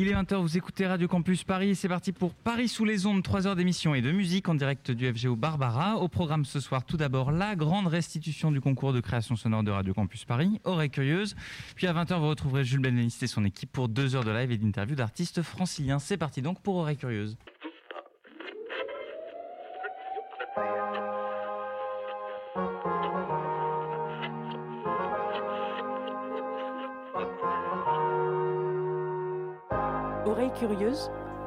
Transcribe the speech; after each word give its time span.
Il 0.00 0.06
est 0.06 0.14
20h, 0.14 0.36
vous 0.36 0.56
écoutez 0.56 0.86
Radio 0.86 1.08
Campus 1.08 1.42
Paris. 1.42 1.74
C'est 1.74 1.88
parti 1.88 2.12
pour 2.12 2.32
Paris 2.32 2.68
sous 2.68 2.84
les 2.84 3.04
ondes, 3.04 3.20
3 3.20 3.48
heures 3.48 3.56
d'émission 3.56 3.96
et 3.96 4.00
de 4.00 4.12
musique 4.12 4.48
en 4.48 4.54
direct 4.54 4.92
du 4.92 5.12
FGO 5.12 5.34
Barbara. 5.34 5.96
Au 5.96 6.06
programme 6.06 6.44
ce 6.44 6.60
soir, 6.60 6.84
tout 6.84 6.96
d'abord, 6.96 7.32
la 7.32 7.56
grande 7.56 7.88
restitution 7.88 8.52
du 8.52 8.60
concours 8.60 8.92
de 8.92 9.00
création 9.00 9.34
sonore 9.34 9.64
de 9.64 9.72
Radio 9.72 9.94
Campus 9.94 10.24
Paris, 10.24 10.60
Oreille 10.62 10.90
Curieuse. 10.90 11.34
Puis 11.74 11.88
à 11.88 11.92
20h, 11.92 12.16
vous 12.20 12.28
retrouverez 12.28 12.62
Jules 12.62 12.78
Benveniste 12.78 13.24
et 13.24 13.26
son 13.26 13.44
équipe 13.44 13.72
pour 13.72 13.88
2 13.88 14.14
heures 14.14 14.22
de 14.22 14.30
live 14.30 14.52
et 14.52 14.56
d'interview 14.56 14.94
d'artistes 14.94 15.42
franciliens. 15.42 15.98
C'est 15.98 16.16
parti 16.16 16.42
donc 16.42 16.62
pour 16.62 16.76
Oreille 16.76 16.96
Curieuse. 16.96 17.36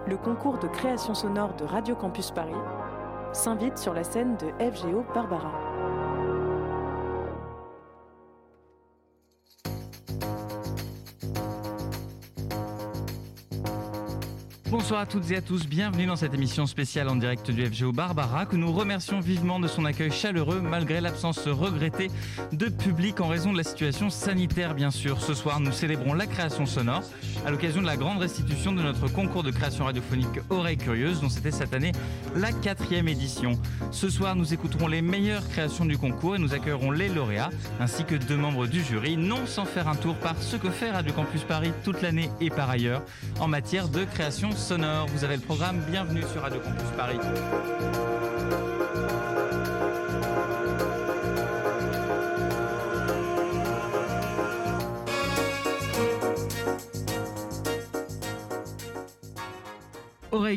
Le 0.07 0.17
concours 0.17 0.57
de 0.59 0.67
création 0.67 1.13
sonore 1.13 1.55
de 1.55 1.63
Radio 1.63 1.95
Campus 1.95 2.31
Paris 2.31 2.51
s'invite 3.33 3.77
sur 3.77 3.93
la 3.93 4.03
scène 4.03 4.35
de 4.37 4.47
FGO 4.71 5.05
Barbara. 5.13 5.51
Bonsoir 14.71 15.01
à 15.01 15.05
toutes 15.05 15.29
et 15.31 15.35
à 15.35 15.41
tous, 15.41 15.67
bienvenue 15.67 16.05
dans 16.05 16.15
cette 16.15 16.33
émission 16.33 16.65
spéciale 16.65 17.09
en 17.09 17.17
direct 17.17 17.51
du 17.51 17.65
FGO 17.65 17.91
Barbara 17.91 18.45
que 18.45 18.55
nous 18.55 18.71
remercions 18.71 19.19
vivement 19.19 19.59
de 19.59 19.67
son 19.67 19.83
accueil 19.83 20.11
chaleureux 20.11 20.61
malgré 20.61 21.01
l'absence 21.01 21.45
regrettée 21.45 22.09
de 22.53 22.69
public 22.69 23.19
en 23.19 23.27
raison 23.27 23.51
de 23.51 23.57
la 23.57 23.65
situation 23.65 24.09
sanitaire 24.09 24.73
bien 24.73 24.89
sûr. 24.89 25.21
Ce 25.21 25.33
soir 25.33 25.59
nous 25.59 25.73
célébrons 25.73 26.13
la 26.13 26.25
création 26.25 26.65
sonore 26.65 27.03
à 27.45 27.51
l'occasion 27.51 27.81
de 27.81 27.85
la 27.85 27.97
grande 27.97 28.19
restitution 28.19 28.71
de 28.71 28.81
notre 28.81 29.07
concours 29.07 29.43
de 29.43 29.51
création 29.51 29.85
radiophonique 29.85 30.39
Oreille 30.49 30.77
Curieuse 30.77 31.21
dont 31.21 31.29
c'était 31.29 31.51
cette 31.51 31.73
année 31.73 31.91
la 32.35 32.51
quatrième 32.51 33.07
édition. 33.07 33.59
Ce 33.91 34.09
soir 34.09 34.35
nous 34.35 34.53
écouterons 34.53 34.87
les 34.87 35.01
meilleures 35.01 35.47
créations 35.49 35.85
du 35.85 35.97
concours 35.97 36.35
et 36.35 36.39
nous 36.39 36.53
accueillerons 36.53 36.91
les 36.91 37.09
lauréats 37.09 37.49
ainsi 37.79 38.03
que 38.03 38.15
deux 38.15 38.37
membres 38.37 38.67
du 38.67 38.83
jury, 38.83 39.17
non 39.17 39.45
sans 39.45 39.65
faire 39.65 39.87
un 39.87 39.95
tour 39.95 40.15
par 40.15 40.35
ce 40.41 40.55
que 40.55 40.69
fait 40.69 40.91
Radio 40.91 41.13
Campus 41.13 41.43
Paris 41.43 41.71
toute 41.83 42.01
l'année 42.01 42.29
et 42.39 42.49
par 42.49 42.69
ailleurs 42.69 43.03
en 43.39 43.47
matière 43.47 43.87
de 43.87 44.03
création 44.03 44.51
sonore. 44.51 45.07
Vous 45.07 45.23
avez 45.23 45.35
le 45.35 45.41
programme, 45.41 45.79
bienvenue 45.89 46.23
sur 46.31 46.41
Radio 46.41 46.59
Campus 46.59 46.89
Paris. 46.97 47.19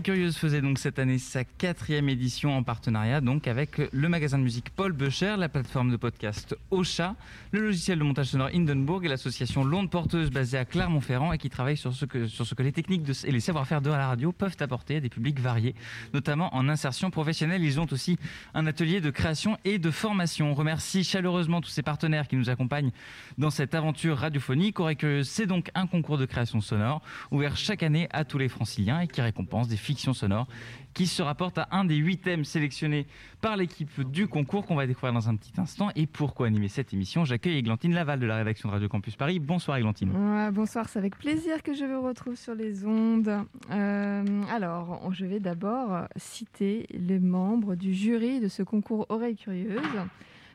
Curieuse 0.01 0.37
faisait 0.37 0.61
donc 0.61 0.79
cette 0.79 0.99
année 0.99 1.19
sa 1.19 1.45
quatrième 1.45 2.09
édition 2.09 2.57
en 2.57 2.63
partenariat 2.63 3.21
donc 3.21 3.47
avec 3.47 3.81
le 3.93 4.09
magasin 4.09 4.39
de 4.39 4.43
musique 4.43 4.71
Paul 4.71 4.93
Becher, 4.93 5.37
la 5.39 5.49
plateforme 5.49 5.91
de 5.91 5.97
podcast 5.97 6.57
Ocha, 6.71 7.15
le 7.53 7.61
logiciel 7.61 7.99
de 7.99 8.05
montage 8.05 8.27
sonore 8.27 8.49
Hindenburg 8.53 9.05
et 9.05 9.09
l'association 9.09 9.63
L'Onde 9.63 9.91
Porteuse 9.91 10.31
basée 10.31 10.59
à 10.59 10.65
Clermont-Ferrand 10.65 11.33
et 11.33 11.39
qui 11.39 11.49
travaille 11.49 11.77
sur 11.77 11.93
ce 11.93 12.07
que, 12.07 12.27
sur 12.27 12.45
ce 12.45 12.55
que 12.55 12.63
les 12.63 12.73
techniques 12.73 13.03
et 13.25 13.31
les 13.31 13.41
savoir-faire 13.41 13.81
de 13.83 13.91
la 13.91 14.09
radio 14.09 14.33
peuvent 14.33 14.57
apporter 14.59 14.97
à 14.97 15.01
des 15.01 15.09
publics 15.09 15.39
variés, 15.39 15.75
notamment 16.13 16.55
en 16.57 16.69
insertion 16.69 17.11
professionnelle. 17.11 17.63
Ils 17.63 17.79
ont 17.79 17.87
aussi 17.93 18.19
un 18.55 18.67
atelier 18.67 19.01
de 19.01 19.11
création 19.11 19.59
et 19.65 19.79
de 19.79 19.91
formation. 19.91 20.51
On 20.51 20.55
remercie 20.55 21.05
chaleureusement 21.05 21.61
tous 21.61 21.71
ces 21.71 21.83
partenaires 21.83 22.27
qui 22.27 22.37
nous 22.37 22.51
accompagnent 22.51 22.91
dans 23.39 23.51
cette 23.51 23.75
aventure 23.75 24.19
radiophonique. 24.19 24.77
Curieuse, 24.77 25.29
c'est 25.29 25.47
donc 25.47 25.71
un 25.75 25.87
concours 25.87 26.19
de 26.19 26.27
création 26.27 26.61
sonore 26.61 27.01
ouvert 27.31 27.57
chaque 27.57 27.83
année 27.83 28.09
à 28.11 28.25
tous 28.25 28.39
les 28.39 28.49
franciliens 28.49 29.01
et 29.01 29.07
qui 29.07 29.21
récompense 29.21 29.69
des 29.69 29.77
fictions 29.85 30.15
sonores 30.15 30.49
qui 30.95 31.07
se 31.07 31.23
rapportent 31.23 31.59
à 31.59 31.69
un 31.73 31.85
des 31.85 31.97
huit 31.97 32.19
thèmes 32.19 32.45
sélectionnés 32.45 33.07
par 33.41 33.57
l'équipe 33.57 34.01
du 34.11 34.29
concours 34.29 34.65
qu'on 34.65 34.77
va 34.77 34.87
découvrir 34.87 35.13
dans 35.13 35.29
un 35.29 35.37
petit 35.37 35.53
instant. 35.59 35.91
Et 35.97 36.07
pour 36.07 36.35
co-animer 36.35 36.69
cette 36.69 36.95
émission, 36.95 37.25
j'accueille 37.25 37.59
Églantine 37.59 37.93
Laval 37.93 38.21
de 38.21 38.27
la 38.27 38.37
rédaction 38.37 38.69
de 38.69 38.75
Radio 38.75 38.89
Campus 38.89 39.17
Paris. 39.17 39.41
Bonsoir 39.41 39.77
Églantine. 39.77 40.11
Ouais, 40.11 40.51
bonsoir, 40.53 40.89
c'est 40.89 40.99
avec 40.99 41.19
plaisir 41.19 41.63
que 41.63 41.75
je 41.75 41.85
vous 41.85 42.01
retrouve 42.01 42.37
sur 42.37 42.55
les 42.55 42.87
ondes. 42.87 43.45
Euh, 43.71 44.43
alors, 44.51 45.13
je 45.13 45.27
vais 45.27 45.41
d'abord 45.41 46.07
citer 46.17 46.87
les 46.91 47.19
membres 47.19 47.75
du 47.75 47.93
jury 47.93 48.41
de 48.41 48.49
ce 48.49 48.63
concours 48.63 49.07
Oreille 49.09 49.37
Curieuse. 49.37 49.81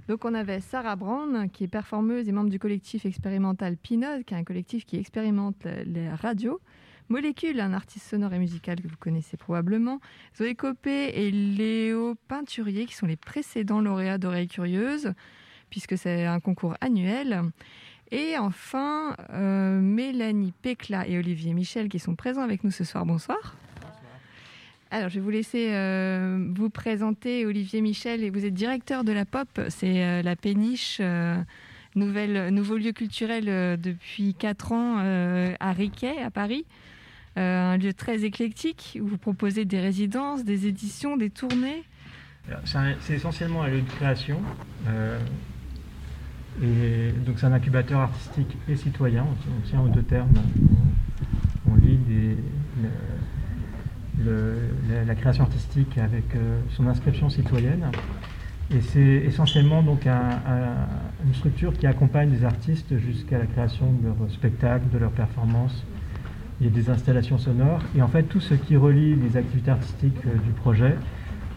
Donc 0.07 0.25
on 0.25 0.33
avait 0.33 0.59
Sarah 0.59 0.95
Brown, 0.95 1.49
qui 1.51 1.65
est 1.65 1.67
performeuse 1.67 2.27
et 2.27 2.31
membre 2.31 2.49
du 2.49 2.57
collectif 2.57 3.05
expérimental 3.05 3.77
Pinot, 3.77 4.23
qui 4.25 4.33
est 4.33 4.37
un 4.37 4.43
collectif 4.43 4.85
qui 4.85 4.97
expérimente 4.97 5.67
les 5.85 6.09
radios. 6.09 6.59
Molécule, 7.09 7.59
un 7.59 7.73
artiste 7.73 8.07
sonore 8.07 8.33
et 8.33 8.39
musical 8.39 8.79
que 8.79 8.87
vous 8.87 8.97
connaissez 8.99 9.35
probablement. 9.35 9.99
Zoé 10.37 10.53
Copé 10.53 11.11
et 11.15 11.31
Léo 11.31 12.15
Peinturier, 12.27 12.85
qui 12.85 12.93
sont 12.93 13.07
les 13.07 13.15
précédents 13.15 13.81
lauréats 13.81 14.19
d'Oreilles 14.19 14.47
Curieuses, 14.47 15.13
puisque 15.71 15.97
c'est 15.97 16.27
un 16.27 16.39
concours 16.39 16.75
annuel. 16.81 17.41
Et 18.11 18.37
enfin, 18.37 19.15
euh, 19.31 19.79
Mélanie 19.81 20.53
Pécla 20.61 21.07
et 21.07 21.17
Olivier 21.17 21.53
Michel, 21.53 21.89
qui 21.89 21.97
sont 21.97 22.15
présents 22.15 22.43
avec 22.43 22.63
nous 22.63 22.71
ce 22.71 22.83
soir. 22.83 23.07
Bonsoir. 23.07 23.55
Alors, 24.91 25.09
je 25.09 25.15
vais 25.15 25.21
vous 25.21 25.29
laisser 25.29 25.69
euh, 25.71 26.47
vous 26.55 26.69
présenter, 26.71 27.45
Olivier 27.45 27.81
Michel, 27.81 28.23
et 28.23 28.31
vous 28.31 28.45
êtes 28.45 28.55
directeur 28.55 29.03
de 29.03 29.11
la 29.11 29.23
POP, 29.23 29.47
c'est 29.69 30.03
euh, 30.03 30.21
la 30.23 30.35
péniche, 30.35 30.97
euh, 30.99 31.35
nouvelle, 31.95 32.49
nouveau 32.49 32.77
lieu 32.77 32.91
culturel 32.91 33.79
depuis 33.79 34.33
4 34.33 34.71
ans 34.71 34.97
à 35.59 35.71
Riquet, 35.73 36.19
à 36.21 36.31
Paris. 36.31 36.65
Euh, 37.39 37.73
un 37.73 37.77
lieu 37.77 37.93
très 37.93 38.25
éclectique 38.25 38.99
où 39.01 39.07
vous 39.07 39.17
proposez 39.17 39.63
des 39.63 39.79
résidences, 39.79 40.43
des 40.43 40.67
éditions, 40.67 41.15
des 41.15 41.29
tournées. 41.29 41.83
C'est 42.65 43.13
essentiellement 43.13 43.63
un 43.63 43.69
lieu 43.69 43.81
de 43.81 43.89
création. 43.89 44.41
euh, 44.87 45.19
et 46.61 47.13
donc 47.25 47.39
c'est 47.39 47.45
un 47.45 47.53
incubateur 47.53 48.01
artistique 48.01 48.57
et 48.67 48.75
citoyen. 48.75 49.25
On, 49.25 49.67
tient 49.67 49.79
aux 49.79 49.87
deux 49.87 50.03
termes. 50.03 50.33
On, 51.69 51.75
le- 54.21 54.55
la, 55.07 55.15
création 55.15 55.43
artistique 55.45 55.97
avec 55.97 56.35
euh, 56.35 56.59
son 56.71 56.87
inscription 56.87 57.29
citoyenne. 57.29 57.85
Et 58.71 58.81
c'est 58.81 58.99
essentiellement 58.99 59.81
donc 59.81 60.05
un- 60.05 60.41
un- 60.45 60.87
une 61.25 61.33
structure 61.33 61.71
qui 61.77 61.87
accompagne 61.87 62.31
les 62.31 62.43
artistes 62.43 62.97
jusqu'à 62.97 63.37
la 63.37 63.45
création 63.45 63.93
de 63.93 64.07
leurs 64.07 64.29
spectacles, 64.31 64.89
de 64.91 64.97
leurs 64.97 65.11
performances. 65.11 65.85
Il 66.61 66.67
y 66.67 66.69
a 66.69 66.73
des 66.73 66.89
installations 66.89 67.37
sonores. 67.37 67.81
Et 67.97 68.01
en 68.01 68.07
fait, 68.07 68.23
tout 68.23 68.41
ce 68.41 68.53
qui 68.53 68.75
relie 68.75 69.15
les 69.15 69.37
activités 69.37 69.71
artistiques 69.71 70.17
euh, 70.25 70.37
du 70.45 70.51
projet, 70.51 70.95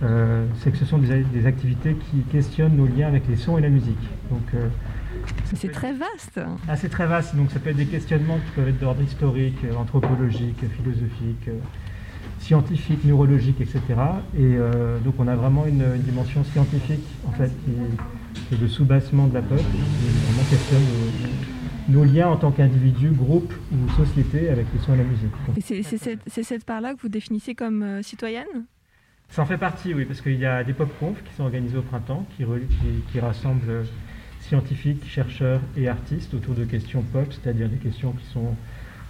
euh, 0.03 0.47
c'est 0.61 0.71
que 0.71 0.77
ce 0.79 0.85
sont 0.85 0.99
des, 0.99 1.23
des 1.23 1.47
activités 1.47 1.95
qui 1.95 2.23
questionnent 2.31 2.77
nos 2.77 2.87
liens 2.87 3.09
avec 3.09 3.27
les 3.29 3.37
sons 3.37 3.59
et 3.59 3.61
la 3.61 3.69
musique. 3.69 3.99
Donc, 4.31 4.43
euh, 4.55 4.69
C'est 5.55 5.71
très 5.71 5.93
vaste. 5.93 6.41
ah, 6.69 6.77
c'est 6.77 6.89
très 6.89 7.07
vaste, 7.07 7.37
donc 7.37 7.51
ça 7.51 7.61
peut 7.61 7.71
être 7.71 7.77
des 7.77 7.87
questionnements 7.87 8.39
qui 8.39 8.51
peuvent 8.57 8.69
être 8.69 8.79
d'ordre 8.81 9.03
historique, 9.03 9.59
anthropologique, 9.77 10.59
philosophique, 10.77 11.49
scientifique, 12.39 13.05
neurologique, 13.05 13.61
etc. 13.61 13.81
Et 14.35 14.41
euh, 14.41 14.99
donc 14.99 15.15
on 15.19 15.29
a 15.29 15.37
vraiment 15.37 15.67
une, 15.67 15.85
une 15.95 16.03
dimension 16.03 16.43
scientifique, 16.45 17.07
en 17.29 17.33
fait, 17.33 17.51
qui, 17.65 17.73
qui 18.49 18.55
est 18.55 18.59
le 18.61 18.69
soubassement 18.69 19.27
de 19.29 19.35
la 19.35 19.43
pop, 19.43 19.59
qui 19.59 19.63
vraiment 20.27 20.49
questionne 20.51 20.83
nos, 20.83 21.62
nos 21.89 22.05
liens 22.05 22.29
en 22.29 22.37
tant 22.37 22.51
qu'individu, 22.53 23.11
groupe 23.11 23.53
ou 23.73 23.91
société 23.93 24.49
avec 24.49 24.67
les 24.73 24.81
sons 24.81 24.95
et 24.95 24.99
la 24.99 25.05
musique. 25.05 25.33
C'est 26.27 26.43
cette, 26.43 26.65
part-là 26.65 26.95
que 26.95 27.01
vous 27.03 27.09
définissez 27.09 27.55
comme 27.55 27.83
euh, 27.83 28.03
citoyenne? 28.03 28.47
Ça 29.31 29.43
en 29.43 29.47
fait 29.47 29.59
partie, 29.59 29.95
oui, 29.95 30.05
parce 30.05 30.21
qu'il 30.21 30.39
y 30.39 30.47
a 30.47 30.63
des 30.63 30.75
pop-conf 30.75 31.23
qui 31.25 31.35
sont 31.35 31.45
organisés 31.45 31.77
au 31.79 31.83
printemps, 31.83 32.27
qui, 32.37 32.45
re- 32.45 32.61
qui- 32.67 33.03
qui 33.13 33.19
rassemblent 33.21 33.69
euh, 33.71 33.85
scientifiques, 34.41 35.05
chercheurs 35.09 35.61
et 35.77 35.89
artistes 35.89 36.35
autour 36.35 36.55
de 36.55 36.65
questions 36.65 37.03
pop, 37.03 37.27
c'est-à-dire 37.31 37.69
des 37.69 37.77
questions 37.77 38.13
qui 38.13 38.27
sont 38.33 38.55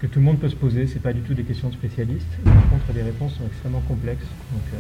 que 0.01 0.07
tout 0.07 0.19
le 0.19 0.25
monde 0.25 0.39
peut 0.39 0.49
se 0.49 0.57
poser. 0.57 0.87
C'est 0.87 1.01
pas 1.03 1.13
du 1.13 1.21
tout 1.21 1.35
des 1.35 1.45
questions 1.45 1.69
de 1.69 1.75
spécialistes. 1.75 2.27
Par 2.45 2.69
contre, 2.71 2.93
les 2.95 3.03
réponses 3.03 3.35
sont 3.37 3.47
extrêmement 3.47 3.81
complexes. 3.87 4.27
Donc, 4.53 4.63
euh, 4.75 4.77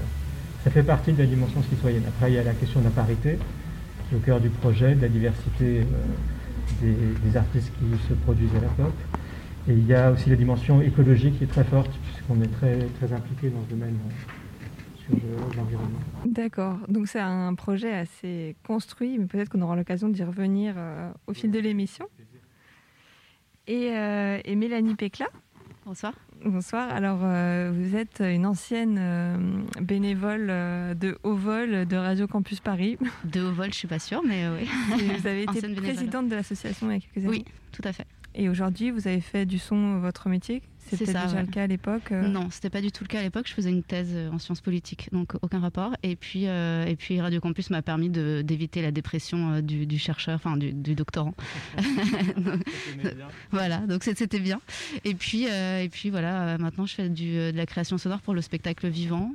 ça 0.64 0.70
fait 0.70 0.82
partie 0.82 1.12
de 1.12 1.19
la 1.19 1.26
dimension 1.26 1.62
citoyenne. 1.62 2.02
Après, 2.08 2.31
il 2.31 2.34
y 2.34 2.38
a 2.38 2.43
la 2.44 2.55
question 2.55 2.81
de 2.81 2.84
la 2.87 2.90
parité, 2.90 3.38
qui 4.08 4.14
est 4.14 4.19
au 4.19 4.20
cœur 4.20 4.40
du 4.40 4.49
projet, 4.49 4.94
de 4.94 5.02
la 5.02 5.08
diversité 5.08 5.81
euh, 5.81 5.84
des, 6.82 6.94
des 7.25 7.37
artistes 7.37 7.73
qui 7.79 8.08
se 8.08 8.14
produisent 8.14 8.55
à 8.56 8.61
la 8.61 8.69
pop. 8.69 8.93
Et 9.69 9.73
il 9.75 9.87
y 9.87 9.94
a 9.94 10.11
aussi 10.11 10.29
la 10.29 10.37
dimension 10.37 10.82
écologique 10.82 11.38
qui 11.38 11.44
est 11.44 11.46
très 11.46 11.64
forte, 11.64 11.90
puisqu'on 12.05 12.40
est 12.43 12.49
très, 12.49 12.79
très 12.99 13.12
impliqué 13.12 13.49
dans 13.49 13.62
ce 13.64 13.70
domaine 13.70 13.96
euh, 14.06 14.96
sur 14.99 15.14
le- 15.14 15.56
l'environnement. 15.56 16.00
D'accord. 16.26 16.79
Donc 16.88 17.06
c'est 17.06 17.20
un 17.20 17.55
projet 17.55 17.93
assez 17.93 18.56
construit, 18.67 19.19
mais 19.19 19.26
peut-être 19.26 19.49
qu'on 19.50 19.62
aura 19.62 19.76
l'occasion 19.76 20.08
d'y 20.08 20.25
revenir 20.25 20.75
euh, 20.76 21.11
au 21.29 21.32
fil 21.32 21.50
de 21.52 21.58
l'émission. 21.61 22.06
Et, 23.69 23.90
euh, 23.96 24.40
et 24.44 24.56
Mélanie 24.56 24.96
Pécla, 24.96 25.26
Bonsoir. 25.87 26.12
Bonsoir. 26.44 26.90
Alors 26.90 27.20
euh, 27.22 27.72
vous 27.74 27.96
êtes 27.96 28.20
une 28.20 28.46
ancienne 28.46 28.96
euh, 28.98 29.36
bénévole 29.80 30.48
euh, 30.50 30.94
de 30.94 31.18
haut 31.22 31.34
vol 31.34 31.86
de 31.86 31.96
Radio 31.96 32.26
Campus 32.26 32.60
Paris. 32.60 32.98
De 33.24 33.42
haut 33.42 33.52
vol, 33.52 33.72
je 33.72 33.78
suis 33.78 33.88
pas 33.88 33.98
sûre, 33.98 34.22
mais 34.26 34.48
oui. 34.48 34.68
Et 35.00 35.18
vous 35.18 35.26
avez 35.26 35.42
été 35.42 35.60
bénévole. 35.60 35.84
présidente 35.84 36.28
de 36.28 36.34
l'association 36.34 36.90
il 36.90 36.94
y 36.94 36.96
a 36.96 37.00
quelques 37.00 37.26
années. 37.26 37.38
Oui, 37.38 37.44
tout 37.72 37.82
à 37.84 37.92
fait. 37.92 38.06
Et 38.34 38.48
aujourd'hui, 38.48 38.90
vous 38.90 39.06
avez 39.08 39.20
fait 39.20 39.44
du 39.46 39.58
son 39.58 39.98
votre 39.98 40.28
métier. 40.28 40.62
Ça, 40.96 41.04
déjà 41.04 41.26
ouais. 41.36 41.42
le 41.42 41.46
cas 41.48 41.62
à 41.62 41.66
l'époque. 41.66 42.12
euh. 42.12 42.26
Non, 42.28 42.48
c'était 42.50 42.70
pas 42.70 42.80
du 42.80 42.90
tout 42.92 43.04
le 43.04 43.08
cas 43.08 43.20
à 43.20 43.22
l'époque. 43.22 43.46
Je 43.48 43.54
faisais 43.54 43.70
une 43.70 43.82
thèse 43.82 44.10
euh, 44.14 44.30
en 44.30 44.38
sciences 44.38 44.60
politiques, 44.60 45.08
donc 45.12 45.34
aucun 45.42 45.60
rapport. 45.60 45.92
Et 46.02 46.16
puis, 46.16 46.46
euh, 46.46 46.84
et 46.86 46.96
puis 46.96 47.20
Radio 47.20 47.40
Campus 47.40 47.70
m'a 47.70 47.82
permis 47.82 48.08
d'éviter 48.10 48.82
la 48.82 48.90
dépression 48.90 49.60
du, 49.60 49.86
du 49.86 49.98
chercheur, 49.98 50.34
enfin 50.36 50.56
du, 50.56 50.72
du 50.72 50.94
doctorant. 50.94 51.34
Voilà, 53.50 53.78
donc 53.78 54.04
c'était 54.04 54.40
bien. 54.40 54.60
Et 55.04 55.14
puis, 55.14 55.46
euh, 55.48 55.82
et 55.82 55.88
puis 55.88 56.10
voilà, 56.10 56.58
maintenant 56.58 56.86
je 56.86 56.94
fais 56.94 57.08
du, 57.08 57.32
de 57.34 57.56
la 57.56 57.66
création 57.66 57.98
sonore 57.98 58.20
pour 58.20 58.34
le 58.34 58.40
spectacle 58.40 58.88
vivant. 58.88 59.32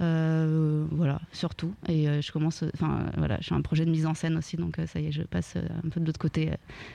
Euh, 0.00 0.86
voilà, 0.90 1.20
surtout. 1.32 1.74
Et 1.88 2.08
euh, 2.08 2.20
je 2.20 2.30
commence, 2.32 2.64
enfin 2.74 3.06
voilà, 3.16 3.38
j'ai 3.40 3.54
un 3.54 3.62
projet 3.62 3.84
de 3.86 3.90
mise 3.90 4.06
en 4.06 4.14
scène 4.14 4.36
aussi, 4.36 4.56
donc 4.56 4.78
euh, 4.78 4.86
ça 4.86 5.00
y 5.00 5.06
est, 5.06 5.12
je 5.12 5.22
passe 5.22 5.54
un 5.56 5.88
peu 5.88 6.00
de 6.00 6.06
l'autre 6.06 6.18
côté. 6.18 6.50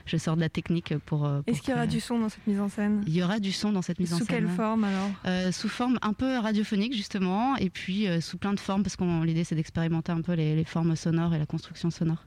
Je 0.06 0.18
sors 0.18 0.36
de 0.36 0.42
la 0.42 0.50
technique 0.50 0.96
pour. 1.06 1.22
pour 1.22 1.42
Est-ce 1.48 1.62
qu'il 1.62 1.72
y 1.72 1.74
aura 1.74 1.88
du 1.88 2.00
son 2.00 2.20
dans 2.20 2.30
cette 2.30 2.46
mise 2.46 2.60
en 2.60 2.70
scène? 2.70 3.04
Il 3.08 3.14
y 3.16 3.24
aura 3.24 3.40
du 3.40 3.52
son 3.52 3.72
dans 3.72 3.82
cette 3.82 4.00
mise 4.00 4.14
en 4.14 4.18
Sous 4.18 4.26
scène. 4.26 4.36
quelle 4.36 4.46
ouais. 4.46 4.56
forme 4.56 4.84
alors? 4.84 5.54
Sous 5.54 5.70
forme 5.70 5.98
un 6.02 6.14
peu 6.14 6.38
radiophonique 6.38 6.94
justement, 6.94 7.56
et 7.58 7.70
puis 7.70 8.08
sous 8.22 8.38
plein 8.38 8.54
de 8.54 8.60
formes, 8.60 8.84
parce 8.84 8.96
que 8.96 9.24
l'idée 9.26 9.44
c'est 9.44 9.56
d'expérimenter 9.56 10.12
un 10.12 10.22
peu 10.22 10.34
les, 10.34 10.56
les 10.56 10.64
formes 10.64 10.96
sonores 10.96 11.34
et 11.34 11.40
la 11.40 11.46
construction 11.46 11.90
sonore. 11.90 12.26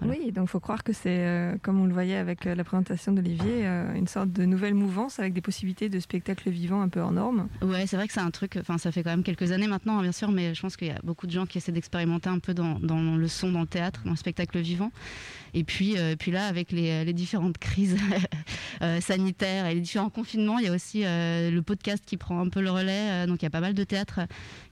Voilà. 0.00 0.14
Oui, 0.18 0.30
donc 0.30 0.48
il 0.48 0.50
faut 0.50 0.60
croire 0.60 0.84
que 0.84 0.92
c'est, 0.92 1.20
euh, 1.20 1.56
comme 1.62 1.80
on 1.80 1.86
le 1.86 1.92
voyait 1.92 2.16
avec 2.16 2.46
euh, 2.46 2.54
la 2.54 2.64
présentation 2.64 3.12
d'Olivier, 3.12 3.66
euh, 3.66 3.94
une 3.94 4.06
sorte 4.06 4.30
de 4.30 4.44
nouvelle 4.44 4.74
mouvance 4.74 5.18
avec 5.18 5.32
des 5.32 5.40
possibilités 5.40 5.88
de 5.88 5.98
spectacle 6.00 6.50
vivant 6.50 6.82
un 6.82 6.88
peu 6.88 7.00
hors 7.00 7.12
norme. 7.12 7.48
Ouais, 7.62 7.86
c'est 7.86 7.96
vrai 7.96 8.06
que 8.06 8.12
c'est 8.12 8.20
un 8.20 8.30
truc, 8.30 8.58
enfin 8.60 8.76
ça 8.76 8.92
fait 8.92 9.02
quand 9.02 9.10
même 9.10 9.22
quelques 9.22 9.52
années 9.52 9.68
maintenant, 9.68 9.98
hein, 9.98 10.02
bien 10.02 10.12
sûr, 10.12 10.30
mais 10.30 10.54
je 10.54 10.60
pense 10.60 10.76
qu'il 10.76 10.88
y 10.88 10.90
a 10.90 11.00
beaucoup 11.02 11.26
de 11.26 11.32
gens 11.32 11.46
qui 11.46 11.56
essaient 11.56 11.72
d'expérimenter 11.72 12.28
un 12.28 12.40
peu 12.40 12.52
dans, 12.52 12.78
dans 12.78 13.16
le 13.16 13.28
son, 13.28 13.50
dans 13.50 13.62
le 13.62 13.66
théâtre, 13.66 14.02
dans 14.04 14.10
le 14.10 14.16
spectacle 14.16 14.58
vivant. 14.58 14.92
Et 15.58 15.64
puis, 15.64 15.96
euh, 15.96 16.16
puis 16.16 16.30
là, 16.30 16.46
avec 16.48 16.70
les, 16.70 17.02
les 17.06 17.12
différentes 17.14 17.56
crises 17.56 17.96
euh, 18.82 19.00
sanitaires 19.00 19.64
et 19.64 19.74
les 19.74 19.80
différents 19.80 20.10
confinements, 20.10 20.58
il 20.58 20.66
y 20.66 20.68
a 20.68 20.72
aussi 20.72 21.02
euh, 21.06 21.50
le 21.50 21.62
podcast 21.62 22.04
qui 22.04 22.18
prend 22.18 22.38
un 22.40 22.50
peu 22.50 22.60
le 22.60 22.70
relais. 22.70 23.24
euh, 23.24 23.26
donc 23.26 23.40
il 23.40 23.44
y 23.44 23.46
a 23.46 23.50
pas 23.50 23.60
mal 23.62 23.72
de 23.72 23.82
théâtres 23.82 24.20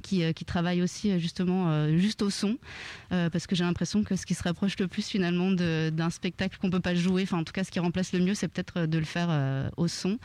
qui, 0.03 0.23
euh, 0.23 0.33
qui 0.33 0.45
travaillent 0.45 0.83
aussi 0.83 1.11
euh, 1.11 1.19
justement 1.19 1.71
euh, 1.71 1.97
juste 1.97 2.21
au 2.21 2.29
son, 2.29 2.59
euh, 3.13 3.31
parce 3.31 3.47
que 3.47 3.57
j'ai 3.57 3.65
l'impression 3.65 4.05
que 4.05 4.15
ce 4.15 4.27
qui 4.27 4.35
se 4.35 4.43
rapproche 4.43 4.79
le 4.79 4.87
plus 4.87 5.09
finalement 5.09 5.51
d'un 5.53 6.11
spectacle 6.11 6.59
qu'on 6.61 6.69
peut 6.69 6.81
pas 6.81 6.95
jouer, 6.95 7.23
enfin 7.23 7.39
en 7.39 7.45
tout 7.45 7.55
cas 7.55 7.65
ce 7.65 7.71
qui 7.71 7.81
remplace 7.81 8.13
le 8.13 8.21
mieux, 8.21 8.35
c'est 8.35 8.49
peut-être 8.49 8.81
euh, 8.81 8.87
de 8.87 8.99
le 8.99 9.07
faire 9.07 9.29
euh, 9.31 9.71
au 9.79 9.89
son. 9.89 10.19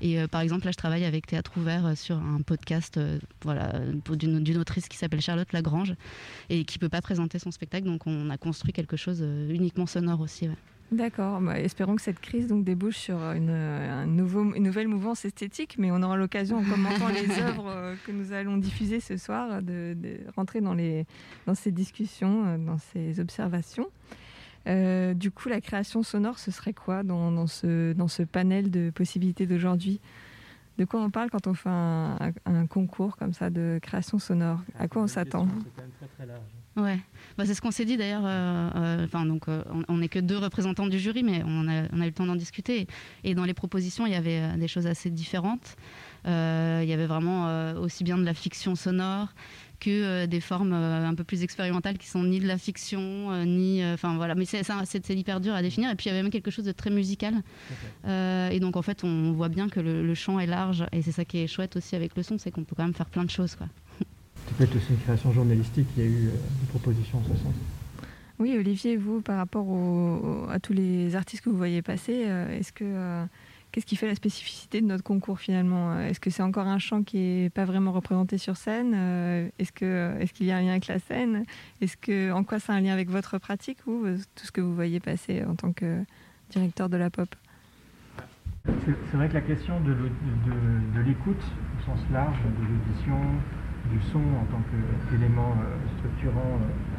Et 0.00 0.18
euh, 0.18 0.26
par 0.26 0.40
exemple, 0.40 0.64
là, 0.64 0.72
je 0.72 0.76
travaille 0.76 1.04
avec 1.04 1.26
Théâtre 1.28 1.52
Ouvert 1.56 1.86
euh, 1.86 1.94
sur 1.94 2.16
un 2.16 2.40
podcast 2.42 2.96
euh, 2.96 3.18
voilà, 3.42 3.74
d'une 4.10 4.58
autrice 4.58 4.88
qui 4.88 4.96
s'appelle 4.96 5.20
Charlotte 5.20 5.52
Lagrange 5.52 5.94
et 6.48 6.64
qui 6.64 6.78
peut 6.78 6.88
pas 6.88 7.00
présenter 7.02 7.38
son 7.38 7.50
spectacle. 7.50 7.84
Donc, 7.86 8.06
on 8.06 8.30
a 8.30 8.36
construit 8.38 8.72
quelque 8.72 8.96
chose 8.96 9.18
euh, 9.20 9.50
uniquement 9.52 9.86
sonore 10.00 10.20
aussi. 10.20 10.48
ouais. 10.48 10.54
D'accord, 10.92 11.40
bah, 11.40 11.60
espérons 11.60 11.94
que 11.94 12.02
cette 12.02 12.18
crise 12.18 12.48
donc 12.48 12.64
débouche 12.64 12.96
sur 12.96 13.16
une, 13.30 13.50
un 13.50 14.06
nouveau, 14.06 14.52
une 14.54 14.64
nouvelle 14.64 14.88
mouvance 14.88 15.24
esthétique, 15.24 15.76
mais 15.78 15.92
on 15.92 16.02
aura 16.02 16.16
l'occasion 16.16 16.56
en 16.58 16.64
commentant 16.64 17.08
les 17.08 17.30
œuvres 17.40 17.68
euh, 17.68 17.94
que 18.02 18.10
nous 18.10 18.32
allons 18.32 18.56
diffuser 18.56 18.98
ce 18.98 19.16
soir 19.16 19.62
de, 19.62 19.94
de 19.96 20.18
rentrer 20.34 20.60
dans, 20.60 20.74
les, 20.74 21.06
dans 21.46 21.54
ces 21.54 21.70
discussions, 21.70 22.44
euh, 22.44 22.58
dans 22.58 22.78
ces 22.78 23.20
observations. 23.20 23.86
Euh, 24.66 25.14
du 25.14 25.30
coup, 25.30 25.48
la 25.48 25.60
création 25.60 26.02
sonore, 26.02 26.40
ce 26.40 26.50
serait 26.50 26.74
quoi 26.74 27.04
dans, 27.04 27.30
dans 27.30 27.46
ce, 27.46 27.92
dans 27.92 28.08
ce 28.08 28.24
panel 28.24 28.68
de 28.72 28.90
possibilités 28.90 29.46
d'aujourd'hui? 29.46 30.00
De 30.76 30.84
quoi 30.84 31.00
on 31.00 31.10
parle 31.10 31.30
quand 31.30 31.46
on 31.46 31.54
fait 31.54 31.68
un, 31.70 32.16
un- 32.20 32.32
un 32.54 32.66
concours 32.66 33.16
comme 33.16 33.32
ça 33.32 33.48
de 33.50 33.78
création 33.80 34.18
sonore? 34.18 34.60
À 34.78 34.88
quoi 34.88 35.02
on 35.02 35.06
s'attend? 35.06 35.46
C'est 35.62 35.70
quand 35.76 35.82
même 35.82 35.90
très 35.92 36.06
très 36.08 36.26
large. 36.26 36.40
Ouais, 36.82 36.98
bah, 37.36 37.44
c'est 37.46 37.54
ce 37.54 37.60
qu'on 37.60 37.70
s'est 37.70 37.84
dit 37.84 37.96
d'ailleurs. 37.96 38.22
euh, 38.24 38.70
euh, 38.76 39.04
Enfin, 39.04 39.26
donc, 39.26 39.48
euh, 39.48 39.62
on- 39.88 39.98
n'est 39.98 40.08
que 40.08 40.18
deux 40.18 40.38
représentants 40.38 40.86
du 40.86 40.98
jury, 40.98 41.22
mais 41.22 41.42
on 41.44 41.68
a, 41.68 41.82
on 41.92 42.00
a 42.00 42.04
eu 42.04 42.08
le 42.08 42.12
temps 42.12 42.26
d'en 42.26 42.36
discuter. 42.36 42.86
Et 43.24 43.34
dans 43.34 43.44
les 43.44 43.54
propositions, 43.54 44.06
il 44.06 44.12
y 44.12 44.16
avait 44.16 44.56
des 44.56 44.68
choses 44.68 44.86
assez 44.86 45.10
différentes. 45.10 45.76
Il 46.24 46.30
y 46.30 46.92
avait 46.92 47.06
vraiment 47.06 47.72
aussi 47.80 48.04
bien 48.04 48.18
de 48.18 48.24
la 48.24 48.34
fiction 48.34 48.74
sonore 48.74 49.28
que 49.80 50.26
des 50.26 50.40
formes 50.40 50.74
un 50.74 51.14
peu 51.14 51.24
plus 51.24 51.42
expérimentales 51.42 51.96
qui 51.96 52.06
sont 52.06 52.22
ni 52.22 52.38
de 52.40 52.46
la 52.46 52.58
fiction, 52.58 53.44
ni. 53.46 53.82
Enfin 53.84 54.16
voilà, 54.16 54.34
mais 54.34 54.44
c'est 54.44 54.60
hyper 55.10 55.40
dur 55.40 55.54
à 55.54 55.62
définir. 55.62 55.90
Et 55.90 55.94
puis 55.94 56.06
il 56.06 56.08
y 56.10 56.12
avait 56.12 56.22
même 56.22 56.30
quelque 56.30 56.50
chose 56.50 56.66
de 56.66 56.72
très 56.72 56.90
musical. 56.90 57.34
Et 58.06 58.60
donc 58.60 58.76
en 58.76 58.82
fait, 58.82 59.02
on 59.04 59.32
voit 59.32 59.48
bien 59.48 59.68
que 59.68 59.80
le, 59.80 60.06
le 60.06 60.14
champ 60.14 60.38
est 60.38 60.46
large. 60.46 60.84
Et 60.92 61.02
c'est 61.02 61.12
ça 61.12 61.24
qui 61.24 61.38
est 61.38 61.46
chouette 61.46 61.76
aussi 61.76 61.96
avec 61.96 62.16
le 62.16 62.22
son, 62.22 62.38
c'est 62.38 62.50
qu'on 62.50 62.64
peut 62.64 62.76
quand 62.76 62.84
même 62.84 62.94
faire 62.94 63.08
plein 63.08 63.24
de 63.24 63.30
choses. 63.30 63.54
Quoi. 63.56 63.66
C'est 64.50 64.56
peut-être 64.66 64.76
aussi 64.76 64.90
une 64.92 64.98
création 64.98 65.32
journalistique, 65.32 65.86
il 65.96 66.02
y 66.02 66.06
a 66.06 66.10
eu 66.10 66.26
euh, 66.28 66.30
des 66.32 66.66
propositions 66.68 67.18
en 67.18 67.22
ce 67.24 67.42
sens. 67.42 67.54
Oui, 68.38 68.56
Olivier, 68.58 68.96
vous, 68.96 69.20
par 69.20 69.36
rapport 69.36 69.68
au- 69.68 70.46
à 70.50 70.58
tous 70.60 70.72
les 70.72 71.14
artistes 71.14 71.44
que 71.44 71.50
vous 71.50 71.56
voyez 71.56 71.82
passer, 71.82 72.24
euh, 72.26 72.58
est-ce 72.58 72.72
que 72.72 72.84
euh, 72.84 73.24
qu'est-ce 73.70 73.84
qui 73.86 73.96
fait 73.96 74.06
la 74.08 74.14
spécificité 74.14 74.80
de 74.80 74.86
notre 74.86 75.04
concours 75.04 75.38
finalement? 75.38 75.98
Est-ce 76.00 76.20
que 76.20 76.30
c'est 76.30 76.42
encore 76.42 76.66
un 76.66 76.78
chant 76.78 77.02
qui 77.02 77.18
est 77.18 77.50
pas 77.54 77.64
vraiment 77.66 77.92
représenté 77.92 78.38
sur 78.38 78.56
scène? 78.56 78.94
Est-ce 79.58 79.72
que 79.72 80.16
est-ce 80.20 80.32
qu'il 80.32 80.46
y 80.46 80.50
a 80.52 80.56
un 80.56 80.62
lien 80.62 80.70
avec 80.70 80.86
la 80.88 80.98
scène? 80.98 81.44
Est-ce 81.82 81.96
que 81.98 82.32
en 82.32 82.42
quoi 82.44 82.58
ça 82.60 82.72
a 82.72 82.76
un 82.76 82.80
lien 82.80 82.92
avec 82.94 83.10
votre 83.10 83.38
pratique 83.38 83.78
ou 83.86 84.04
tout 84.34 84.46
ce 84.46 84.50
que 84.52 84.60
vous 84.62 84.74
voyez 84.74 85.00
passer 85.00 85.44
en 85.44 85.54
tant 85.54 85.72
que 85.72 86.02
directeur 86.50 86.88
de 86.88 86.96
la 86.96 87.10
pop? 87.10 87.28
C'est 88.66 88.72
c'est 89.10 89.16
vrai 89.16 89.28
que 89.28 89.34
la 89.34 89.40
question 89.42 89.80
de, 89.80 89.92
l'au- 89.92 90.08
de- 90.08 90.98
de 90.98 91.00
l'écoute 91.06 91.42
au 91.78 91.84
sens 91.86 92.00
large, 92.12 92.36
de 92.42 92.64
l'audition, 92.64 93.20
du 93.90 94.00
son 94.12 94.18
en 94.18 94.46
tant 94.50 94.62
qu'élément 95.10 95.54
euh, 95.58 95.98
structurant 95.98 96.58
euh, 96.60 96.90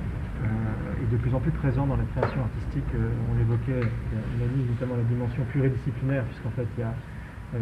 euh, 0.42 1.04
est 1.04 1.12
de 1.12 1.18
plus 1.18 1.34
en 1.36 1.40
plus 1.40 1.52
présent 1.52 1.86
dans 1.86 1.98
la 1.98 2.04
création 2.16 2.42
artistique. 2.42 2.90
Euh, 2.96 3.10
on 3.30 3.38
l'évoquait, 3.38 3.86
mis 4.58 4.64
notamment 4.66 4.96
la 4.98 5.04
dimension 5.04 5.44
pluridisciplinaire, 5.52 6.24
puisqu'en 6.26 6.52
fait 6.52 6.68
il 6.78 6.82
y 6.82 6.84
a 6.84 6.94
euh, 7.54 7.58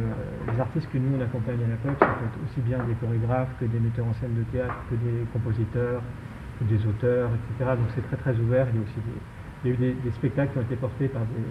les 0.53 0.59
artistes 0.59 0.87
que 0.91 0.97
nous 0.97 1.17
on 1.17 1.21
accompagne 1.21 1.59
à 1.59 1.73
être 1.73 2.39
aussi 2.45 2.61
bien 2.61 2.77
des 2.85 2.93
chorégraphes 3.01 3.51
que 3.59 3.65
des 3.65 3.79
metteurs 3.79 4.05
en 4.05 4.13
scène 4.21 4.35
de 4.35 4.43
théâtre, 4.51 4.75
que 4.89 4.95
des 4.95 5.25
compositeurs, 5.33 6.01
que 6.59 6.63
des 6.65 6.85
auteurs, 6.85 7.31
etc. 7.33 7.75
Donc 7.75 7.87
c'est 7.95 8.05
très 8.07 8.17
très 8.17 8.35
ouvert. 8.39 8.67
Il 8.71 8.75
y 8.75 8.79
a 8.79 8.85
aussi 8.85 9.01
des, 9.65 9.69
eu 9.69 9.95
des, 10.03 10.11
spectacles 10.11 10.53
qui 10.53 10.57
ont 10.59 10.67
été 10.67 10.75
portés 10.75 11.07
par 11.07 11.23
des, 11.23 11.43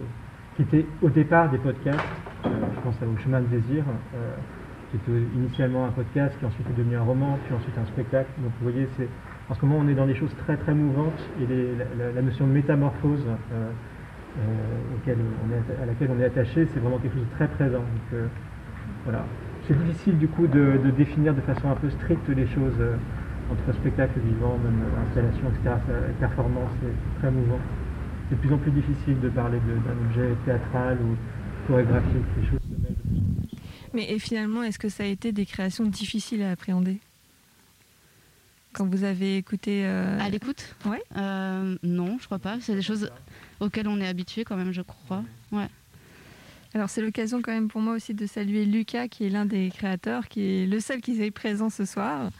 qui 0.57 0.63
étaient 0.63 0.87
au 1.03 1.11
départ 1.11 1.51
des 1.51 1.59
podcasts. 1.59 1.99
Euh, 2.47 2.51
je 2.75 2.81
pense 2.81 2.97
au 3.03 3.17
Chemin 3.19 3.41
de 3.41 3.47
Désir, 3.47 3.85
euh, 4.15 4.37
qui 4.91 4.97
était 4.97 5.21
initialement 5.35 5.87
un 5.87 5.91
podcast, 5.91 6.35
qui 6.39 6.47
ensuite 6.47 6.67
est 6.69 6.77
devenu 6.79 6.97
un 6.97 7.03
roman, 7.03 7.39
puis 7.45 7.55
ensuite 7.55 7.77
un 7.79 7.87
spectacle. 7.87 8.31
Donc 8.39 8.53
vous 8.61 8.71
voyez, 8.71 8.89
c'est 8.97 9.09
en 9.51 9.55
ce 9.55 9.65
moment 9.65 9.81
on 9.85 9.89
est 9.89 9.95
dans 9.95 10.07
des 10.07 10.15
choses 10.15 10.35
très 10.37 10.57
très 10.57 10.75
mouvantes 10.75 11.21
et 11.41 11.47
la, 12.15 12.23
notion 12.23 12.47
de 12.47 12.53
métamorphose 12.53 13.25
euh, 13.27 13.71
euh, 14.41 15.83
à 15.83 15.87
laquelle 15.87 16.11
on 16.11 16.21
est 16.21 16.25
attaché, 16.25 16.67
c'est 16.73 16.81
vraiment 16.81 16.99
quelque 16.99 17.15
chose 17.15 17.27
de 17.29 17.35
très 17.37 17.49
présent. 17.49 17.81
Donc 17.81 18.13
euh, 18.15 18.27
voilà, 19.05 19.25
c'est 19.67 19.79
difficile 19.85 20.19
du 20.19 20.29
coup 20.29 20.47
de, 20.47 20.79
de 20.85 20.91
définir 20.91 21.35
de 21.35 21.41
façon 21.41 21.71
un 21.71 21.77
peu 21.77 21.91
stricte 21.91 22.29
les 22.29 22.47
choses 22.47 22.81
entre 23.51 23.75
spectacle 23.77 24.21
vivant, 24.21 24.59
même 24.63 24.83
installation, 25.07 25.49
etc. 25.49 25.77
Performance, 26.21 26.71
c'est 26.83 27.21
très 27.21 27.31
mouvant. 27.31 27.59
C'est 28.29 28.37
de 28.37 28.41
plus 28.41 28.53
en 28.53 28.59
plus 28.59 28.71
difficile 28.71 29.21
de 29.21 29.29
parler 29.31 29.59
d'un 29.67 30.07
objet 30.07 30.35
théâtral 30.45 30.99
ou 31.01 31.17
chorégraphique, 31.67 32.25
les 32.41 32.47
choses 32.47 32.61
se 32.61 32.83
mêlent 32.83 33.38
Mais 33.95 34.11
et 34.11 34.19
finalement, 34.19 34.63
est-ce 34.63 34.79
que 34.79 34.89
ça 34.89 35.05
a 35.05 35.07
été 35.07 35.33
des 35.33 35.47
créations 35.47 35.85
difficiles 35.85 36.43
à 36.43 36.51
appréhender 36.51 36.99
quand 38.73 38.87
vous 38.87 39.03
avez 39.03 39.37
écouté 39.37 39.83
euh, 39.85 40.19
À 40.21 40.29
l'écoute 40.29 40.77
ouais. 40.85 41.03
Euh, 41.17 41.77
Non, 41.83 42.19
je 42.21 42.27
crois 42.27 42.39
pas. 42.39 42.59
C'est 42.61 42.75
des 42.75 42.83
choses 42.83 43.11
auxquelles 43.61 43.89
on 43.89 44.01
est 44.01 44.07
habitué 44.07 44.45
quand 44.45 44.57
même, 44.57 44.73
je 44.73 44.83
crois. 44.83 45.25
Ouais. 45.51 45.67
Alors 46.75 46.91
c'est 46.91 47.01
l'occasion 47.01 47.41
quand 47.41 47.53
même 47.53 47.69
pour 47.69 47.81
moi 47.81 47.95
aussi 47.95 48.15
de 48.15 48.27
saluer 48.27 48.67
Lucas 48.67 49.09
qui 49.09 49.25
est 49.25 49.31
l'un 49.31 49.47
des 49.47 49.71
créateurs, 49.71 50.29
qui 50.29 50.43
est 50.43 50.67
le 50.67 50.81
seul 50.81 51.01
qui 51.01 51.21
est 51.21 51.31
présent 51.31 51.71
ce 51.71 51.85
soir. 51.85 52.31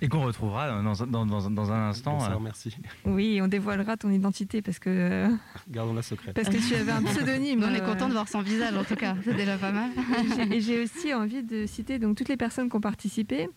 Et 0.00 0.08
qu'on 0.08 0.22
retrouvera 0.22 0.68
dans, 0.82 0.92
dans- 1.06 1.26
dans- 1.26 1.50
dans 1.50 1.72
un 1.72 1.88
instant. 1.88 2.12
Bonsoir, 2.18 2.36
euh, 2.36 2.40
merci. 2.40 2.76
Oui, 3.04 3.40
on 3.42 3.48
dévoilera 3.48 3.96
ton 3.96 4.10
identité 4.10 4.62
parce 4.62 4.78
que 4.78 5.28
Gardons-la 5.70 6.02
secrète. 6.02 6.34
parce 6.34 6.48
que 6.48 6.56
tu 6.68 6.74
avais 6.76 6.92
un 6.92 7.02
pseudonyme. 7.02 7.64
On 7.68 7.74
est 7.74 7.80
euh, 7.82 7.86
content 7.86 8.06
de 8.08 8.12
voir 8.12 8.28
son 8.28 8.40
visage 8.42 8.76
en 8.76 8.84
tout 8.84 8.94
cas. 8.96 9.16
C'est 9.24 9.34
déjà 9.34 9.56
pas 9.56 9.72
mal. 9.72 9.90
Et 9.96 10.36
j'ai- 10.50 10.56
Et 10.56 10.60
j'ai 10.60 10.82
aussi 10.84 11.14
envie 11.14 11.42
de 11.42 11.66
citer 11.66 11.98
donc 11.98 12.16
toutes 12.16 12.28
les 12.28 12.36
personnes 12.36 12.68
qui 12.70 12.76
ont 12.76 12.80
participé. 12.80 13.48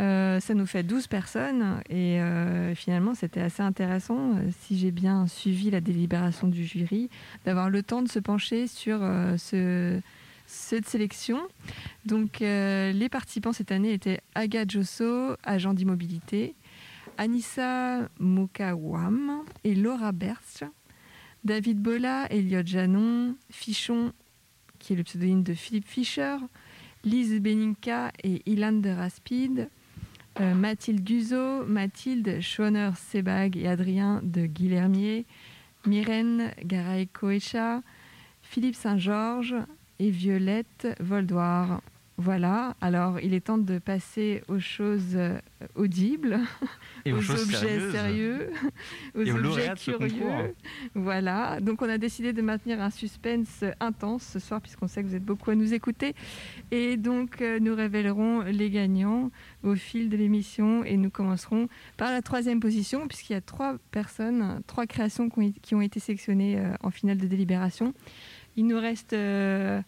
Euh, 0.00 0.38
ça 0.40 0.54
nous 0.54 0.66
fait 0.66 0.82
12 0.82 1.08
personnes 1.08 1.82
et 1.90 2.20
euh, 2.20 2.74
finalement 2.74 3.14
c'était 3.14 3.40
assez 3.40 3.62
intéressant, 3.62 4.34
euh, 4.36 4.48
si 4.60 4.78
j'ai 4.78 4.92
bien 4.92 5.26
suivi 5.26 5.70
la 5.70 5.80
délibération 5.82 6.46
du 6.46 6.64
jury, 6.64 7.10
d'avoir 7.44 7.68
le 7.68 7.82
temps 7.82 8.00
de 8.00 8.08
se 8.08 8.18
pencher 8.18 8.66
sur 8.66 8.98
euh, 9.02 9.36
ce, 9.36 10.00
cette 10.50 10.88
sélection. 10.88 11.40
Donc 12.04 12.42
euh, 12.42 12.92
les 12.92 13.08
participants 13.08 13.52
cette 13.52 13.72
année 13.72 13.92
étaient 13.92 14.20
Aga 14.34 14.64
Josso, 14.66 15.36
agent 15.42 15.74
d'immobilité, 15.74 16.54
Anissa 17.18 18.08
Mokawam 18.18 19.44
et 19.64 19.74
Laura 19.74 20.12
Bertsch, 20.12 20.64
David 21.44 21.80
Bola, 21.80 22.26
Elliot 22.30 22.62
Janon, 22.64 23.36
Fichon, 23.50 24.12
qui 24.78 24.92
est 24.92 24.96
le 24.96 25.04
pseudonyme 25.04 25.42
de 25.42 25.54
Philippe 25.54 25.86
Fischer, 25.86 26.36
Lise 27.04 27.40
Beninka 27.40 28.12
et 28.22 28.42
Ilan 28.50 28.72
de 28.72 28.90
Raspide, 28.90 29.68
euh, 30.40 30.54
Mathilde 30.54 31.02
Guzot, 31.02 31.64
Mathilde 31.64 32.40
Schoner-Sebag 32.40 33.56
et 33.56 33.68
Adrien 33.68 34.20
de 34.22 34.46
Guilhermier, 34.46 35.26
Myrène 35.86 36.52
Garay-Coecha, 36.64 37.82
Philippe 38.42 38.74
Saint-Georges 38.74 39.54
et 40.00 40.10
Violette 40.10 40.88
Voldoir. 40.98 41.82
Voilà, 42.16 42.76
alors 42.82 43.18
il 43.20 43.32
est 43.32 43.40
temps 43.40 43.56
de 43.56 43.78
passer 43.78 44.42
aux 44.48 44.58
choses 44.58 45.14
euh, 45.14 45.38
audibles, 45.74 46.38
Et 47.06 47.14
aux, 47.14 47.30
objets 47.30 47.56
sérieuses. 47.56 47.92
sérieux, 47.92 48.50
aux 49.14 49.22
Et 49.22 49.32
aux 49.32 49.38
objets 49.38 49.72
curieux. 49.74 50.54
Voilà, 50.94 51.60
donc 51.60 51.80
on 51.80 51.88
a 51.88 51.96
décidé 51.96 52.34
de 52.34 52.42
maintenir 52.42 52.82
un 52.82 52.90
suspense 52.90 53.64
intense 53.80 54.22
ce 54.24 54.38
soir 54.38 54.60
puisqu'on 54.60 54.86
sait 54.86 55.02
que 55.02 55.08
vous 55.08 55.14
êtes 55.14 55.24
beaucoup 55.24 55.50
à 55.50 55.54
nous 55.54 55.72
écouter. 55.72 56.14
Et 56.70 56.98
donc 56.98 57.40
euh, 57.40 57.58
nous 57.58 57.74
révélerons 57.74 58.42
les 58.42 58.68
gagnants 58.68 59.30
au 59.62 59.74
fil 59.74 60.10
de 60.10 60.16
l'émission 60.18 60.84
et 60.84 60.98
nous 60.98 61.10
commencerons 61.10 61.68
par 61.96 62.10
la 62.10 62.20
troisième 62.20 62.60
position 62.60 63.08
puisqu'il 63.08 63.32
y 63.32 63.36
a 63.36 63.40
trois 63.40 63.76
personnes, 63.92 64.60
trois 64.66 64.86
créations 64.86 65.30
qui 65.30 65.38
ont, 65.38 65.52
qui 65.62 65.74
ont 65.74 65.80
été 65.80 66.00
sélectionnées 66.00 66.58
euh, 66.58 66.74
en 66.82 66.90
finale 66.90 67.16
de 67.16 67.26
délibération. 67.26 67.94
Il 68.60 68.66
nous 68.66 68.78
reste... 68.78 69.14
euh, 69.14 69.80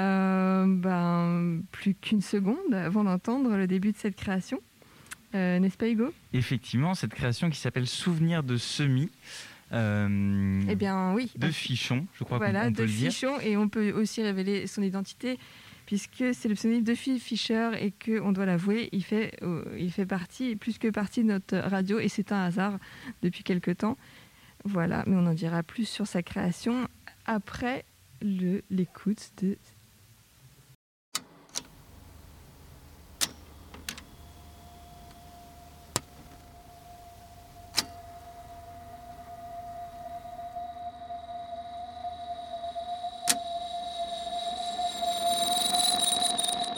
euh, 0.00 0.64
ben, 0.66 1.60
plus 1.72 1.94
qu'une 1.94 2.22
seconde 2.22 2.72
avant 2.72 3.04
d'entendre 3.04 3.54
le 3.54 3.66
début 3.66 3.92
de 3.92 3.98
cette 3.98 4.16
création. 4.16 4.62
Euh, 5.34 5.58
N'est-ce 5.58 5.76
pas 5.76 5.90
Hugo? 5.90 6.10
Effectivement, 6.32 6.94
cette 6.94 7.12
création 7.12 7.50
qui 7.50 7.58
s'appelle 7.58 7.86
Souvenir 7.86 8.42
de 8.42 8.56
semis. 8.56 9.10
Eh 9.70 10.74
bien 10.74 11.12
oui. 11.12 11.30
de 11.36 11.48
Fichon, 11.48 12.06
je 12.14 12.24
crois 12.24 12.38
voilà, 12.38 12.64
peut 12.64 12.70
de 12.72 12.82
le 12.84 12.88
dire. 12.88 13.12
Fichon 13.12 13.38
et 13.40 13.58
on 13.58 13.68
peut 13.68 13.92
aussi 13.92 14.22
révéler 14.22 14.66
son 14.66 14.82
identité 14.82 15.38
puisque 15.84 16.24
c'est 16.32 16.48
le 16.48 16.54
pseudonyme 16.54 16.84
de 16.84 16.94
Phil 16.94 17.20
Fischer 17.20 17.72
et 17.78 17.90
que 17.90 18.20
on 18.20 18.32
doit 18.32 18.46
l'avouer, 18.46 18.88
il 18.92 19.04
fait, 19.04 19.38
il 19.78 19.92
fait 19.92 20.06
partie, 20.06 20.56
plus 20.56 20.78
que 20.78 20.88
partie 20.88 21.22
de 21.22 21.28
notre 21.28 21.58
radio 21.58 21.98
et 21.98 22.08
c'est 22.08 22.32
un 22.32 22.42
hasard 22.44 22.78
depuis 23.22 23.44
quelque 23.44 23.70
temps. 23.70 23.98
Voilà, 24.64 25.04
mais 25.06 25.16
on 25.16 25.26
en 25.26 25.34
dira 25.34 25.62
plus 25.62 25.86
sur 25.86 26.06
sa 26.06 26.22
création 26.22 26.86
après 27.26 27.84
l'écoute 28.22 29.32
de 29.42 29.56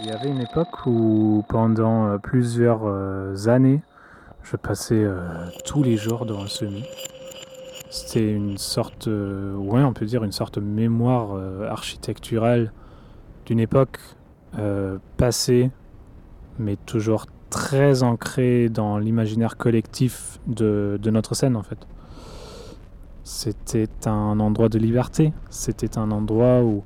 Il 0.05 0.11
y 0.11 0.13
avait 0.13 0.29
une 0.29 0.43
époque 0.43 0.85
où 0.85 1.47
pendant 1.49 2.07
euh, 2.09 2.19
plusieurs 2.19 2.83
euh, 2.85 3.47
années, 3.47 3.81
je 4.43 4.57
passais 4.57 5.03
euh, 5.03 5.47
tous 5.65 5.83
les 5.83 5.97
jours 5.97 6.27
devant 6.27 6.43
le 6.43 6.49
semis. 6.49 6.85
C'était 7.95 8.29
une 8.29 8.59
sorte, 8.59 9.07
euh, 9.07 9.55
ouais, 9.55 9.85
on 9.85 9.93
peut 9.93 10.05
dire 10.05 10.25
une 10.25 10.33
sorte 10.33 10.59
de 10.59 10.65
mémoire 10.65 11.29
euh, 11.37 11.71
architecturale 11.71 12.73
d'une 13.47 13.61
époque 13.61 14.01
euh, 14.59 14.99
passée, 15.17 15.71
mais 16.59 16.75
toujours 16.75 17.27
très 17.51 18.03
ancrée 18.03 18.69
dans 18.69 18.99
l'imaginaire 18.99 19.57
collectif 19.57 20.41
de, 20.49 20.99
notre 21.05 21.37
scène 21.37 21.55
en 21.55 21.63
fait. 21.63 21.79
C'était 23.23 23.89
un 24.07 24.41
endroit 24.41 24.69
de 24.69 24.81
liberté, 24.81 25.33
c'était 25.49 25.97
un 25.97 26.11
endroit 26.11 26.65
où 26.65 26.83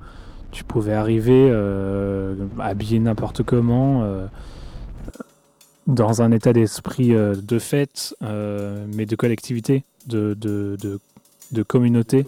tu 0.50 0.62
pouvais 0.62 0.92
arriver 0.92 1.50
habillé 2.58 2.98
n'importe 2.98 3.42
comment, 3.44 4.04
dans 5.88 6.20
un 6.20 6.30
état 6.32 6.52
d'esprit 6.52 7.14
euh, 7.14 7.34
de 7.34 7.58
fête, 7.58 8.14
euh, 8.22 8.86
mais 8.94 9.06
de 9.06 9.16
collectivité, 9.16 9.84
de, 10.06 10.36
communauté. 11.66 12.26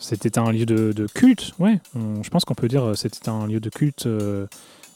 C'était 0.00 0.38
un 0.38 0.50
lieu 0.50 0.66
de, 0.66 1.06
culte, 1.14 1.52
ouais. 1.58 1.80
On- 1.94 2.22
je 2.22 2.30
pense 2.30 2.44
qu'on 2.44 2.54
peut 2.54 2.68
dire 2.68 2.84
euh, 2.84 2.94
c'était 2.94 3.28
un 3.28 3.46
lieu 3.46 3.60
de 3.60 3.70
culte 3.70 4.06
euh, 4.06 4.46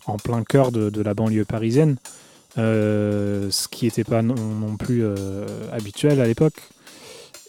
en 0.07 0.17
plein 0.17 0.43
cœur 0.43 0.73
de, 0.73 1.01
la 1.01 1.15
banlieue 1.15 1.45
parisienne, 1.45 1.97
euh, 2.59 3.49
ce 3.51 3.69
qui 3.69 3.85
n'était 3.87 4.05
pas 4.05 4.23
non, 4.23 4.77
plus 4.77 5.05
euh, 5.05 5.47
habituel 5.73 6.21
à 6.21 6.27
l'époque. 6.27 6.61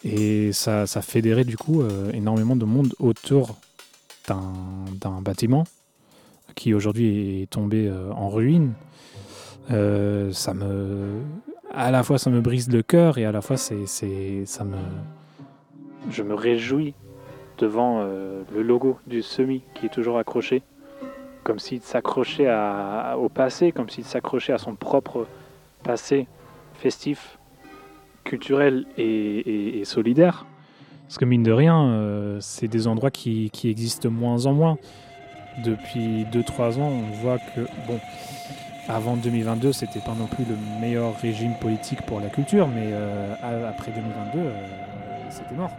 Et 0.04 0.54
ça, 0.54 0.86
ça 0.86 1.02
fédérait 1.02 1.44
du 1.46 1.58
coup 1.58 1.82
euh, 1.82 2.12
énormément 2.12 2.56
de 2.56 2.66
monde 2.66 2.94
autour 3.00 3.56
d'un 4.28 5.22
bâtiment 5.22 5.64
qui 6.54 6.74
aujourd'hui 6.76 7.42
est 7.42 7.50
tombé 7.50 7.88
euh, 7.88 8.12
en 8.12 8.30
ruine. 8.30 8.74
Euh, 9.72 10.32
ça 10.32 10.54
me, 10.54 11.22
à 11.74 11.90
la 11.92 12.04
fois 12.04 12.18
ça 12.20 12.30
me 12.30 12.40
brise 12.42 12.72
le 12.72 12.84
cœur 12.84 13.18
et 13.18 13.26
à 13.26 13.32
la 13.32 13.42
fois 13.42 13.58
c'est, 13.58 13.88
c'est, 13.88 14.44
ça 14.46 14.64
me, 14.64 14.78
je 16.12 16.22
me 16.22 16.36
réjouis 16.36 16.94
devant 17.58 18.02
euh, 18.02 18.44
le 18.54 18.62
logo 18.62 19.00
du 19.08 19.22
semi 19.24 19.64
qui 19.74 19.88
est 19.88 19.90
toujours 19.90 20.18
accroché, 20.20 20.62
comme 21.44 21.58
s'il 21.58 21.82
s'accrochait 21.82 22.48
à- 22.48 23.16
au 23.18 23.30
passé, 23.30 23.72
comme 23.72 23.90
s'il 23.90 24.04
s'accrochait 24.04 24.54
à 24.54 24.58
son 24.60 24.76
propre 24.76 25.26
passé 25.84 26.28
festif, 26.76 27.40
culturel 28.24 28.86
et, 28.98 29.04
et- 29.04 29.80
et 29.80 29.86
solidaire. 29.86 30.46
Parce 31.08 31.18
que 31.18 31.26
mine 31.26 31.44
de 31.44 31.52
rien, 31.52 31.86
euh, 31.88 32.38
c'est 32.42 32.68
des 32.68 32.88
endroits 32.88 33.12
qui, 33.12 33.50
qui 33.52 33.70
existent 33.70 34.10
de 34.10 34.14
moins 34.14 34.46
en 34.48 34.54
moins. 34.54 34.78
Depuis 35.64 36.26
2-3 36.34 36.80
ans, 36.80 36.90
on 36.92 37.12
voit 37.22 37.38
que, 37.38 37.62
bon, 37.88 38.00
avant 38.88 39.18
2022, 39.18 39.74
c'était 39.74 40.00
pas 40.00 40.14
non 40.14 40.28
plus 40.28 40.46
le 40.46 40.56
meilleur 40.80 41.18
régime 41.20 41.56
politique 41.60 42.04
pour 42.04 42.20
la 42.20 42.30
culture, 42.30 42.68
mais 42.68 42.92
euh, 42.92 43.34
après 43.68 43.92
2022, 43.92 44.40
euh, 44.40 44.68
c'était 45.30 45.56
mort. 45.56 45.72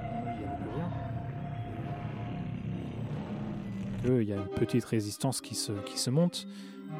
Il 4.04 4.22
y 4.22 4.32
a 4.32 4.36
une 4.36 4.46
petite 4.46 4.84
résistance 4.84 5.40
qui 5.40 5.56
se, 5.56 6.10
monte. 6.10 6.46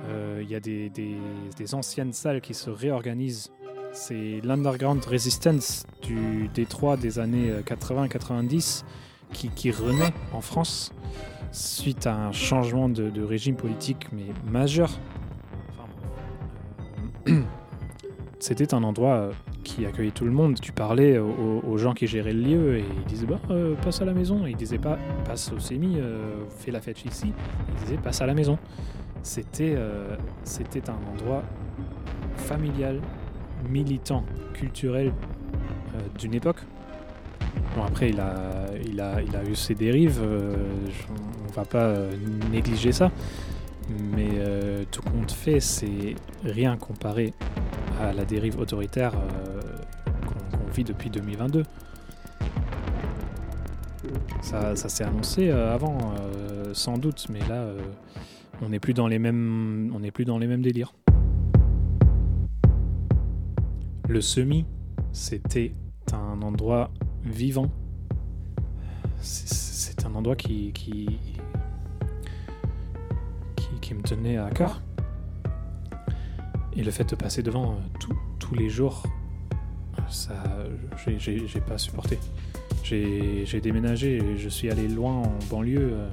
Euh, 0.09 0.41
Il 0.43 0.51
y 0.51 0.57
a 0.57 0.61
des, 0.61 1.75
anciennes 1.75 2.13
salles 2.13 2.41
qui 2.41 2.55
se 2.55 2.69
réorganisent. 2.69 3.53
C'est 3.93 4.41
l'underground 4.43 5.05
resistance 5.05 5.87
du 6.03 6.49
Détroit 6.53 6.97
des 6.97 7.19
années 7.21 7.53
80-90 7.65 8.85
qui, 9.33 9.49
qui 9.51 9.71
renaît 9.71 10.13
en 10.33 10.41
France 10.41 10.93
suite 11.53 12.07
à 12.07 12.15
un 12.15 12.33
changement 12.33 12.89
de, 12.89 13.09
de 13.09 13.23
régime 13.23 13.57
politique 13.57 14.09
mais 14.13 14.27
majeur. 14.51 14.91
C'était 18.47 18.75
un 18.75 18.85
endroit 18.85 19.15
euh, 19.15 19.33
qui 19.65 19.87
accueillait 19.87 20.13
tout 20.13 20.25
le 20.25 20.31
monde. 20.31 20.61
Tu 20.61 20.71
parlais 20.71 21.19
aux, 21.19 21.65
aux 21.67 21.79
gens 21.79 21.95
qui 21.95 22.07
géraient 22.07 22.33
le 22.33 22.43
lieu 22.43 22.77
et 22.77 22.85
ils 22.97 23.05
disaient 23.07 23.27
bah, 23.27 23.41
euh, 23.51 23.75
passe 23.75 24.01
à 24.01 24.05
la 24.05 24.13
maison. 24.13 24.47
Et 24.47 24.51
ils 24.51 24.57
disaient 24.57 24.79
pas 24.79 25.01
passe 25.25 25.51
au 25.51 25.57
euh, 25.57 26.45
fais 26.57 26.71
la 26.71 26.81
fête 26.81 27.05
ici. 27.05 27.33
Ils 27.69 27.85
disaient 27.85 27.97
passe 27.97 28.21
à 28.23 28.27
la 28.27 28.35
maison. 28.35 28.57
C'était 29.25 29.75
euh, 29.77 30.15
un 30.87 31.13
endroit 31.13 31.43
familial, 32.37 33.01
militant, 33.69 34.23
culturel 34.55 35.09
euh, 35.09 35.99
d'une 36.17 36.35
époque. 36.35 36.61
Bon 37.77 37.83
après 37.83 38.11
il 38.11 38.21
a, 38.21 38.67
il 38.85 39.01
a, 39.01 39.23
il 39.23 39.35
a 39.35 39.43
eu 39.45 39.57
ses 39.57 39.75
dérives, 39.75 40.21
euh, 40.23 40.55
on 41.49 41.53
va 41.53 41.65
pas 41.65 41.87
euh, 41.87 42.13
négliger 42.53 42.93
ça, 42.93 43.11
mais 44.15 44.29
euh, 44.37 44.85
tout 44.93 45.03
compte 45.03 45.33
fait 45.33 45.59
c'est 45.59 46.15
rien 46.45 46.77
comparé 46.77 47.33
à 48.01 48.13
la 48.13 48.25
dérive 48.25 48.59
autoritaire 48.59 49.13
euh, 49.15 49.61
qu'on 50.27 50.71
vit 50.71 50.85
depuis 50.85 51.11
2022. 51.11 51.65
Ça, 54.43 54.77
s'est 54.77 55.05
annoncé 55.05 55.49
euh, 55.51 55.75
avant, 55.75 55.99
euh, 56.21 56.73
sans 56.73 56.99
doute, 56.99 57.27
mais 57.31 57.41
là, 57.49 57.67
on 58.63 58.69
n'est 58.69 58.79
plus 58.81 58.95
dans 58.95 59.09
les 59.09 59.19
mêmes, 59.19 59.91
on 59.95 60.01
n'est 60.01 60.11
plus 60.11 60.25
dans 60.25 60.39
les 60.39 60.47
mêmes 60.47 60.63
délires. 60.63 60.95
Le 64.09 64.21
semi, 64.21 64.65
c'était 65.13 65.73
un 66.13 66.41
endroit 66.43 66.91
vivant. 67.25 67.71
C'est- 69.21 69.67
un 70.07 70.15
endroit 70.15 70.37
qui, 70.37 70.73
qui, 70.73 71.19
qui 73.81 73.95
me 73.95 74.03
tenait 74.03 74.37
à 74.37 74.51
cœur. 74.51 74.81
Et 76.77 76.83
le 76.83 76.91
fait 76.91 77.09
de 77.09 77.15
passer 77.17 77.43
devant 77.43 77.73
euh, 77.73 78.15
tous 78.39 78.55
les 78.55 78.69
jours, 78.69 79.03
ça, 80.09 80.35
j'ai- 81.17 81.61
pas 81.61 81.79
supporté. 81.79 82.19
J'ai 82.85 83.61
déménagé, 83.63 84.23
je 84.37 84.49
suis 84.49 84.71
allé 84.71 84.87
loin 84.87 85.13
en 85.23 85.33
banlieue, 85.51 85.91
euh, 85.93 86.09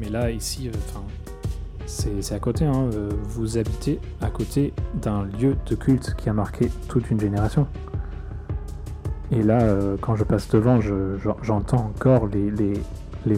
mais 0.00 0.08
là, 0.08 0.30
ici, 0.30 0.68
euh, 0.68 0.72
enfin, 0.88 1.02
c'est 1.86 2.32
à 2.34 2.38
côté. 2.38 2.64
hein, 2.64 2.88
euh, 2.94 3.10
vous 3.24 3.58
habitez 3.58 3.98
à 4.20 4.30
côté 4.30 4.72
d'un 4.94 5.24
lieu 5.24 5.56
de 5.66 5.74
culte 5.74 6.14
qui 6.16 6.28
a 6.28 6.32
marqué 6.32 6.70
toute 6.88 7.10
une 7.10 7.20
génération. 7.20 7.66
Et 9.30 9.42
là, 9.42 9.60
euh, 9.60 9.96
quand 10.00 10.16
je 10.16 10.24
passe 10.24 10.48
devant, 10.48 10.80
je- 10.80 11.18
j'en- 11.18 11.36
j'entends 11.42 11.84
encore 11.94 12.26
les, 12.28 12.50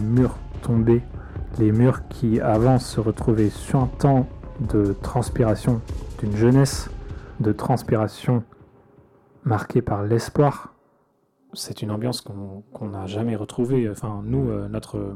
murs 0.01 0.37
tomber, 0.61 1.01
les 1.59 1.71
murs 1.73 2.07
qui 2.07 2.39
avant 2.39 2.79
se 2.79 3.01
retrouvaient 3.01 3.49
suintants 3.49 4.27
de 4.71 4.95
transpiration, 5.01 5.81
d'une 6.21 6.35
jeunesse 6.35 6.89
de 7.39 7.51
transpiration 7.51 8.43
marquée 9.43 9.81
par 9.81 10.03
l'espoir. 10.03 10.75
C'est 11.53 11.81
une 11.81 11.91
ambiance 11.91 12.21
qu'on 12.21 12.89
n'a 12.89 13.07
jamais 13.07 13.35
retrouvée. 13.35 13.89
Enfin, 13.89 14.21
nous, 14.23 14.49
euh, 14.49 14.67
notre, 14.69 15.15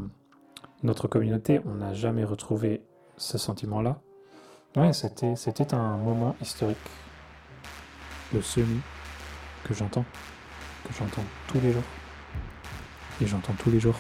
notre 0.84 1.08
communauté, 1.08 1.62
on 1.66 1.76
n'a 1.76 1.94
jamais 1.94 2.24
retrouvé 2.24 2.82
ce 3.18 3.38
sentiment-là. 3.38 4.02
Ouais, 4.76 4.92
c'était, 4.94 5.36
c'était 5.36 5.74
un 5.74 5.98
moment 5.98 6.36
historique. 6.42 6.78
Le 8.34 8.42
semi 8.42 8.80
que 9.64 9.74
j'entends, 9.74 10.06
que 10.86 10.94
j'entends 10.94 11.24
tous 11.48 11.60
les 11.62 11.72
jours. 11.72 11.84
Et 13.22 13.28
j'entends 13.28 13.54
tous 13.60 13.70
les 13.70 13.80
jours 13.80 13.96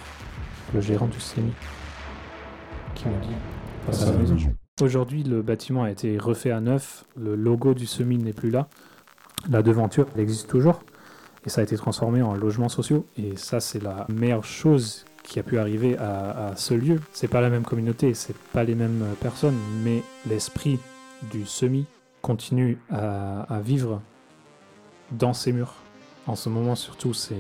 le 0.74 0.82
gérant 0.82 1.08
du 1.08 1.20
semi 1.20 1.54
qui 2.96 3.08
me 3.08 3.22
dit 3.22 3.36
passe 3.86 4.04
à 4.04 4.12
la 4.12 4.18
maison. 4.18 4.36
Aujourd'hui, 4.82 5.24
le 5.24 5.42
bâtiment 5.42 5.84
a 5.84 5.90
été 5.90 6.18
refait 6.18 6.52
à 6.52 6.60
neuf, 6.60 7.06
le 7.16 7.38
logo 7.38 7.74
du 7.74 7.86
semi 7.86 8.18
n'est 8.18 8.34
plus 8.34 8.50
là, 8.50 8.68
la 9.50 9.62
devanture, 9.62 10.06
elle 10.14 10.20
existe 10.20 10.50
toujours, 10.50 10.82
et 11.46 11.50
ça 11.50 11.62
a 11.62 11.64
été 11.64 11.78
transformé 11.78 12.22
en 12.22 12.34
logements 12.34 12.68
sociaux. 12.68 13.06
Et 13.18 13.38
ça, 13.38 13.62
c'est 13.62 13.82
la 13.82 14.06
meilleure 14.10 14.44
chose 14.44 15.06
qui 15.24 15.40
a 15.40 15.44
pu 15.44 15.60
arriver 15.60 15.98
à, 15.98 16.52
ce 16.58 16.74
lieu. 16.74 17.00
C'est 17.14 17.30
pas 17.30 17.40
la 17.40 17.50
même 17.50 17.64
communauté, 17.64 18.14
c'est 18.14 18.36
pas 18.52 18.66
les 18.66 18.76
mêmes 18.76 19.06
personnes, 19.22 19.56
mais 19.82 20.04
l'esprit 20.28 20.78
du 21.32 21.46
semi 21.46 21.86
continue 22.22 22.78
à, 22.92 23.62
vivre 23.64 24.02
dans 25.12 25.32
ces 25.32 25.54
murs. 25.54 25.76
En 26.28 26.36
ce 26.36 26.50
moment, 26.50 26.76
surtout, 26.76 27.14
c'est 27.14 27.36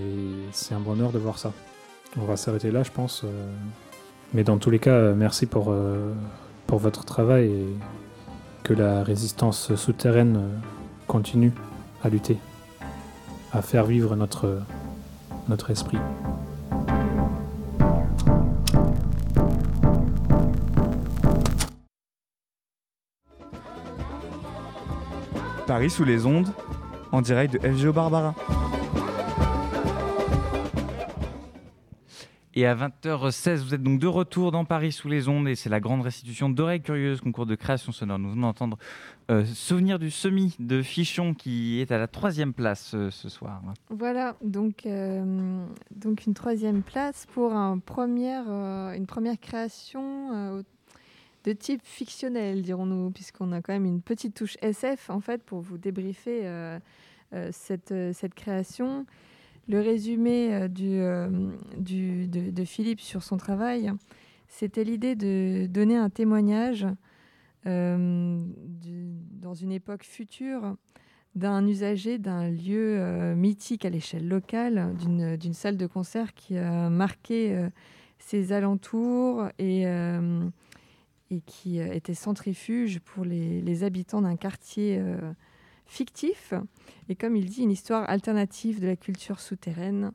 c'est 0.54 0.74
un 0.74 0.80
bonheur 0.80 1.12
de 1.12 1.20
voir 1.20 1.38
ça. 1.38 1.51
On 2.18 2.24
va 2.24 2.38
s'arrêter 2.38 2.72
là, 2.72 2.84
je 2.84 2.92
pense. 2.92 3.24
euh, 3.25 3.51
Mais 4.34 4.46
dans 4.46 4.58
tous 4.58 4.70
les 4.70 4.80
cas, 4.80 4.92
euh, 4.92 5.15
merci 5.15 5.48
pour, 5.48 5.72
euh, 5.72 6.13
pour 6.67 6.79
votre 6.79 7.05
travail 7.05 7.45
et 7.45 7.67
que 8.63 8.74
la 8.74 9.03
résistance 9.03 9.75
souterraine 9.75 10.38
euh, 10.38 10.57
continue 11.07 11.51
à 12.03 12.10
lutter, 12.10 12.38
à 13.51 13.62
faire 13.62 13.86
vivre 13.86 14.15
notre, 14.15 14.62
notre 15.48 15.72
esprit. 15.72 16.00
Paris 25.67 25.89
sous 25.89 26.03
les 26.03 26.25
ondes, 26.25 26.48
en 27.12 27.22
direct 27.22 27.53
de 27.53 27.60
FGO 27.60 27.91
Barbara. 27.91 28.36
Et 32.57 32.65
à 32.65 32.74
20h16, 32.74 33.57
vous 33.57 33.74
êtes 33.74 33.83
donc 33.83 34.00
de 34.00 34.07
retour 34.07 34.53
dans 34.53 34.63
Paris 34.63 34.93
sous 34.93 35.09
les 35.09 35.27
ondes 35.27 35.45
et 35.50 35.55
c'est 35.55 35.69
la 35.69 35.81
grande 35.81 36.01
restitution 36.03 36.50
d'Oreilles 36.50 36.81
Curieuses, 36.81 37.19
concours 37.19 37.45
de 37.45 37.55
création 37.55 37.91
sonore. 37.91 38.17
Nous 38.17 38.29
venons 38.29 38.47
d'entendre 38.47 38.77
euh, 39.29 39.43
Souvenir 39.43 40.00
du 40.00 40.09
Semi 40.09 40.55
de 40.59 40.81
Fichon 40.81 41.33
qui 41.33 41.81
est 41.81 41.91
à 41.91 41.97
la 41.97 42.07
troisième 42.07 42.53
place 42.53 42.93
euh, 42.95 43.12
ce 43.12 43.27
soir. 43.27 43.62
Voilà, 43.89 44.38
donc, 44.41 44.85
euh, 44.85 45.65
donc 45.91 46.25
une 46.25 46.33
troisième 46.33 46.81
place 46.81 47.25
pour 47.33 47.51
un 47.51 47.77
première, 47.77 48.47
une 48.47 49.05
première 49.05 49.38
création 49.38 50.63
de 51.43 51.51
type 51.51 51.81
fictionnel, 51.83 52.62
dirons-nous, 52.62 53.12
puisqu'on 53.12 53.51
a 53.51 53.62
quand 53.62 53.74
même 53.74 53.85
une 53.85 54.01
petite 54.01 54.33
touche 54.33 54.55
SF 54.62 55.09
en 55.09 55.19
fait 55.19 55.43
pour 55.43 55.59
vous 55.59 55.77
débriefer 55.77 56.50
cette, 57.51 57.93
cette 58.13 58.33
création. 58.33 59.05
Le 59.67 59.81
résumé 59.81 60.53
euh, 60.53 60.67
euh, 60.79 61.51
de, 61.77 62.65
Philippe 62.65 63.01
sur 63.01 63.24
son 63.24 63.38
travail, 63.38 63.91
c'était 64.48 64.84
l'idée 64.84 65.15
de 65.15 65.65
donner 65.67 65.98
un 65.98 66.10
témoignage 66.10 66.86
euh, 67.65 68.43
dans 69.41 69.55
une 69.55 69.72
époque 69.72 70.03
future 70.03 70.75
d'un 71.34 71.67
usager 71.67 72.17
d'un 72.17 72.50
lieu 72.50 73.34
mythique 73.36 73.84
à 73.84 73.89
l'échelle 73.89 74.25
locale, 74.25 74.95
d'une 74.95 75.53
salle 75.53 75.75
de 75.75 75.86
concert 75.86 76.34
qui 76.34 76.57
a 76.57 76.89
marqué 76.89 77.67
ses 78.19 78.53
alentours 78.53 79.50
et, 79.60 79.86
qui 81.45 81.79
était 81.79 82.13
centrifuge 82.13 83.01
pour 83.01 83.25
les, 83.25 83.84
habitants 83.84 84.22
d'un 84.22 84.38
quartier 84.38 85.03
fictif. 85.86 86.54
Et 87.10 87.15
comme 87.15 87.36
il 87.36 87.45
dit, 87.45 87.63
une 87.63 87.71
histoire 87.71 88.10
alternative 88.10 88.80
de 88.80 88.88
la 88.88 88.95
culture 88.95 89.39
souterraine. 89.39 90.12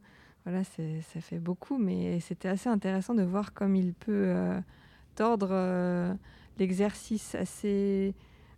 Voilà, 0.47 0.65
ça 0.65 1.21
fait 1.21 1.39
beaucoup, 1.39 1.77
mais 1.77 2.19
c'était 2.21 2.49
assez 2.49 2.69
intéressant 2.69 3.15
de 3.15 3.23
voir 3.23 3.53
comme 3.53 3.77
il 3.77 3.93
peut 3.93 4.25
euh, 4.27 4.59
tordre 5.15 5.49
euh, 5.51 6.15
l'exercice 6.59 7.35
assez 7.35 8.15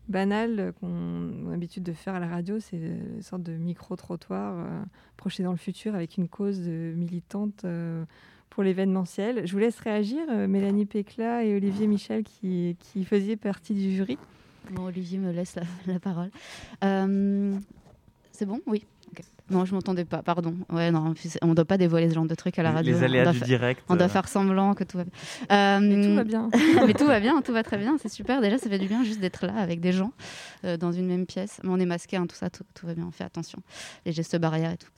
banal 0.09 0.73
qu'on 0.81 1.49
a 1.49 1.51
l'habitude 1.51 1.83
de 1.83 1.93
faire 1.93 2.15
à 2.15 2.21
la 2.21 2.29
radio, 2.29 2.61
c'est 2.61 2.77
une 2.77 3.23
sorte 3.23 3.43
de 3.43 3.53
micro-trottoir 3.53 4.59
euh, 4.59 4.83
projeté 5.17 5.43
dans 5.43 5.51
le 5.51 5.57
futur 5.57 5.97
avec 5.97 6.17
une 6.19 6.29
cause 6.29 6.61
militante 6.61 7.65
euh, 7.65 8.05
pour 8.49 8.63
l'événementiel. 8.63 9.45
Je 9.45 9.53
vous 9.53 9.59
laisse 9.59 9.79
réagir, 9.81 10.25
Mélanie 10.47 10.87
Pécla 10.87 11.45
et 11.45 11.57
Olivier 11.57 11.89
Michel 11.89 12.23
qui 12.23 13.05
faisaient 13.05 13.37
partie 13.37 13.75
du 13.75 13.93
jury. 13.93 14.19
Bon, 14.71 14.85
Olivier 14.85 15.19
me 15.19 15.33
laisse 15.33 15.57
la, 15.57 15.63
la 15.93 16.01
parole. 16.01 16.31
Euh, 16.85 17.59
c'est 18.31 18.47
bon? 18.47 18.61
Oui. 18.67 18.85
Non, 19.53 19.65
je 19.65 19.75
m'entendais 19.75 20.05
pas, 20.05 20.23
pardon. 20.23 20.55
Ouais, 20.71 20.91
non, 20.91 21.15
on 21.43 21.47
ne 21.49 21.55
doit 21.55 21.65
pas 21.65 21.77
dévoiler 21.79 22.09
ce 22.09 22.15
genre 22.15 22.25
de 22.27 22.35
trucs 22.35 22.59
à 22.59 22.63
la 22.63 22.71
radio. 22.73 22.93
Les 22.95 23.05
aléas 23.05 23.31
du 23.33 23.39
fa- 23.39 23.45
direct. 23.45 23.83
On 23.89 23.97
doit 23.97 24.07
euh, 24.07 24.09
faire 24.09 24.27
semblant 24.29 24.75
que 24.75 24.85
tout 24.85 24.97
va 24.99 25.05
bien. 25.05 25.13
Euh, 25.53 25.79
Mais 25.81 26.03
tout 26.07 26.15
va 26.15 26.25
bien. 26.25 26.49
mais 26.87 26.95
tout 26.95 27.07
va 27.07 27.21
bien, 27.21 27.41
tout 27.43 27.53
va 27.53 27.63
très 27.63 27.77
bien, 27.79 27.97
c'est 28.03 28.09
super. 28.09 28.41
Déjà, 28.41 28.59
ça 28.59 28.69
fait 28.71 28.79
du 28.79 28.87
bien 28.89 29.05
juste 29.05 29.21
d'être 29.21 29.47
là 29.47 29.55
avec 29.59 29.81
des 29.81 29.93
gens 29.93 30.13
euh, 30.65 30.77
dans 30.77 30.91
une 30.93 31.07
même 31.07 31.27
pièce. 31.27 31.61
Mais 31.63 31.71
on 31.71 31.79
est 31.79 31.87
masqué, 31.87 32.17
hein, 32.17 32.27
tout 32.27 32.37
ça, 32.37 32.51
tout, 32.51 32.65
tout 32.75 32.87
va 32.87 32.95
bien. 32.95 33.05
On 33.07 33.11
fait 33.13 33.25
attention, 33.25 33.59
les 34.07 34.13
gestes 34.13 34.37
barrières 34.39 34.73
et 34.73 34.77
tout. 34.79 34.89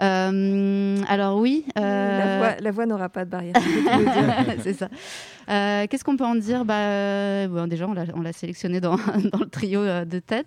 Euh, 0.00 0.98
alors 1.08 1.38
oui. 1.38 1.64
La 1.76 2.38
voix, 2.38 2.54
la 2.60 2.70
voix 2.70 2.86
n'aura 2.86 3.08
pas 3.08 3.24
de 3.24 3.30
barrière. 3.30 3.54
c'est 4.62 4.74
ça. 4.74 4.88
Euh, 5.50 5.86
Qu'est-ce 5.88 6.04
qu'on 6.04 6.16
peut 6.16 6.24
en 6.24 6.36
dire? 6.36 6.64
Bah, 6.64 6.74
euh, 6.78 7.48
bon, 7.48 7.66
Déjà, 7.68 7.86
on 7.86 7.92
l'a- 7.92 8.04
on 8.14 8.22
l'a 8.22 8.32
sélectionné 8.32 8.80
dans, 8.80 8.96
dans 9.32 9.38
le 9.40 9.48
trio 9.50 9.80
euh, 9.80 10.04
de 10.04 10.18
tête. 10.18 10.46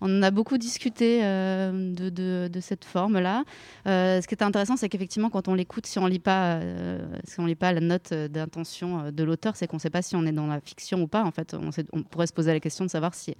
On 0.00 0.18
en 0.18 0.22
a 0.22 0.30
beaucoup 0.30 0.58
discuté 0.58 1.20
euh, 1.22 1.92
de, 1.94 2.10
de- 2.10 2.48
de 2.52 2.60
cette 2.60 2.84
forme-là. 3.04 3.44
Euh, 3.86 4.20
ce 4.22 4.26
qui 4.26 4.34
est 4.34 4.42
intéressant, 4.42 4.76
c'est 4.76 4.88
qu'effectivement, 4.88 5.30
quand 5.30 5.48
on 5.48 5.54
l'écoute, 5.54 5.86
si 5.86 5.98
on 5.98 6.06
lit 6.06 6.18
pas, 6.18 6.54
euh, 6.54 6.98
si 7.24 7.38
on 7.38 7.46
lit 7.46 7.54
pas 7.54 7.72
la 7.72 7.80
note 7.80 8.12
euh, 8.12 8.28
d'intention 8.28 9.10
de 9.10 9.24
l'auteur, 9.24 9.56
c'est 9.56 9.66
qu'on 9.66 9.76
ne 9.76 9.80
sait 9.80 9.90
pas 9.90 10.02
si 10.02 10.16
on 10.16 10.24
est 10.24 10.32
dans 10.32 10.46
la 10.46 10.60
fiction 10.60 11.02
ou 11.02 11.06
pas. 11.06 11.22
En 11.22 11.30
fait, 11.30 11.54
on, 11.54 12.02
pourrait 12.02 12.26
se 12.26 12.32
poser 12.32 12.52
la 12.52 12.60
question 12.60 12.84
de 12.84 12.90
savoir 12.90 13.14
si, 13.14 13.34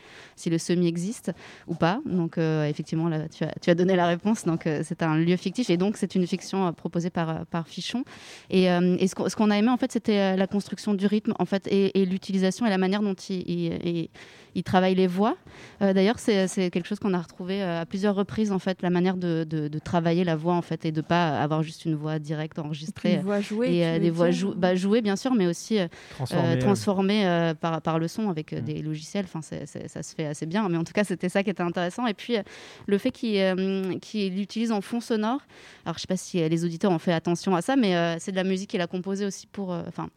le 0.46 0.58
semi 0.58 0.86
existe 0.86 1.32
ou 1.66 1.74
pas. 1.74 2.00
Donc, 2.04 2.38
effectivement, 2.38 3.08
là, 3.08 3.28
tu, 3.28 3.70
as, 3.70 3.74
donné 3.74 3.96
la 3.96 4.06
réponse. 4.06 4.44
Donc, 4.44 4.68
c'est 4.82 5.02
un 5.02 5.16
lieu 5.16 5.36
fictif 5.36 5.70
et 5.70 5.76
donc 5.76 5.96
c'est 5.96 6.14
une 6.14 6.26
fiction 6.26 6.72
proposée 6.72 7.10
par, 7.10 7.46
Fichon. 7.66 8.04
Et, 8.50 8.66
ce 8.66 9.34
qu'on 9.36 9.50
a 9.50 9.56
aimé, 9.58 9.68
en 9.68 9.76
fait, 9.76 9.92
c'était 9.92 10.36
la 10.36 10.46
construction 10.46 10.94
du 10.94 11.06
rythme, 11.06 11.34
en 11.38 11.44
fait, 11.46 11.66
et, 11.68 12.00
et 12.00 12.06
l'utilisation 12.06 12.66
et 12.66 12.70
la 12.70 12.78
manière 12.78 13.02
dont 13.02 13.14
il, 13.14 13.42
il- 13.48 13.86
il- 13.86 14.08
il 14.54 14.62
travaille 14.62 14.94
les 14.94 15.06
voix. 15.06 15.36
Euh, 15.82 15.92
D'ailleurs, 15.92 16.18
c'est 16.18 16.46
quelque 16.70 16.86
chose 16.86 16.98
qu'on 16.98 17.14
a 17.14 17.20
retrouvé 17.20 17.62
euh, 17.62 17.80
à 17.82 17.86
plusieurs 17.86 18.14
reprises, 18.14 18.52
en 18.52 18.58
fait, 18.58 18.82
la 18.82 18.90
manière 18.90 19.16
de, 19.16 19.44
de- 19.48 19.68
de 19.68 19.78
travailler 19.78 20.24
la 20.24 20.36
voix, 20.36 20.54
en 20.54 20.62
fait, 20.62 20.84
et 20.84 20.92
de 20.92 21.00
pas 21.00 21.40
avoir 21.40 21.62
juste 21.62 21.84
une 21.84 21.94
voix 21.94 22.18
directe 22.18 22.58
enregistrée. 22.58 23.14
Une 23.14 23.22
voix 23.22 23.40
jouée. 23.40 23.74
Et 23.76 23.86
euh, 23.86 23.98
des 23.98 24.10
voix 24.10 24.30
jou- 24.30 24.54
bah, 24.56 24.74
jouées, 24.74 25.02
bien 25.02 25.16
sûr, 25.16 25.34
mais 25.34 25.46
aussi 25.46 25.78
euh, 25.78 25.88
Transformé, 26.10 26.58
transformées 26.58 27.26
euh, 27.26 27.54
par, 27.54 27.80
par 27.82 27.98
le 27.98 28.08
son 28.08 28.28
avec 28.30 28.52
euh, 28.52 28.60
Mm. 28.60 28.64
des 28.64 28.82
logiciels. 28.82 29.24
Enfin, 29.24 29.40
ça 29.42 30.02
se 30.02 30.14
fait 30.14 30.26
assez 30.26 30.46
bien. 30.46 30.68
Mais 30.68 30.76
en 30.76 30.84
tout 30.84 30.92
cas, 30.92 31.04
c'était 31.04 31.28
ça 31.28 31.42
qui 31.42 31.50
était 31.50 31.62
intéressant. 31.62 32.06
Et 32.06 32.14
puis, 32.14 32.36
euh, 32.36 32.42
le 32.86 32.98
fait 32.98 33.10
qu'il 33.10 33.36
euh, 33.38 33.98
qu'il 34.00 34.34
l'utilise 34.36 34.72
en 34.72 34.80
fond 34.80 35.00
sonore. 35.00 35.40
Alors, 35.84 35.96
je 35.96 36.00
sais 36.02 36.06
pas 36.06 36.16
si 36.16 36.42
euh, 36.42 36.48
les 36.48 36.64
auditeurs 36.64 36.92
ont 36.92 36.98
fait 36.98 37.12
attention 37.12 37.54
à 37.56 37.62
ça, 37.62 37.76
mais 37.76 37.96
euh, 37.96 38.16
c'est 38.18 38.30
de 38.32 38.36
la 38.36 38.44
musique 38.44 38.70
qu'il 38.70 38.80
a 38.80 38.86
composée 38.86 39.26
aussi 39.26 39.46
pour. 39.46 39.72
euh, 39.72 39.82
Enfin, 39.88 40.08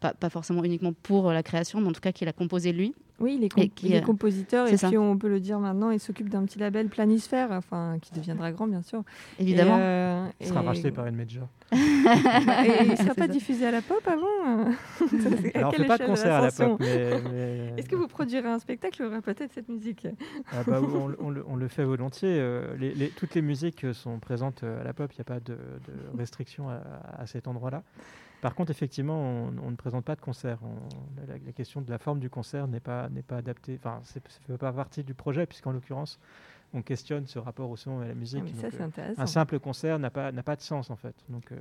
pas, 0.00 0.12
pas 0.12 0.28
forcément 0.30 0.62
uniquement 0.62 0.92
pour 0.92 1.32
la 1.32 1.42
création, 1.42 1.80
mais 1.80 1.88
en 1.88 1.92
tout 1.92 2.00
cas 2.00 2.12
qu'il 2.12 2.28
a 2.28 2.32
composé 2.32 2.72
lui. 2.72 2.94
Oui, 3.18 3.36
il 3.38 3.44
est, 3.44 3.58
Et 3.58 3.68
qui, 3.70 3.86
il 3.86 3.94
est 3.94 4.02
euh, 4.02 4.04
compositeur 4.04 4.68
et 4.68 4.76
ça. 4.76 4.88
puis 4.88 4.98
on 4.98 5.16
peut 5.16 5.28
le 5.28 5.40
dire 5.40 5.58
maintenant, 5.58 5.90
il 5.90 5.98
s'occupe 5.98 6.28
d'un 6.28 6.44
petit 6.44 6.58
label 6.58 6.88
Planisphère, 6.88 7.50
enfin 7.52 7.96
qui 8.02 8.12
deviendra 8.12 8.52
grand 8.52 8.66
bien 8.66 8.82
sûr. 8.82 9.02
Évidemment. 9.38 9.78
Et, 9.78 9.80
euh, 9.82 10.26
Il 10.40 10.46
sera 10.48 10.62
et- 10.62 10.66
racheté 10.66 10.90
par 10.90 11.06
une 11.06 11.16
major. 11.16 11.48
et 11.72 11.76
il 11.76 12.90
ne 12.90 12.96
sera 12.96 13.14
pas 13.14 13.22
ça. 13.22 13.28
diffusé 13.28 13.66
à 13.66 13.70
la 13.70 13.80
pop 13.82 14.06
avant. 14.06 14.26
À 15.54 15.58
Alors, 15.58 15.70
on 15.72 15.76
fait 15.76 15.84
pas 15.86 15.98
de 15.98 16.04
concert 16.04 16.34
à 16.34 16.40
la 16.42 16.52
pop, 16.52 16.76
mais. 16.80 17.20
mais- 17.32 17.72
Est-ce 17.78 17.88
que 17.88 17.96
vous 17.96 18.06
produirez 18.06 18.48
un 18.48 18.58
spectacle 18.58 18.96
Il 19.00 19.04
y 19.04 19.08
aura 19.08 19.20
peut-être 19.22 19.52
cette 19.52 19.68
musique? 19.68 20.06
Ah 20.52 20.62
bah, 20.66 20.80
on, 20.82 21.14
on 21.18 21.30
le- 21.30 21.44
on 21.48 21.56
le 21.56 21.68
fait 21.68 21.84
volontiers. 21.84 22.36
euh, 22.38 22.76
les- 22.78 22.94
les- 22.94 23.08
toutes 23.08 23.34
les 23.34 23.42
musiques 23.42 23.86
sont 23.94 24.18
présentes 24.18 24.62
à 24.62 24.84
la 24.84 24.92
pop, 24.92 25.10
il 25.12 25.16
n'y 25.16 25.20
a 25.22 25.24
pas 25.24 25.40
de, 25.40 25.54
de 25.54 26.18
restriction 26.18 26.68
à, 26.68 26.80
à 27.18 27.26
cet 27.26 27.48
endroit-là. 27.48 27.82
Par 28.42 28.54
contre, 28.54 28.70
effectivement, 28.70 29.18
on, 29.18 29.52
on 29.66 29.70
ne 29.70 29.76
présente 29.76 30.04
pas 30.04 30.14
de 30.14 30.20
concert. 30.20 30.58
On- 30.62 31.26
la, 31.26 31.34
la 31.38 31.52
question 31.52 31.80
de 31.80 31.90
la 31.90 31.98
forme 31.98 32.20
du 32.20 32.30
concert 32.30 32.68
n'est 32.68 32.80
pas, 32.80 33.08
n'est 33.08 33.22
pas 33.22 33.38
adaptée. 33.38 33.78
Enfin, 33.82 34.00
ça 34.04 34.20
ne 34.20 34.52
fait 34.54 34.58
pas 34.58 34.72
partie 34.72 35.02
du 35.04 35.14
projet, 35.14 35.46
puisqu'en 35.46 35.72
l'occurrence, 35.72 36.18
on 36.74 36.82
questionne 36.82 37.26
ce 37.26 37.38
rapport 37.38 37.70
au 37.70 37.76
son 37.76 38.02
et 38.02 38.04
à 38.04 38.08
la 38.08 38.14
musique. 38.14 38.42
Ah, 38.46 38.62
Donc, 38.62 38.74
euh, 38.74 38.78
un 39.18 39.26
simple 39.26 39.58
concert 39.58 39.98
n'a 39.98 40.10
pas, 40.10 40.32
n'a 40.32 40.42
pas 40.42 40.56
de 40.56 40.60
sens, 40.62 40.90
en 40.90 40.96
fait. 40.96 41.14
Donc, 41.28 41.50
euh, 41.52 41.56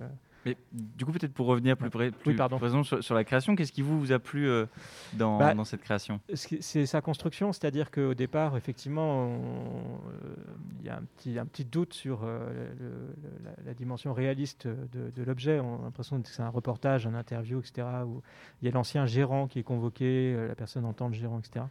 Mais 0.45 0.55
du 0.71 1.05
coup, 1.05 1.11
peut-être 1.11 1.33
pour 1.33 1.47
revenir 1.47 1.75
plus, 1.75 1.89
près, 1.89 2.11
plus 2.11 2.31
Oui, 2.31 2.37
pardon. 2.37 2.59
présent 2.59 2.83
sur, 2.83 3.03
sur 3.03 3.15
la 3.15 3.23
création, 3.23 3.55
qu'est-ce 3.55 3.71
qui 3.71 3.81
vous, 3.81 3.99
vous 3.99 4.11
a 4.11 4.19
plu 4.19 4.47
euh, 4.47 4.67
dans, 5.13 5.39
Bah, 5.39 5.53
dans 5.55 5.63
cette 5.65 5.81
création? 5.81 6.19
C'est 6.33 6.85
sa 6.85 7.01
construction, 7.01 7.51
c'est-à-dire 7.51 7.89
qu'au 7.89 8.13
départ, 8.13 8.55
effectivement, 8.55 9.29
euh, 9.29 10.35
il 10.81 10.85
y 10.85 10.89
a 10.89 10.97
un 10.97 11.03
petit, 11.17 11.39
un 11.39 11.45
petit 11.47 11.65
doute 11.65 11.93
sur 11.93 12.21
euh, 12.23 12.47
le- 12.79 12.85
le- 12.85 13.43
la, 13.43 13.51
la 13.65 13.73
dimension 13.73 14.13
réaliste 14.13 14.67
de, 14.67 15.09
de 15.15 15.23
l'objet. 15.23 15.59
On 15.59 15.79
a 15.81 15.83
l'impression 15.85 16.21
que 16.21 16.27
c'est 16.29 16.43
un 16.43 16.49
reportage, 16.49 17.07
un 17.07 17.15
interview, 17.15 17.59
etc. 17.59 17.87
Où 18.05 18.21
il 18.61 18.65
y 18.65 18.69
a 18.69 18.71
l'ancien 18.71 19.07
gérant 19.07 19.47
qui 19.47 19.57
est 19.59 19.63
convoqué, 19.63 20.35
la 20.47 20.55
personne 20.55 20.85
entend 20.85 21.07
le 21.07 21.13
gérant, 21.15 21.39
etc. 21.39 21.65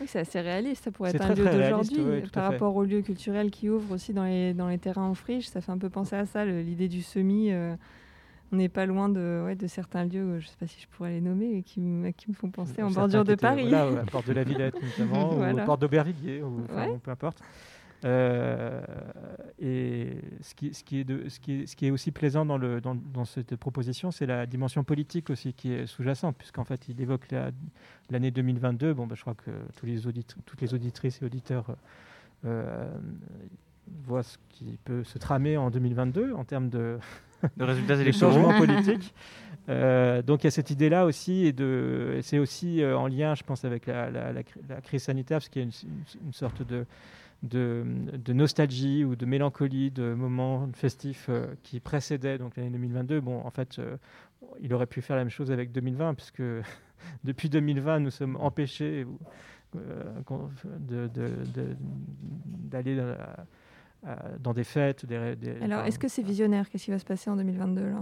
Oui, 0.00 0.06
c'est 0.08 0.20
assez 0.20 0.40
réaliste. 0.40 0.84
Ça 0.84 0.90
pourrait 0.92 1.10
être 1.10 1.20
un 1.20 1.34
très, 1.34 1.34
lieu 1.34 1.50
d'aujourd'hui. 1.50 2.00
oui, 2.00 2.22
par 2.32 2.50
rapport 2.52 2.76
aux 2.76 2.84
lieux 2.84 3.02
culturels 3.02 3.50
qui 3.50 3.68
ouvrent 3.68 3.92
aussi 3.92 4.14
dans 4.14 4.24
les, 4.24 4.54
dans 4.54 4.68
les 4.68 4.78
terrains 4.78 5.04
en 5.08 5.14
friche, 5.14 5.48
ça 5.48 5.60
fait 5.60 5.72
un 5.72 5.78
peu 5.78 5.90
penser 5.90 6.14
à 6.16 6.26
ça, 6.26 6.44
l'idée 6.44 6.88
du 6.88 7.02
semi. 7.02 7.50
Euh, 8.52 8.54
on 8.54 8.56
n'est 8.56 8.68
pas 8.68 8.86
loin 8.86 9.08
de, 9.08 9.42
ouais, 9.44 9.56
de 9.56 9.66
certains 9.66 10.04
lieux, 10.04 10.20
euh, 10.20 10.40
je 10.40 10.46
ne 10.46 10.50
sais 10.50 10.56
pas 10.58 10.66
si 10.66 10.80
je 10.80 10.86
pourrais 10.88 11.10
les 11.10 11.20
nommer, 11.20 11.62
qui, 11.62 11.80
me- 11.80 12.10
qui 12.10 12.28
me 12.30 12.34
font 12.34 12.50
penser 12.50 12.82
en 12.82 12.88
Certains 12.88 13.00
bordure 13.00 13.24
de 13.24 13.34
Paris. 13.34 13.68
Voilà, 13.68 13.86
à 13.86 13.90
la 13.90 14.02
porte 14.10 14.26
de 14.28 14.32
la 14.32 14.44
Villette 14.44 14.74
notamment, 14.82 15.32
ou 15.32 15.36
Voilà. 15.36 15.62
à 15.62 15.66
porte 15.66 15.80
d'Aubervilliers, 15.80 16.42
ou 16.42 16.60
enfin, 16.64 16.76
Ouais. 16.76 16.86
bon, 16.88 16.98
peu 16.98 17.10
importe. 17.10 17.40
Euh, 18.02 18.80
et 19.58 20.16
ce 20.40 20.54
qui, 20.54 20.72
ce, 20.72 20.82
qui 20.82 21.00
est 21.00 21.04
de- 21.04 21.28
ce, 21.28 21.38
qui 21.38 21.52
est, 21.60 21.66
ce 21.66 21.76
qui 21.76 21.86
est 21.86 21.90
aussi 21.90 22.10
plaisant 22.12 22.46
dans, 22.46 22.56
le, 22.56 22.80
dans, 22.80 22.94
dans 22.94 23.26
cette 23.26 23.56
proposition, 23.56 24.10
c'est 24.10 24.24
la 24.24 24.46
dimension 24.46 24.84
politique 24.84 25.28
aussi 25.28 25.52
qui 25.52 25.72
est 25.72 25.86
sous-jacente, 25.86 26.36
puisqu'en 26.38 26.64
fait, 26.64 26.88
il 26.88 26.98
évoque 27.00 27.30
la- 27.30 27.50
l'année 28.10 28.30
2022. 28.30 28.94
Bon, 28.94 29.06
bah, 29.06 29.14
je 29.16 29.20
crois 29.20 29.34
que 29.34 29.50
tous 29.76 29.84
les 29.84 30.06
audit- 30.06 30.34
toutes 30.46 30.62
les 30.62 30.72
auditrices 30.72 31.20
et 31.20 31.26
auditeurs 31.26 31.76
euh, 32.46 32.90
voient 34.06 34.22
ce 34.22 34.38
qui 34.48 34.78
peut 34.82 35.04
se 35.04 35.18
tramer 35.18 35.58
en 35.58 35.68
2022 35.70 36.32
en 36.32 36.44
termes 36.44 36.70
de, 36.70 36.98
De 37.56 37.64
résultats 37.64 37.96
électoraux 37.96 38.32
changements 38.32 38.58
politiques. 38.66 39.14
Euh, 39.68 40.22
donc 40.22 40.42
il 40.42 40.46
y 40.46 40.48
a 40.48 40.50
cette 40.50 40.70
idée-là 40.70 41.04
aussi, 41.04 41.46
et, 41.46 41.54
et 42.18 42.22
c'est 42.22 42.38
aussi 42.38 42.82
euh, 42.82 42.96
en 42.98 43.06
lien, 43.06 43.34
je 43.34 43.42
pense, 43.44 43.64
avec 43.64 43.86
la, 43.86 44.10
la- 44.10 44.32
la 44.32 44.42
cri- 44.42 44.60
la 44.68 44.80
crise 44.80 45.02
sanitaire, 45.04 45.38
parce 45.38 45.48
qu'il 45.48 45.62
y 45.62 45.64
a 45.64 45.68
une, 45.68 46.32
sorte 46.32 46.66
de, 46.66 46.86
de, 47.42 47.84
de 48.16 48.32
nostalgie 48.32 49.04
ou 49.04 49.14
de 49.16 49.26
mélancolie 49.26 49.90
de 49.90 50.14
moments 50.14 50.68
festifs 50.74 51.26
euh, 51.28 51.46
qui 51.62 51.78
précédaient 51.78 52.38
donc 52.38 52.56
l'année 52.56 52.70
2022. 52.70 53.20
Bon, 53.20 53.40
en 53.44 53.50
fait, 53.50 53.80
il 54.60 54.72
aurait 54.74 54.86
pu 54.86 55.02
faire 55.02 55.16
la 55.16 55.22
même 55.22 55.30
chose 55.30 55.52
avec 55.52 55.70
2020, 55.72 56.14
puisque 56.14 56.42
depuis 57.24 57.48
2020, 57.48 58.00
nous 58.00 58.10
sommes 58.10 58.36
empêchés 58.40 59.06
qu'on- 60.24 60.50
de- 60.80 61.06
de- 61.08 61.76
d'aller 64.02 64.16
dans, 64.40 64.52
des 64.52 64.64
fêtes. 64.64 65.06
Des, 65.06 65.36
des- 65.36 65.60
Alors, 65.62 65.84
est-ce 65.84 65.98
que 65.98 66.08
c'est 66.08 66.22
visionnaire 66.22 66.68
Qu'est-ce 66.70 66.84
qui 66.86 66.90
va 66.90 66.98
se 66.98 67.04
passer 67.04 67.30
en 67.30 67.36
2022 67.36 67.82
là 67.90 68.00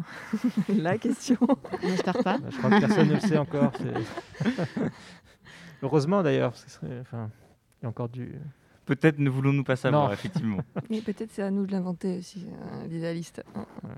La 0.77 0.99
question. 0.99 1.37
On 1.41 1.87
n'espère 1.89 2.19
pas. 2.23 2.39
Bah, 2.39 2.49
je 2.51 2.59
crois 2.59 2.71
que 2.71 2.81
personne 2.81 3.09
ne 3.09 3.15
le 3.15 3.21
sait 3.21 3.39
encore. 3.39 3.73
Heureusement 5.83 6.23
d'ailleurs, 6.23 6.51
parce 6.53 6.65
que 6.65 6.71
ce 6.71 6.79
serait- 6.81 7.01
enfin, 7.01 7.31
il 7.81 7.85
y 7.85 7.87
a 7.87 7.89
encore 7.89 8.09
du. 8.09 8.35
Peut-être 8.87 9.19
ne 9.19 9.29
voulons-nous 9.31 9.65
pas 9.65 9.77
savoir, 9.77 10.09
Non. 10.09 10.13
effectivement. 10.15 10.59
Mais 10.91 11.01
peut-être 11.03 11.31
c'est 11.31 11.43
à 11.43 11.51
nous 11.51 11.67
de 11.67 11.73
l'inventer 11.73 12.19
aussi, 12.19 12.47
euh, 12.49 12.87
l'idéaliste. 12.89 13.43
Ouais. 13.55 13.91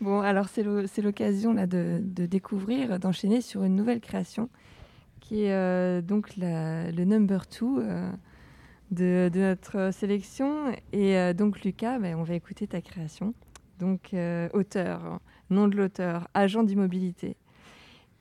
Bon, 0.00 0.20
alors 0.20 0.48
c'est 0.48 0.62
l'o- 0.64 0.86
c'est 0.86 1.02
l'occasion 1.02 1.54
là 1.54 1.66
de, 1.66 2.00
de 2.02 2.26
découvrir, 2.26 2.98
d'enchaîner 2.98 3.40
sur 3.40 3.62
une 3.64 3.76
nouvelle 3.76 4.00
création 4.00 4.50
qui 5.20 5.44
est 5.44 5.52
euh, 5.52 6.02
donc 6.02 6.36
la- 6.36 6.90
le 6.90 7.04
number 7.04 7.46
two 7.46 7.78
euh, 7.80 8.10
de, 8.94 9.30
de 9.32 9.40
notre 9.40 9.90
sélection. 9.92 10.72
Et 10.92 11.16
euh, 11.16 11.32
donc 11.32 11.62
Lucas, 11.62 11.98
ben, 11.98 12.16
on 12.16 12.22
va 12.22 12.34
écouter 12.34 12.66
ta 12.66 12.80
création. 12.80 13.34
Donc 13.78 14.14
euh, 14.14 14.48
auteur, 14.52 15.20
nom 15.50 15.68
de 15.68 15.76
l'auteur, 15.76 16.28
agent 16.34 16.62
d'immobilité. 16.62 17.36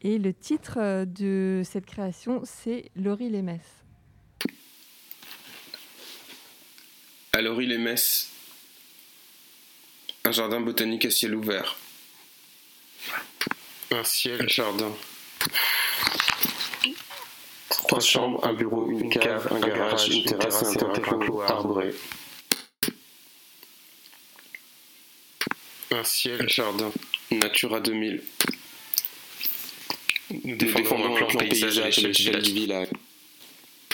Et 0.01 0.17
le 0.19 0.33
titre 0.33 0.77
euh, 0.79 1.05
de 1.05 1.61
cette 1.63 1.85
création, 1.85 2.41
c'est 2.43 2.91
Laurie 2.95 3.29
Lémès. 3.29 3.61
À 7.35 7.41
Laurie-les-Messes, 7.41 8.31
un 10.23 10.31
jardin 10.31 10.59
botanique 10.61 11.05
à 11.05 11.09
ciel 11.09 11.33
ouvert. 11.33 11.77
Un 13.89 14.03
ciel 14.03 14.47
jardin. 14.47 14.91
Trois 17.77 17.99
chambres, 17.99 18.45
un 18.45 18.53
bureau, 18.53 18.89
une 18.89 19.09
cave, 19.09 19.47
un 19.51 19.59
garage, 19.59 20.07
une 20.09 20.23
terrasse 20.23 20.63
et 20.63 20.83
un 20.83 20.89
terrain 20.89 21.17
clos 21.17 21.41
arboré. 21.41 21.93
Un 25.91 26.03
ciel 26.03 26.49
jardin. 26.49 26.91
Natura 27.31 27.79
2000. 27.79 28.21
Nous 30.43 30.55
défendons 30.55 31.15
un 31.15 31.17
plan 31.17 31.27
paysage 31.27 31.79
à 31.79 31.87
l'échelle 31.87 32.41
du 32.41 32.53
village 32.53 32.87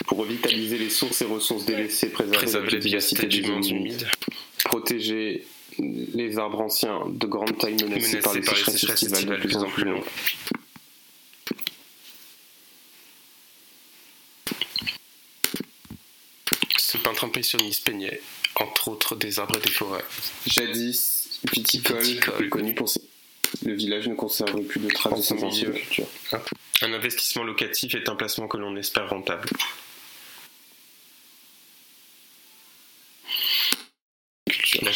pour 0.05 0.19
revitaliser 0.19 0.77
les 0.77 0.89
sources 0.89 1.21
et 1.21 1.25
ressources 1.25 1.65
délaissées, 1.65 2.09
préserver, 2.09 2.51
la 2.51 2.61
biodiversité 2.61 3.27
des 3.27 3.43
zones 3.43 3.65
humides, 3.65 4.07
protéger 4.65 5.45
les 5.77 6.37
arbres 6.37 6.61
anciens 6.61 7.01
de 7.07 7.27
grande 7.27 7.57
taille 7.57 7.75
menacés, 7.75 8.19
par 8.19 8.33
les 8.33 8.43
sécheresses 8.43 8.83
estivales 8.83 9.25
de 9.25 9.35
plus 9.35 9.57
en 9.57 9.69
plus 9.69 9.83
longues. 9.83 10.03
Ce 17.19 17.25
peintre 17.25 17.25
impressionniste 17.25 17.85
peignait, 17.85 18.21
entre 18.55 18.87
autres, 18.87 19.15
des 19.15 19.39
arbres 19.39 19.57
et 19.57 19.59
des 19.59 19.71
forêts. 19.71 20.05
Jadis, 20.47 21.41
viticole, 21.51 22.01
Viticole. 22.01 22.49
connu 22.49 22.73
pour 22.73 22.87
ses... 22.87 23.01
Le 23.65 23.73
village 23.73 24.07
ne 24.07 24.15
conserve 24.15 24.61
plus 24.61 24.79
de 24.79 24.87
traces 24.87 25.17
de 25.17 25.21
son 25.21 25.37
ses 25.37 25.43
anciennes 25.43 25.73
cultures. 25.73 26.07
Un 26.81 26.93
investissement 26.93 27.43
locatif 27.43 27.93
est 27.95 28.07
un 28.07 28.15
placement 28.15 28.47
que 28.47 28.57
l'on 28.57 28.75
espère 28.77 29.09
rentable. 29.09 29.49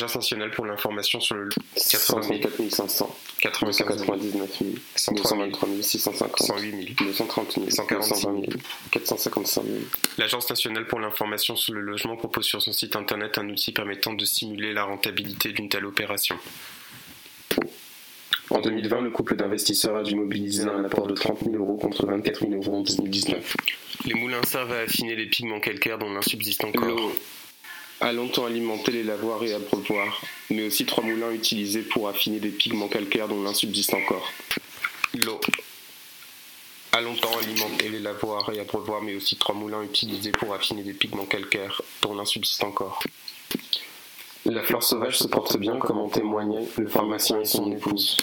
L'Agence 0.04 0.16
nationale 0.16 0.52
pour 0.52 0.66
l'information 0.66 1.22
sur 1.22 1.36
le 1.36 1.48
80 1.48 2.24
000, 2.24 2.42
134 2.42 2.72
500, 2.76 3.16
95 3.39 4.00
000, 4.00 4.18
299 4.18 4.58
000, 4.60 4.72
103 4.96 5.30
000, 5.30 5.48
223 5.48 5.82
650, 5.82 6.39
108 6.39 6.72
000. 6.72 6.84
230 7.00 7.52
000, 7.54 7.70
146 7.70 8.22
000. 8.22 8.36
220 8.36 8.52
000, 8.52 8.63
455 8.92 9.63
000. 9.63 9.78
L'Agence 10.18 10.50
nationale 10.50 10.88
pour 10.88 11.00
l'information 11.00 11.56
sur 11.56 11.74
le 11.74 11.80
logement 11.80 12.18
propose 12.18 12.44
sur 12.44 12.62
son 12.62 12.74
site 12.74 12.98
internet 12.98 13.38
un 13.38 13.48
outil 13.48 13.72
permettant 13.72 14.12
de 14.12 14.26
simuler 14.26 14.74
la 14.74 14.84
rentabilité 14.84 15.54
d'une 15.54 15.70
telle 15.70 15.86
opération. 15.86 16.36
En 18.50 18.60
2020, 18.60 19.00
le 19.00 19.10
couple 19.10 19.38
d'investisseurs 19.38 19.96
a 19.96 20.04
dû 20.04 20.16
mobiliser 20.16 20.66
un 20.66 20.84
apport 20.84 21.08
de 21.08 21.13
30 21.13 21.46
000 21.46 21.56
euros 21.56 21.78
contre 21.78 22.06
24 22.06 22.42
000 22.42 22.62
euros 22.62 22.80
en 22.80 22.82
2019. 22.82 23.56
Les 24.04 24.16
moulins 24.16 24.44
servent 24.44 24.74
à 24.74 24.80
affiner 24.80 25.16
les 25.16 25.28
pigments 25.28 25.62
calcaires 25.62 25.98
dont 25.98 26.12
l'un 26.12 26.22
subsiste 26.22 26.66
encore. 26.66 27.13
A 28.04 28.12
longtemps 28.12 28.46
alimenté 28.46 28.92
les 28.92 29.04
lavoirs 29.04 29.42
et 29.46 29.54
abreuvoirs, 29.54 30.22
mais 30.50 30.63
aussi 30.63 30.86
trois 30.86 31.06
moulins 31.06 31.32
utilisés 31.32 31.84
pour 31.84 32.10
affiner 32.10 32.42
des 32.42 32.50
pigments 32.50 32.89
calcaires 32.89 33.30
dont 33.30 33.42
l'un 33.42 33.54
subsiste 33.54 33.94
encore. 33.94 34.30
L'eau 35.13 35.39
a 36.92 37.00
longtemps 37.00 37.38
alimenté 37.38 37.88
les 37.88 38.02
lavoirs 38.02 38.52
et 38.54 38.60
abreuvoirs, 38.60 39.02
mais 39.02 39.16
aussi 39.16 39.38
trois 39.38 39.56
moulins 39.56 39.82
utilisés 39.84 40.34
pour 40.34 40.54
affiner 40.54 40.84
des 40.84 40.92
pigments 40.92 41.26
calcaires 41.26 41.82
dont 42.02 42.13
l'un 42.13 42.26
subsiste 42.26 42.66
encore. 42.66 43.02
La 44.44 44.63
fleur 44.63 44.84
sauvage 44.84 45.18
se 45.18 45.28
porte 45.28 45.56
bien, 45.56 45.78
comme 45.78 46.00
en 46.00 46.10
témoignait 46.10 46.68
le 46.78 46.89
pharmacien 46.89 47.39
et 47.39 47.46
son 47.46 47.72
épouse. 47.72 48.18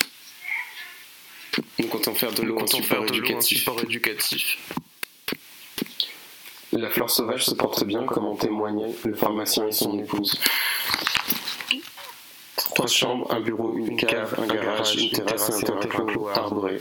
Nous 1.78 1.88
comptons 1.88 2.14
faire 2.14 2.34
de 2.34 2.42
l'eau 2.42 2.58
un 2.58 2.64
un 2.64 3.40
support 3.40 3.82
éducatif. 3.82 4.58
La 6.72 6.88
fleur 6.88 7.10
sauvage 7.10 7.44
se 7.44 7.54
porte 7.54 7.84
bien, 7.84 8.04
comme 8.04 8.26
en 8.26 8.36
témoignait 8.36 8.94
le 9.04 9.14
pharmacien 9.14 9.66
et 9.66 9.72
son 9.72 9.98
épouse. 9.98 10.38
Trois 12.56 12.86
chambres, 12.86 13.32
un 13.32 13.40
bureau, 13.40 13.76
une 13.76 13.96
cave, 13.96 14.36
un 14.38 14.46
garage, 14.46 14.94
une 14.94 15.10
terrasse 15.10 15.50
et 15.50 15.70
un 15.70 15.76
terrain 15.78 16.04
clos 16.06 16.28
arboré. 16.28 16.80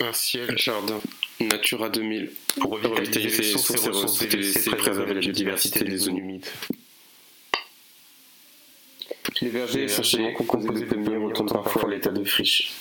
Un 0.00 0.12
ciel 0.12 0.56
Jardin. 0.58 1.00
Natura 1.40 1.88
2000. 1.88 2.32
pour 2.60 2.72
revitaliser 2.72 3.42
les 3.42 3.42
sources 3.42 3.70
et 3.70 3.88
ressources 3.88 4.18
délaissées, 4.26 4.70
préserver 4.70 5.14
la 5.14 5.20
biodiversité 5.20 5.84
des 5.84 5.96
zones 5.96 6.18
humides. 6.18 6.46
Les 9.40 9.48
vergers 9.48 9.84
essentiellement 9.84 10.32
composés 10.34 10.68
de 10.68 10.84
pommiers 10.84 11.16
retournent 11.16 11.50
parfois 11.50 11.84
à 11.86 11.88
l'état 11.88 12.10
de 12.10 12.24
friche. 12.24 12.72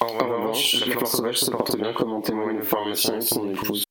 En 0.00 0.06
En 0.06 0.18
revanche, 0.18 0.80
la 0.86 0.96
fleur 0.96 1.06
sauvage 1.06 1.38
se 1.38 1.50
porte 1.50 1.76
bien, 1.76 1.92
comme 1.92 2.12
en 2.12 2.20
témoigne 2.20 2.56
le 2.56 2.64
pharmacien 2.64 3.18
et 3.18 3.20
son 3.20 3.50
épouse. 3.50 3.85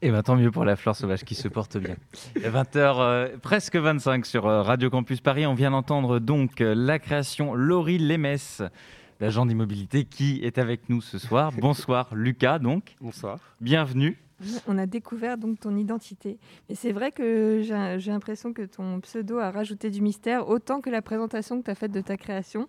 Et 0.00 0.12
bien 0.12 0.22
tant 0.22 0.36
mieux 0.36 0.52
pour 0.52 0.64
la 0.64 0.76
fleur 0.76 0.94
sauvage 0.94 1.24
qui 1.24 1.34
se 1.34 1.48
porte 1.48 1.76
bien. 1.76 1.96
20h, 2.36 3.38
presque 3.40 3.74
25 3.74 4.26
sur 4.26 4.46
euh, 4.46 4.62
Radio 4.62 4.90
Campus 4.90 5.20
Paris. 5.20 5.44
On 5.44 5.54
vient 5.54 5.72
d'entendre 5.72 6.20
donc 6.20 6.60
euh, 6.60 6.72
la 6.72 7.00
création 7.00 7.54
Laurie 7.54 7.98
Lémès, 7.98 8.62
l'agent 9.18 9.44
d'immobilité 9.44 10.04
qui 10.04 10.38
est 10.44 10.58
avec 10.58 10.88
nous 10.88 11.00
ce 11.00 11.18
soir. 11.18 11.50
Bonsoir 11.60 12.14
Lucas 12.14 12.60
donc, 12.60 12.94
Bonsoir. 13.00 13.40
bienvenue. 13.60 14.22
On 14.68 14.78
a 14.78 14.86
découvert 14.86 15.36
donc 15.36 15.58
ton 15.58 15.76
identité. 15.76 16.38
Et 16.68 16.76
c'est 16.76 16.92
vrai 16.92 17.10
que 17.10 17.60
j'ai 17.64 18.12
l'impression 18.12 18.52
que 18.52 18.62
ton 18.62 19.00
pseudo 19.00 19.38
a 19.38 19.50
rajouté 19.50 19.90
du 19.90 20.00
mystère, 20.00 20.48
autant 20.48 20.80
que 20.80 20.90
la 20.90 21.02
présentation 21.02 21.58
que 21.58 21.64
tu 21.64 21.70
as 21.72 21.74
faite 21.74 21.90
de 21.90 22.00
ta 22.00 22.16
création, 22.16 22.68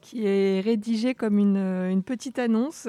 qui 0.00 0.26
est 0.26 0.60
rédigée 0.60 1.14
comme 1.14 1.38
une, 1.38 1.56
une 1.56 2.02
petite 2.02 2.40
annonce. 2.40 2.88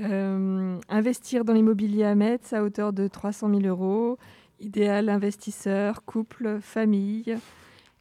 Euh, 0.00 0.80
investir 0.88 1.44
dans 1.44 1.52
l'immobilier 1.52 2.02
à 2.04 2.16
Metz 2.16 2.52
à 2.52 2.64
hauteur 2.64 2.92
de 2.92 3.06
300 3.06 3.48
000 3.48 3.62
euros. 3.62 4.18
Idéal 4.60 5.08
investisseur, 5.08 6.04
couple, 6.04 6.58
famille. 6.60 7.36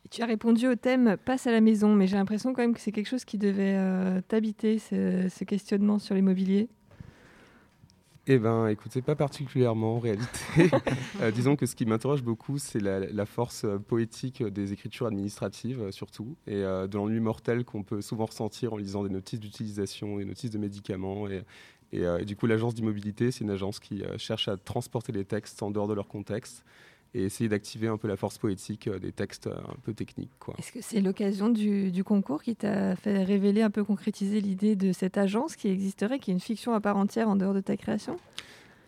tu 0.10 0.22
as 0.22 0.26
répondu 0.26 0.68
au 0.68 0.76
thème 0.76 1.18
Passe 1.24 1.46
à 1.46 1.52
la 1.52 1.62
maison, 1.62 1.94
mais 1.94 2.08
j'ai 2.08 2.16
l'impression 2.16 2.54
quand 2.54 2.62
même 2.62 2.74
que 2.74 2.80
c'est 2.80 2.92
quelque 2.92 3.10
chose 3.10 3.26
qui 3.26 3.38
devait 3.38 3.76
euh, 3.76 4.22
t'habiter, 4.28 4.80
ce, 4.80 5.44
questionnement 5.44 6.00
sur 6.00 6.16
l'immobilier. 6.16 6.68
Eh 8.26 8.40
bien, 8.40 8.68
écoutez, 8.68 9.02
pas 9.02 9.16
particulièrement 9.16 9.98
en 9.98 10.00
réalité. 10.00 10.40
Euh, 11.22 11.30
disons 11.30 11.56
que 11.56 11.68
ce 11.68 11.76
qui 11.76 11.86
m'interroge 11.86 12.24
beaucoup, 12.24 12.58
c'est 12.58 12.80
la, 12.80 13.26
force 13.26 13.66
poétique 13.88 14.44
des 14.44 14.74
écritures 14.74 15.06
administratives, 15.06 15.92
surtout, 15.92 16.36
et 16.48 16.62
de 16.62 16.96
l'ennui 16.96 17.20
mortel 17.20 17.64
qu'on 17.66 17.84
peut 17.84 18.02
souvent 18.02 18.26
ressentir 18.26 18.74
en 18.74 18.78
lisant 18.78 19.04
des 19.04 19.10
notices 19.10 19.40
d'utilisation, 19.40 20.18
des 20.18 20.26
notices 20.26 20.50
de 20.50 20.58
médicaments, 20.58 21.28
et, 21.30 21.44
euh, 22.02 22.20
et, 22.20 22.26
du 22.26 22.36
coup, 22.36 22.48
l'agence 22.48 22.74
d'immobilité, 22.74 23.32
c'est 23.32 23.44
une 23.44 23.52
agence 23.52 23.80
qui 23.80 24.04
euh, 24.04 24.18
cherche 24.18 24.48
à 24.48 24.58
transporter 24.58 25.12
les 25.12 25.26
textes 25.26 25.62
en 25.62 25.72
dehors 25.72 25.88
de 25.88 25.94
leur 25.94 26.08
contexte 26.08 26.64
et 27.16 27.24
essayer 27.24 27.48
d'activer 27.48 27.88
un 27.88 27.98
peu 27.98 28.08
la 28.08 28.16
force 28.16 28.40
poétique 28.40 28.88
euh, 28.88 28.98
des 28.98 29.12
textes 29.12 29.48
un 29.48 29.76
peu 29.84 29.94
techniques. 29.94 30.32
Est-ce 30.58 30.72
que 30.72 30.82
c'est 30.82 31.02
l'occasion 31.02 31.50
du, 31.50 31.92
du, 31.92 32.04
concours 32.04 32.42
qui 32.42 32.56
t'a 32.56 32.96
fait 32.96 33.24
révéler, 33.24 33.62
un 33.62 33.70
peu 33.70 33.84
concrétiser 33.84 34.42
l'idée 34.42 34.76
de 34.76 34.92
cette 34.92 35.18
agence 35.18 35.56
qui 35.56 35.68
existerait, 35.68 36.20
qui 36.20 36.32
est 36.32 36.34
une 36.34 36.40
fiction 36.40 36.74
à 36.74 36.82
part 36.82 36.98
entière 36.98 37.30
en 37.30 37.36
dehors 37.36 37.54
de 37.54 37.62
ta 37.62 37.78
création? 37.78 38.18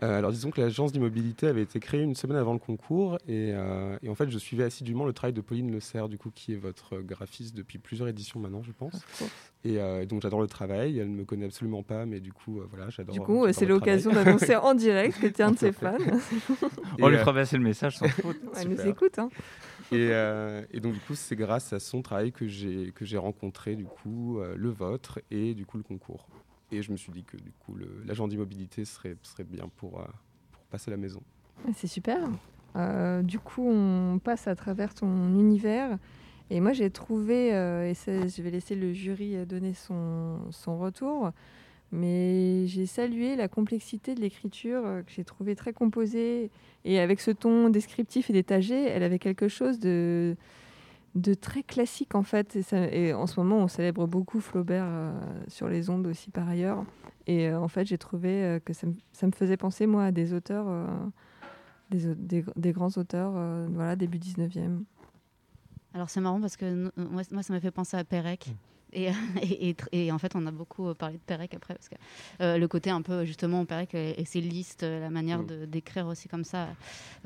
Euh, 0.04 0.18
alors 0.18 0.32
disons 0.32 0.52
que 0.52 0.60
l'agence 0.60 0.92
d'immobilité 0.92 1.48
avait 1.48 1.62
été 1.62 1.80
créée 1.80 2.02
une 2.02 2.16
semaine 2.16 2.36
avant 2.36 2.52
le 2.52 2.60
concours 2.60 3.18
euh, 3.30 3.98
et, 4.04 4.10
en 4.10 4.16
fait 4.16 4.30
je 4.30 4.38
suivais 4.38 4.66
assidûment 4.66 5.06
le 5.06 5.14
travail 5.14 5.32
de 5.32 5.40
Pauline 5.40 5.72
Le 5.72 5.80
Serre 5.80 6.10
du 6.10 6.18
coup 6.18 6.32
qui 6.36 6.52
est 6.52 6.58
votre 6.58 6.98
graphiste 6.98 7.56
depuis 7.56 7.78
plusieurs 7.78 8.10
éditions 8.10 8.42
maintenant 8.42 8.62
je 8.62 8.74
pense. 8.74 9.06
Et 9.64 9.80
euh, 9.80 10.06
donc 10.06 10.22
j'adore 10.22 10.42
le 10.42 10.48
travail, 10.48 11.00
elle 11.00 11.10
ne 11.10 11.16
me 11.16 11.24
connaît 11.24 11.46
absolument 11.46 11.82
pas 11.82 12.06
mais 12.06 12.20
du 12.20 12.34
coup 12.34 12.60
voilà 12.70 12.90
j'adore. 12.90 13.14
Du 13.14 13.22
coup 13.22 13.46
c'est 13.54 13.66
l'occasion 13.66 14.12
d'annoncer 14.12 14.58
en 14.58 14.74
direct 14.74 15.18
que 15.20 15.28
tu 15.28 15.42
es 15.42 15.44
un 15.44 15.52
de 15.52 15.58
ses 15.60 15.72
fans. 15.72 15.96
On 17.00 17.08
lui 17.08 17.18
fera 17.18 17.34
passer 17.34 17.58
le 17.58 17.64
message 17.64 17.98
sans 17.98 18.10
faute. 18.10 18.38
elle 18.58 18.68
nous 18.68 18.88
écoute. 18.88 19.18
Hein. 19.18 19.30
Et, 19.94 20.10
et, 20.72 20.80
donc 20.82 20.94
du 20.94 21.00
coup 21.00 21.16
c'est 21.16 21.38
grâce 21.38 21.72
à 21.72 21.80
son 21.80 22.02
travail 22.02 22.34
que 22.34 22.48
j'ai 22.48 22.92
que 22.94 23.06
j'ai 23.06 23.18
rencontré 23.18 23.76
du 23.76 23.86
coup 23.86 24.40
le 24.56 24.70
vôtre 24.70 25.22
et 25.32 25.54
du 25.54 25.66
coup 25.66 25.78
le 25.78 25.84
concours. 25.84 26.28
Et 26.76 26.82
je 26.82 26.92
me 26.92 26.98
suis 26.98 27.12
dit 27.12 27.24
que 27.24 27.38
du 27.38 27.52
coup, 27.52 27.76
l'agent 28.06 28.28
d'immobilité 28.28 28.86
serait, 28.86 29.16
serait 29.24 29.44
bien 29.44 29.70
pour, 29.78 30.00
euh, 30.00 30.06
pour 30.52 30.62
passer 30.64 30.92
la 30.92 30.98
maison. 30.98 31.22
C'est 31.74 31.88
super. 31.88 32.20
Euh, 32.76 33.22
du 33.22 33.40
coup, 33.40 33.68
on 33.68 34.20
passe 34.20 34.48
à 34.48 34.56
travers 34.56 34.94
ton 34.94 35.08
univers. 35.40 35.98
Et 36.50 36.60
moi, 36.60 36.74
j'ai 36.74 36.90
trouvé, 36.90 37.54
euh, 37.54 37.90
et 37.90 37.94
je 37.94 38.42
vais 38.42 38.52
laisser 38.52 38.76
le 38.76 38.94
jury 38.94 39.46
donner 39.46 39.74
son, 39.74 40.40
son 40.52 40.78
retour, 40.78 41.32
mais 41.92 42.68
j'ai 42.68 42.86
salué 42.86 43.36
la 43.36 43.48
complexité 43.48 44.14
de 44.14 44.22
l'écriture 44.22 44.84
que 44.84 45.12
j'ai 45.12 45.24
trouvé 45.24 45.56
très 45.56 45.74
composée. 45.74 46.52
Et 46.84 47.00
avec 47.00 47.20
ce 47.20 47.32
ton 47.32 47.70
descriptif 47.70 48.30
et 48.30 48.34
détaché, 48.34 48.84
elle 48.84 49.02
avait 49.02 49.18
quelque 49.18 49.48
chose 49.48 49.80
de, 49.80 50.36
de 51.16 51.34
très 51.34 51.64
classique 51.64 52.14
en 52.14 52.24
fait. 52.24 52.58
Et, 52.74 53.14
en 53.14 53.26
ce 53.26 53.40
moment, 53.40 53.58
on 53.58 53.68
célèbre 53.68 54.06
beaucoup 54.06 54.42
Flaubert 54.42 54.86
euh, 54.86 55.20
sur 55.48 55.68
les 55.68 55.90
ondes 55.90 56.06
aussi 56.08 56.30
par 56.30 56.48
ailleurs. 56.48 56.86
Et 57.26 57.48
euh, 57.48 57.60
en 57.60 57.68
fait, 57.68 57.86
j'ai 57.86 57.98
trouvé 57.98 58.44
euh, 58.44 58.60
que 58.60 58.74
ça 58.74 58.86
me, 58.88 59.32
faisait 59.32 59.58
penser 59.58 59.88
moi 59.88 60.06
à 60.06 60.12
des 60.12 60.34
auteurs, 60.34 60.68
des, 61.90 62.44
des, 62.56 62.72
grands 62.72 62.92
auteurs, 62.98 63.34
voilà, 63.72 63.96
début 63.96 64.18
19e. 64.18 64.84
Alors 65.94 66.10
c'est 66.10 66.20
marrant 66.20 66.42
parce 66.42 66.58
que 66.58 66.92
moi, 66.98 67.22
moi 67.32 67.44
ça 67.44 67.54
m'a 67.54 67.62
fait 67.62 67.72
penser 67.72 67.96
à 67.96 68.04
Pérec. 68.04 68.48
Mmh. 68.50 68.75
Et, 68.96 69.12
et, 69.92 70.12
en 70.12 70.18
fait, 70.18 70.36
on 70.36 70.46
a 70.48 70.52
beaucoup 70.52 70.94
parlé 70.96 71.16
de 71.16 71.22
Pérec 71.22 71.54
après, 71.54 71.76
parce 71.76 71.90
que 71.90 71.96
euh, 72.42 72.58
le 72.58 72.68
côté 72.68 72.90
un 72.90 73.02
peu, 73.02 73.26
justement, 73.26 73.66
Pérec 73.66 73.94
et, 73.94 74.26
ses 74.26 74.42
listes, 74.42 74.84
la 74.84 75.10
manière 75.10 75.40
mm. 75.40 75.66
d'écrire 75.68 76.08
aussi 76.08 76.28
comme 76.28 76.44
ça, 76.44 76.70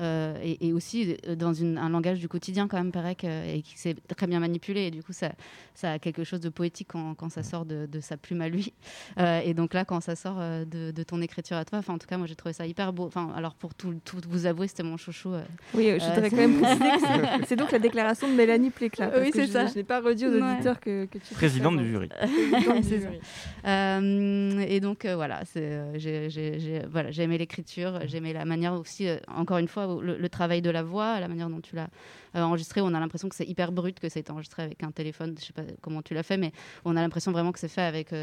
euh, 0.00 0.36
et, 0.42 0.72
aussi 0.72 1.16
dans 1.36 1.54
une, 1.54 1.78
un 1.78 1.88
langage 1.88 2.18
du 2.18 2.28
quotidien, 2.28 2.68
quand 2.68 2.76
même, 2.76 2.92
Pérec, 2.92 3.24
euh, 3.24 3.54
et 3.54 3.62
qui 3.62 3.78
s'est 3.78 3.96
très 4.16 4.26
bien 4.26 4.40
manipulé, 4.40 4.86
et 4.86 4.90
du 4.90 5.02
coup, 5.02 5.12
ça, 5.12 5.32
ça 5.74 5.92
a 5.92 5.98
quelque 5.98 6.24
chose 6.24 6.40
de 6.40 6.48
poétique 6.48 6.88
quand, 6.90 7.14
quand 7.14 7.30
ça 7.30 7.42
sort 7.42 7.64
de, 7.64 7.86
de, 7.86 8.00
sa 8.00 8.16
plume 8.16 8.40
à 8.40 8.48
lui. 8.48 8.74
et 9.44 9.54
donc 9.54 9.74
là, 9.74 9.84
quand 9.84 10.00
ça 10.00 10.16
sort 10.16 10.38
de, 10.38 10.90
de 10.90 11.02
ton 11.02 11.22
écriture 11.22 11.56
à 11.56 11.64
toi, 11.64 11.78
enfin, 11.78 11.94
en 11.94 11.98
tout 11.98 12.06
cas, 12.06 12.18
moi, 12.18 12.26
j'ai 12.26 12.34
trouvé 12.34 12.52
ça 12.52 12.66
hyper 12.66 12.92
beau. 12.92 13.06
Enfin, 13.06 13.32
alors, 13.36 13.54
pour 13.54 13.74
tout, 13.74 13.94
tout 14.04 14.20
vous 14.28 14.46
avouer, 14.46 14.66
c'était 14.66 14.82
mon 14.82 14.96
chouchou. 14.96 15.34
oui, 15.74 15.92
je 15.98 16.04
voudrais 16.04 16.30
quand 16.30 16.36
même 16.36 16.60
préciser 16.60 16.84
que 17.40 17.46
c'est 17.46 17.56
donc 17.56 17.70
la 17.70 17.78
déclaration 17.78 18.28
de 18.28 18.34
Mélanie 18.34 18.70
Pléclat. 18.70 19.10
Oui, 19.20 19.30
c'est 19.32 19.46
ça. 19.46 19.66
Je 19.66 19.76
n'ai 19.76 19.84
pas 19.84 20.00
redit 20.00 20.26
aux 20.26 20.34
auditeurs 20.34 20.80
que, 20.80 21.06
que 21.06 21.18
tu 21.18 21.34
présidente 21.60 21.78
du 21.78 21.90
jury. 21.90 22.08
Euh, 23.66 24.64
et 24.66 24.80
donc 24.80 25.04
euh, 25.04 25.16
voilà, 25.16 25.42
euh, 25.56 25.92
j'ai 25.96 26.82
voilà, 26.90 27.10
aimé 27.10 27.36
l'écriture, 27.36 28.00
j'ai 28.06 28.16
aimé 28.16 28.32
la 28.32 28.46
manière 28.46 28.72
aussi, 28.72 29.06
encore 29.28 29.58
une 29.58 29.68
fois, 29.68 29.98
le, 30.00 30.28
travail 30.28 30.62
de 30.62 30.70
la 30.70 30.82
voix, 30.82 31.20
la 31.20 31.28
manière 31.28 31.50
dont 31.50 31.60
tu 31.60 31.76
l'as 31.76 31.88
enregistré. 32.32 32.80
On 32.80 32.94
a 32.94 33.00
l'impression 33.00 33.28
que 33.28 33.34
c'est 33.34 33.44
hyper 33.44 33.70
brut, 33.70 34.00
que 34.00 34.08
c'est 34.08 34.30
enregistré 34.30 34.62
avec 34.62 34.82
un 34.82 34.90
téléphone. 34.92 35.34
Je 35.38 35.44
sais 35.44 35.52
pas 35.52 35.62
comment 35.82 36.00
tu 36.00 36.14
l'as 36.14 36.22
fait, 36.22 36.38
mais 36.38 36.52
on 36.86 36.96
a 36.96 37.02
l'impression 37.02 37.32
vraiment 37.32 37.52
que 37.52 37.58
c'est 37.58 37.68
fait 37.68 37.82
avec 37.82 38.14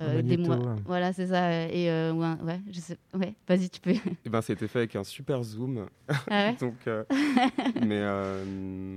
des 0.00 0.36
mots. 0.38 0.56
Voilà, 0.86 1.12
c'est 1.12 1.26
ça. 1.26 1.66
Et 1.66 1.90
ouais, 1.90 2.60
je 2.70 2.80
sais. 2.80 2.96
Ouais, 3.12 3.34
vas-y, 3.46 3.68
tu 3.68 3.80
peux. 3.80 3.90
Et 3.90 4.00
eh 4.24 4.30
ben, 4.30 4.40
c'était 4.40 4.68
fait 4.68 4.78
avec 4.78 4.96
un 4.96 5.04
super 5.04 5.42
zoom. 5.42 5.86
Ah 6.30 6.52
donc, 6.52 6.76
mais. 7.82 8.02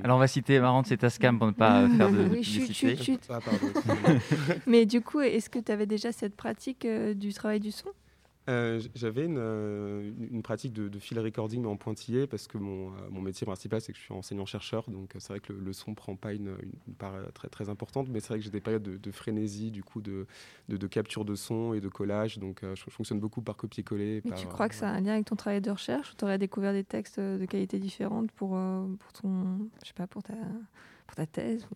Alors 0.04 0.16
on 0.16 0.20
va 0.20 0.28
citer 0.28 0.60
Marrant, 0.60 0.84
c'est 0.86 0.98
Tascam 0.98 1.38
pour 1.38 1.48
ne 1.48 1.52
pas 1.52 1.88
faire 1.90 2.12
de. 2.12 2.30
Oui, 2.32 2.44
chut, 2.44 2.72
chut, 2.72 3.04
chut. 3.04 3.22
Ah, 3.30 3.40
pardon. 3.44 3.68
Mais 4.68 4.86
du 4.86 5.02
coup, 5.02 5.20
est-ce 5.20 5.50
que 5.50 5.60
tu 5.60 5.72
avais 5.72 5.86
déjà 5.86 6.12
cette 6.12 6.36
pratique 6.36 6.86
euh, 6.86 7.14
du 7.14 7.34
travail 7.34 7.60
du 7.60 7.72
son? 7.72 7.90
Euh, 8.50 8.82
J'avais 8.96 9.26
une, 9.26 9.38
euh, 9.38 10.12
une, 10.32 10.42
pratique 10.42 10.74
de, 10.74 10.90
de 10.90 11.00
field 11.00 11.24
recording 11.24 11.66
en 11.66 11.76
pointillé 11.78 12.26
parce 12.26 12.48
que 12.48 12.58
mon, 12.58 12.92
mon 13.12 13.22
métier 13.22 13.46
principal, 13.46 13.80
c'est 13.82 13.94
que 13.94 14.00
je 14.00 14.04
suis 14.04 14.14
enseignant-chercheur. 14.14 14.90
Donc 14.90 15.12
c'est 15.20 15.30
vrai 15.30 15.40
que 15.40 15.54
le, 15.54 15.74
son 15.74 15.86
son 15.86 15.94
prend 15.94 16.16
pas 16.16 16.34
une, 16.34 16.56
une, 16.88 16.94
part 16.96 17.14
très, 17.34 17.50
très 17.50 17.70
importante. 17.70 18.08
Mais 18.10 18.20
c'est 18.20 18.30
vrai 18.30 18.40
que 18.40 18.44
j'ai 18.44 18.50
des 18.50 18.60
périodes 18.60 18.84
de, 18.84 19.12
frénésie, 19.12 19.70
du 19.70 19.84
coup, 19.84 20.02
de, 20.02 20.26
de, 20.70 20.88
capture 20.88 21.24
de 21.24 21.36
son 21.36 21.74
et 21.74 21.82
de 21.82 21.88
collage. 21.88 22.40
Donc 22.40 22.62
je, 22.64 22.84
fonctionne 22.90 23.20
beaucoup 23.20 23.42
par 23.42 23.58
copier-coller. 23.58 24.22
Mais 24.26 24.36
tu 24.36 24.48
crois 24.48 24.70
que 24.70 24.76
ça 24.76 24.90
a 24.90 24.94
un 24.94 25.02
lien 25.02 25.14
avec 25.14 25.26
ton 25.26 25.36
travail 25.36 25.62
de 25.62 25.72
recherche 25.72 26.12
ou 26.12 26.16
tu 26.18 26.26
aurais 26.26 26.40
découvert 26.40 26.74
des 26.74 26.84
textes 26.84 27.20
de 27.20 27.46
qualité 27.46 27.78
différente 27.78 28.32
pour, 28.32 28.60
pour 29.00 29.14
ton. 29.14 29.70
Je 29.84 29.88
sais 29.88 29.94
pas, 29.94 30.08
pour 30.08 30.24
ta 30.24 30.34
ta 31.16 31.26
thèse 31.26 31.68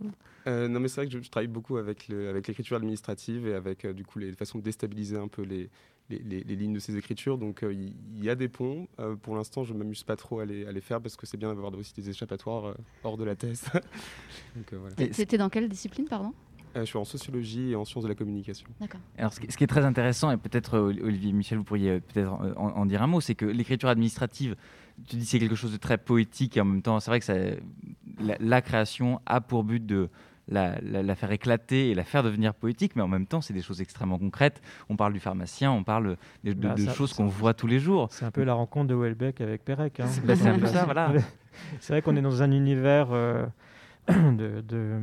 euh, 0.47 0.67
Non, 0.67 0.79
mais 0.79 0.87
c'est 0.87 1.01
vrai 1.01 1.07
que 1.07 1.21
je, 1.21 1.29
travaille 1.29 1.47
beaucoup 1.47 1.77
avec, 1.77 2.09
avec 2.09 2.47
l'écriture 2.47 2.77
administrative 2.77 3.47
et 3.47 3.53
avec 3.53 3.85
euh, 3.85 3.93
du 3.93 4.03
coup 4.05 4.19
les 4.19 4.33
façons 4.33 4.59
de 4.59 4.63
déstabiliser 4.63 5.17
un 5.17 5.27
peu 5.27 5.43
les, 5.43 5.69
les, 6.09 6.19
les, 6.19 6.55
lignes 6.55 6.73
de 6.73 6.79
ces 6.79 6.97
écritures. 6.97 7.37
Donc 7.37 7.63
euh, 7.63 7.73
il 7.73 8.23
y, 8.23 8.29
a 8.29 8.35
des 8.35 8.47
ponts. 8.47 8.87
pour 9.21 9.35
l'instant, 9.35 9.63
je 9.63 9.73
ne 9.73 9.79
m'amuse 9.79 10.03
pas 10.03 10.15
trop 10.15 10.39
à 10.39 10.45
les, 10.45 10.65
à 10.65 10.71
les 10.71 10.81
faire 10.81 11.01
parce 11.01 11.15
que 11.15 11.25
c'est 11.25 11.37
bien 11.37 11.49
d'avoir 11.49 11.73
aussi 11.73 11.93
des 11.93 12.09
échappatoires 12.09 12.75
hors 13.03 13.17
de 13.17 13.23
la 13.23 13.35
thèse. 13.35 13.65
C'était 15.11 15.37
dans 15.37 15.49
quelle 15.49 15.69
discipline, 15.69 16.07
pardon? 16.07 16.33
Je 16.75 16.83
suis 16.83 16.97
en 16.97 17.05
sociologie 17.05 17.71
et 17.71 17.75
en 17.77 17.85
sciences 17.85 18.03
de 18.03 18.09
la 18.09 18.15
communication. 18.15 18.67
D'accord. 18.81 18.99
Alors, 19.17 19.31
ce 19.31 19.39
qui, 19.39 19.63
est 19.63 19.67
très 19.67 19.85
intéressant, 19.85 20.29
et 20.31 20.35
peut-être 20.35 20.77
Olivier 20.77 21.31
Michel, 21.31 21.57
vous 21.57 21.63
pourriez 21.63 22.01
peut-être 22.01 22.29
en, 22.57 22.85
dire 22.85 23.01
un 23.01 23.07
mot, 23.07 23.21
c'est 23.21 23.33
que 23.33 23.45
l'écriture 23.45 23.87
administrative, 23.87 24.57
tu 25.07 25.15
dis 25.15 25.25
c'est 25.25 25.39
quelque 25.39 25.55
chose 25.55 25.71
de 25.71 25.77
très 25.77 25.97
poétique 25.97 26.57
et 26.57 26.61
en 26.61 26.65
même 26.65 26.81
temps, 26.81 26.99
c'est 26.99 27.11
vrai 27.11 27.19
que 27.19 27.25
ça, 27.25 27.33
la, 28.19 28.61
création 28.61 29.21
a 29.25 29.41
pour 29.41 29.63
but 29.63 29.85
de 29.85 30.09
la, 30.47 31.15
faire 31.15 31.31
éclater 31.31 31.89
et 31.89 31.95
la 31.95 32.03
faire 32.03 32.23
devenir 32.23 32.53
poétique, 32.53 32.95
mais 32.95 33.01
en 33.01 33.07
même 33.07 33.25
temps, 33.25 33.41
c'est 33.41 33.53
des 33.53 33.61
choses 33.61 33.81
extrêmement 33.81 34.19
concrètes. 34.19 34.61
On 34.89 34.95
parle 34.95 35.13
du 35.13 35.19
pharmacien, 35.19 35.71
on 35.71 35.83
parle 35.83 36.17
de, 36.43 36.53
bah, 36.53 36.75
choses 36.93 37.13
qu'on 37.13 37.27
voit 37.27 37.53
tous 37.53 37.67
les 37.67 37.79
jours. 37.79 38.07
C'est 38.11 38.25
un 38.25 38.31
peu 38.31 38.43
la 38.43 38.53
rencontre 38.53 38.87
de 38.87 38.95
Welbeck 38.95 39.41
avec 39.41 39.63
Perec. 39.63 39.99
Hein. 39.99 40.07
C'est 40.07 40.47
un 40.47 40.59
peu 40.59 40.67
ça, 40.67 40.85
voilà. 40.85 41.13
C'est 41.79 41.93
vrai 41.93 42.01
qu'on 42.01 42.17
est 42.17 42.21
dans 42.21 42.43
un 42.43 42.51
univers 42.51 43.13
euh, 43.13 43.45
de, 44.09 44.99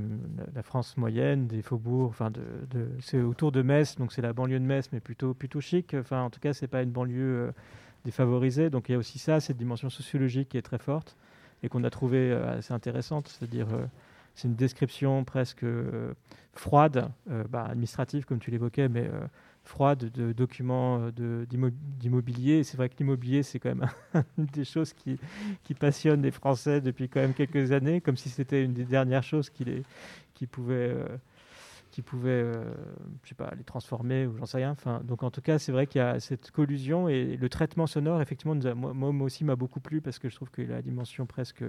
la 0.55 0.62
France 0.62 0.98
moyenne, 0.98 1.46
des 1.46 1.62
faubourgs, 1.62 2.11
enfin, 2.11 2.31
c'est 3.01 3.22
autour 3.22 3.53
de 3.53 3.62
Metz, 3.62 3.96
donc 3.96 4.12
c'est 4.12 4.20
la 4.20 4.35
banlieue 4.35 4.61
de 4.61 4.64
Metz, 4.64 4.90
mais 4.92 5.01
plutôt, 5.01 5.33
plutôt 5.33 5.62
chic. 5.62 5.94
Enfin, 5.94 6.20
en 6.20 6.29
tout 6.29 6.40
cas, 6.40 6.53
c'est 6.53 6.66
pas 6.66 6.83
une 6.83 6.90
banlieue 6.90 7.48
euh, 7.48 7.53
défavorisée. 8.05 8.68
Donc 8.68 8.90
il 8.90 8.92
y 8.92 8.94
a 8.94 8.98
aussi 8.98 9.18
ça, 9.18 9.40
cette 9.40 9.57
dimension 9.57 9.88
sociologique 9.88 10.51
qui 10.51 10.59
est 10.59 10.62
très 10.62 10.79
forte 10.79 11.16
et 11.62 11.68
qu'on 11.68 11.85
a 11.85 11.90
trouvé 11.90 12.31
euh, 12.31 12.59
assez 12.59 12.72
intéressante, 12.72 13.29
c'est-à-dire 13.29 13.68
euh, 13.72 13.87
c'est 14.35 14.48
une 14.48 14.55
description 14.55 15.25
presque 15.25 15.64
euh, 15.64 16.14
froide, 16.55 17.11
bah, 17.48 17.64
administrative 17.64 18.25
comme 18.25 18.38
tu 18.38 18.51
l'évoquais, 18.51 18.88
mais 18.88 19.09
froide 19.64 20.11
de 20.11 20.33
documents 20.33 21.09
d'immobilier. 21.11 22.62
C'est 22.62 22.77
vrai 22.77 22.90
que 22.90 22.94
l'immobilier, 22.98 23.42
c'est 23.42 23.59
quand 23.59 23.75
même 23.75 23.88
une 24.38 24.46
des 24.46 24.64
choses 24.64 24.92
qui, 24.92 25.18
qui 25.62 25.72
passionne 25.72 26.20
les 26.20 26.31
Français 26.31 26.83
depuis 26.83 27.09
quand 27.09 27.20
même 27.20 27.33
quelques 27.33 27.72
années, 27.72 28.03
comme 28.03 28.18
si 28.18 28.29
c'était 28.29 28.62
une 28.64 28.75
des 28.75 28.85
dernières 28.85 29.22
choses 29.22 29.48
qui, 29.48 29.64
les, 29.64 29.83
qui 30.35 30.46
pouvaient 30.46 30.94
qui 31.92 32.02
pouvaient, 32.02 32.50
je 33.22 33.28
sais 33.28 33.35
pas, 33.37 33.52
les 33.57 33.62
transformer 33.62 34.26
ou 34.26 34.37
j'en 34.37 34.46
sais 34.46 34.57
rien. 34.57 34.70
Enfin, 34.70 35.00
donc 35.05 35.22
en 35.22 35.31
tout 35.31 35.42
cas, 35.42 35.59
c'est 35.59 35.70
vrai 35.70 35.87
qu'il 35.87 36.00
y 36.00 36.02
a 36.05 36.18
cette 36.18 36.50
collusion 36.50 37.09
et 37.09 37.37
le 37.37 37.48
traitement 37.48 37.87
sonore, 37.87 38.20
effectivement, 38.20 38.57
moi, 38.74 39.12
moi, 39.12 39.26
aussi 39.26 39.44
m'a 39.44 39.55
beaucoup 39.55 39.78
plu 39.78 40.00
parce 40.00 40.18
que 40.18 40.28
je 40.28 40.35
trouve 40.35 40.50
a 40.50 40.62
la 40.62 40.83
dimension 40.83 41.26
presque 41.26 41.62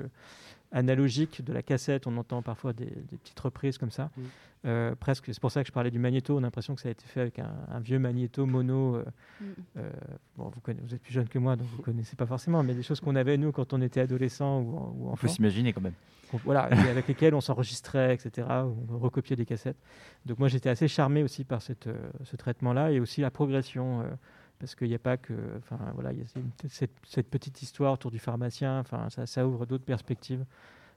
analogique 0.74 1.44
de 1.44 1.54
la 1.54 1.62
cassette. 1.62 2.08
On 2.08 2.18
entend 2.18 2.42
parfois 2.42 2.74
des, 2.74 2.88
petites 3.24 3.40
reprises 3.40 3.78
comme 3.78 3.92
ça. 3.92 4.10
Mm. 4.18 4.22
Euh, 4.66 4.96
presque, 4.96 5.26
c'est 5.28 5.40
pour 5.40 5.52
ça 5.52 5.62
que 5.62 5.68
je 5.68 5.74
parlais 5.74 5.92
du 5.92 6.00
magnéto. 6.00 6.36
On 6.36 6.40
a 6.40 6.42
l'impression 6.42 6.76
que 6.76 6.82
ça 6.82 6.90
a 6.90 6.92
été 6.92 7.06
fait 7.06 7.22
avec 7.22 7.40
un, 7.40 7.80
vieux 7.80 8.00
magnéto 8.00 8.46
mono. 8.46 8.96
Euh, 8.96 9.04
mm. 9.40 9.46
euh, 9.78 9.92
bon, 10.38 10.50
vous, 10.50 10.60
connaissez, 10.62 10.86
vous, 10.86 10.96
êtes 10.96 11.02
plus 11.02 11.14
jeune 11.14 11.30
que 11.30 11.40
moi, 11.40 11.56
donc 11.56 11.68
vous 11.68 11.82
connaissez 11.82 12.16
pas 12.16 12.26
forcément, 12.26 12.64
mais 12.64 12.74
des 12.74 12.84
choses 12.84 13.00
qu'on 13.00 13.16
avait 13.16 13.38
nous 13.38 13.52
quand 13.52 13.74
on 13.74 13.82
était 13.82 14.02
adolescent 14.02 14.60
ou, 14.60 14.72
ou 14.98 15.08
enfant. 15.08 15.14
On 15.14 15.16
peut 15.16 15.28
s'imaginer 15.28 15.72
quand 15.72 15.82
même. 15.82 15.94
Voilà, 16.44 16.62
avec 16.90 17.08
lesquelles 17.08 17.36
on 17.36 17.42
s'enregistrait, 17.42 18.16
etc. 18.16 18.48
On 18.90 18.98
recopiait 18.98 19.36
des 19.36 19.46
cassettes. 19.46 19.78
Donc 20.26 20.40
moi, 20.40 20.48
j'étais 20.48 20.70
assez 20.70 20.88
charmé 20.88 21.22
aussi 21.22 21.44
par 21.44 21.62
cette, 21.62 21.88
ce 22.24 22.36
traitement-là 22.36 22.92
et 22.92 23.00
aussi 23.00 23.22
la 23.22 23.30
progression 23.30 24.04
parce 24.64 24.76
qu'il 24.76 24.88
n'y 24.88 24.96
a 24.96 25.00
pas 25.00 25.18
que, 25.18 25.34
enfin 25.58 25.78
voilà, 25.94 26.14
il 26.14 26.20
y 26.20 26.22
a 26.22 26.70
cette, 26.70 27.30
petite 27.30 27.62
histoire 27.62 27.92
autour 27.92 28.12
du 28.12 28.20
pharmacien, 28.20 28.80
enfin 28.80 29.10
ça, 29.10 29.26
ça 29.26 29.46
ouvre 29.46 29.66
d'autres 29.66 29.84
perspectives. 29.84 30.46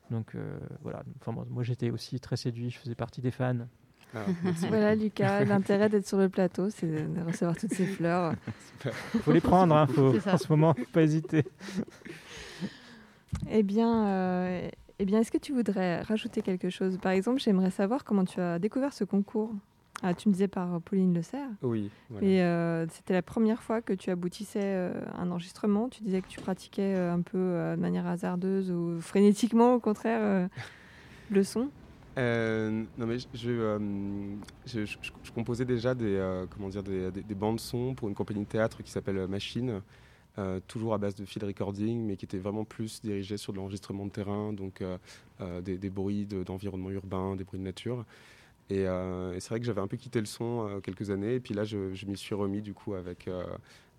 Donc 0.09 0.37
euh, 0.37 0.57
voilà, 0.83 1.03
enfin, 1.21 1.37
moi, 1.51 1.65
j'étais 1.65 1.91
aussi 1.91 2.21
très 2.21 2.37
séduit, 2.37 2.71
je 2.71 2.79
faisais 2.79 2.95
partie 2.95 3.21
des 3.21 3.33
fans. 3.33 3.67
Ah, 4.15 4.21
voilà 4.69 4.95
Lucas, 4.95 5.45
l'intérêt 5.45 5.89
d'être 5.89 6.07
sur 6.07 6.17
le 6.17 6.29
plateau, 6.29 6.71
c'est 6.71 6.87
de 6.87 7.21
recevoir 7.23 7.57
toutes 7.57 7.75
ces 7.75 7.87
fleurs. 7.87 8.35
Il 9.15 9.21
faut 9.21 9.33
les 9.33 9.41
prendre, 9.41 9.75
hein, 9.75 9.89
faut, 9.89 10.15
en 10.29 10.39
ce 10.39 10.47
moment, 10.49 10.73
faut 10.75 10.85
pas 10.93 11.03
hésiter. 11.03 11.43
Eh 13.51 13.65
bien, 13.65 14.07
euh, 14.07 14.69
eh 15.01 15.05
bien 15.05 15.19
est-ce 15.19 15.33
que 15.33 15.39
tu 15.39 15.53
voudrais 15.53 16.03
rajouter 16.03 16.41
quelque 16.41 16.71
chose? 16.71 16.99
Par 17.03 17.11
exemple, 17.11 17.41
j'aimerais 17.41 17.73
savoir 17.73 18.05
comment 18.05 18.25
tu 18.25 18.41
as 18.41 18.61
découvert 18.61 18.93
ce 18.93 19.03
concours. 19.03 19.53
Ah, 20.03 20.13
tu 20.15 20.29
me 20.29 20.35
disais 20.35 20.49
par 20.49 20.81
Pauline 20.83 21.15
Le 21.15 21.23
Serre. 21.23 21.49
Oui. 21.63 21.91
Et 22.21 22.43
euh, 22.43 22.87
c'était 22.89 23.15
la 23.15 23.23
première 23.23 23.63
fois 23.63 23.81
que 23.81 23.95
tu 23.95 24.11
aboutissais 24.11 24.61
euh, 24.63 24.93
un 25.15 25.31
enregistrement. 25.31 25.89
Tu 25.89 26.03
disais 26.03 26.21
que 26.21 26.29
tu 26.29 26.41
pratiquais 26.41 26.95
euh, 26.95 27.15
un 27.15 27.23
peu 27.23 27.39
de 27.39 27.81
manière 27.81 28.07
hasardeuse 28.07 28.71
ou 28.71 29.01
frénétiquement, 29.01 29.75
au 29.75 29.81
contraire, 29.81 30.49
le 31.31 31.43
son. 31.43 31.71
non 32.17 33.07
mais 33.07 33.19
je, 33.35 33.89
je, 34.67 35.33
composais 35.35 35.65
déjà 35.65 35.95
des, 35.95 36.45
comment 36.51 36.69
dire, 36.69 36.83
des, 36.83 37.11
des, 37.11 37.35
bandes 37.35 37.61
son 37.61 37.95
pour 37.95 38.09
une 38.09 38.15
compagnie 38.15 38.41
de 38.41 38.49
théâtre 38.49 38.83
qui 38.83 38.91
s'appelle 38.91 39.27
Machine, 39.27 39.81
toujours 40.67 40.93
à 40.93 40.99
base 40.99 41.15
de 41.15 41.25
field 41.25 41.47
recording, 41.47 42.05
mais 42.05 42.17
qui 42.17 42.27
était 42.27 42.39
vraiment 42.39 42.65
plus 42.65 43.01
dirigée 43.01 43.39
sur 43.39 43.53
de 43.53 43.59
l'enregistrement 43.59 44.05
de 44.05 44.11
terrain, 44.11 44.53
donc 44.53 44.83
des, 45.63 45.79
des, 45.79 45.91
bruits 45.91 46.27
d'environnement 46.27 46.91
urbain, 46.91 47.35
des 47.35 47.45
bruits 47.45 47.61
de 47.61 47.65
nature. 47.65 48.05
Euh, 48.73 49.35
et, 49.35 49.41
c'est 49.41 49.51
vrai 49.51 49.61
que 49.61 49.67
j'avais 49.67 49.81
un 49.81 49.87
peu 49.87 49.97
quitté 49.97 50.21
le 50.21 50.27
son 50.27 50.69
euh, 50.69 50.81
quelques 50.81 51.11
années, 51.11 51.35
et 51.35 51.41
puis 51.41 51.55
là, 51.55 51.65
je, 51.65 51.95
je 51.95 52.07
m'y 52.07 52.17
suis 52.17 52.35
remis 52.35 52.63
du 52.63 52.75
coup 52.75 52.95
avec, 52.95 53.29
euh, 53.29 53.45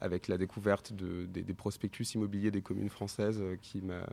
avec 0.02 0.28
la 0.28 0.38
découverte 0.38 0.94
de, 0.94 1.26
des, 1.26 1.44
des, 1.44 1.54
prospectus 1.54 2.14
immobiliers 2.16 2.52
des 2.52 2.62
communes 2.62 2.90
françaises 2.90 3.42
qui 3.62 3.82
m'a 3.82 4.06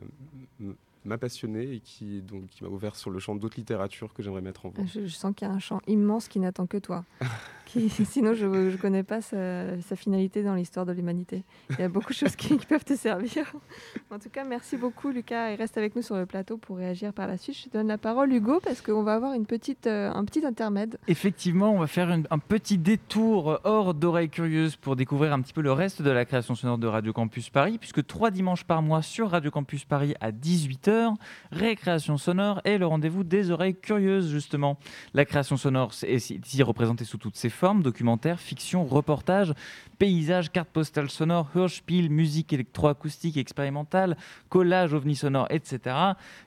m'a 1.05 1.17
passionné 1.17 1.73
et 1.73 1.79
qui, 1.79 2.21
donc, 2.21 2.47
qui 2.47 2.63
m'a 2.63 2.69
ouvert 2.69 2.95
sur 2.95 3.09
le 3.09 3.19
champ 3.19 3.35
d'autres 3.35 3.57
littératures 3.57 4.13
que 4.13 4.23
j'aimerais 4.23 4.41
mettre 4.41 4.65
en 4.65 4.69
voix. 4.69 4.85
Je, 4.85 5.07
sens 5.07 5.33
qu'il 5.35 5.47
y 5.47 5.51
a 5.51 5.53
un 5.53 5.59
champ 5.59 5.81
immense 5.87 6.27
qui 6.27 6.39
n'attend 6.39 6.65
que 6.65 6.77
toi. 6.77 7.05
qui, 7.65 7.89
sinon, 7.89 8.33
je 8.33 8.45
ne 8.45 8.75
connais 8.77 9.03
pas 9.03 9.21
sa, 9.21 9.95
finalité 9.95 10.43
dans 10.43 10.55
l'histoire 10.55 10.85
de 10.85 10.91
l'humanité. 10.91 11.43
Il 11.71 11.79
y 11.79 11.83
a 11.83 11.89
beaucoup 11.89 12.11
de 12.11 12.17
choses 12.17 12.35
qui, 12.35 12.55
peuvent 12.57 12.83
te 12.83 12.95
servir. 12.95 13.53
en 14.11 14.19
tout 14.19 14.29
cas, 14.29 14.43
merci 14.43 14.77
beaucoup, 14.77 15.09
Lucas, 15.09 15.51
et 15.51 15.55
reste 15.55 15.77
avec 15.77 15.95
nous 15.95 16.01
sur 16.01 16.15
le 16.15 16.25
plateau 16.25 16.57
pour 16.57 16.77
réagir 16.77 17.13
par 17.13 17.27
la 17.27 17.37
suite. 17.37 17.57
Je 17.57 17.63
te 17.65 17.69
donne 17.69 17.87
la 17.87 17.97
parole, 17.97 18.33
Hugo, 18.33 18.59
parce 18.63 18.81
qu'on 18.81 19.03
va 19.03 19.13
avoir 19.13 19.33
une 19.33 19.45
petite, 19.45 19.87
euh, 19.87 20.11
un 20.11 20.25
petit 20.25 20.45
intermède. 20.45 20.97
Effectivement, 21.07 21.71
on 21.71 21.79
va 21.79 21.87
faire 21.87 22.09
un 22.11 22.39
petit 22.39 22.77
détour 22.77 23.59
hors 23.63 23.93
d'oreilles 23.93 24.29
curieuses 24.29 24.75
pour 24.75 24.95
découvrir 24.95 25.33
un 25.33 25.41
petit 25.41 25.53
peu 25.53 25.61
le 25.61 25.71
reste 25.71 26.01
de 26.01 26.09
la 26.09 26.25
création 26.25 26.55
sonore 26.55 26.77
de 26.77 26.87
Radio 26.87 27.13
Campus 27.13 27.49
Paris, 27.49 27.77
puisque 27.77 28.05
trois 28.05 28.31
dimanches 28.31 28.63
par 28.63 28.81
mois 28.81 29.01
sur 29.01 29.29
Radio 29.29 29.51
Campus 29.51 29.85
Paris 29.85 30.13
à 30.19 30.31
18h, 30.31 30.94
Récréation 31.51 32.17
sonore 32.17 32.61
et 32.65 32.77
le 32.77 32.85
rendez-vous 32.85 33.23
des 33.23 33.51
oreilles 33.51 33.75
curieuses, 33.75 34.29
justement. 34.29 34.77
La 35.13 35.25
création 35.25 35.57
sonore 35.57 35.91
est 36.03 36.29
ici 36.29 36.63
représentée 36.63 37.05
sous 37.05 37.17
toutes 37.17 37.35
ses 37.35 37.49
formes 37.49 37.83
documentaire, 37.83 38.39
fiction, 38.39 38.85
reportage, 38.85 39.53
paysage, 39.97 40.51
carte 40.51 40.69
postale 40.69 41.09
sonore, 41.09 41.49
Hörspiel, 41.55 42.09
musique 42.09 42.53
électroacoustique 42.53 43.37
expérimentale, 43.37 44.17
collage, 44.49 44.93
ovni 44.93 45.15
sonore, 45.15 45.47
etc. 45.49 45.95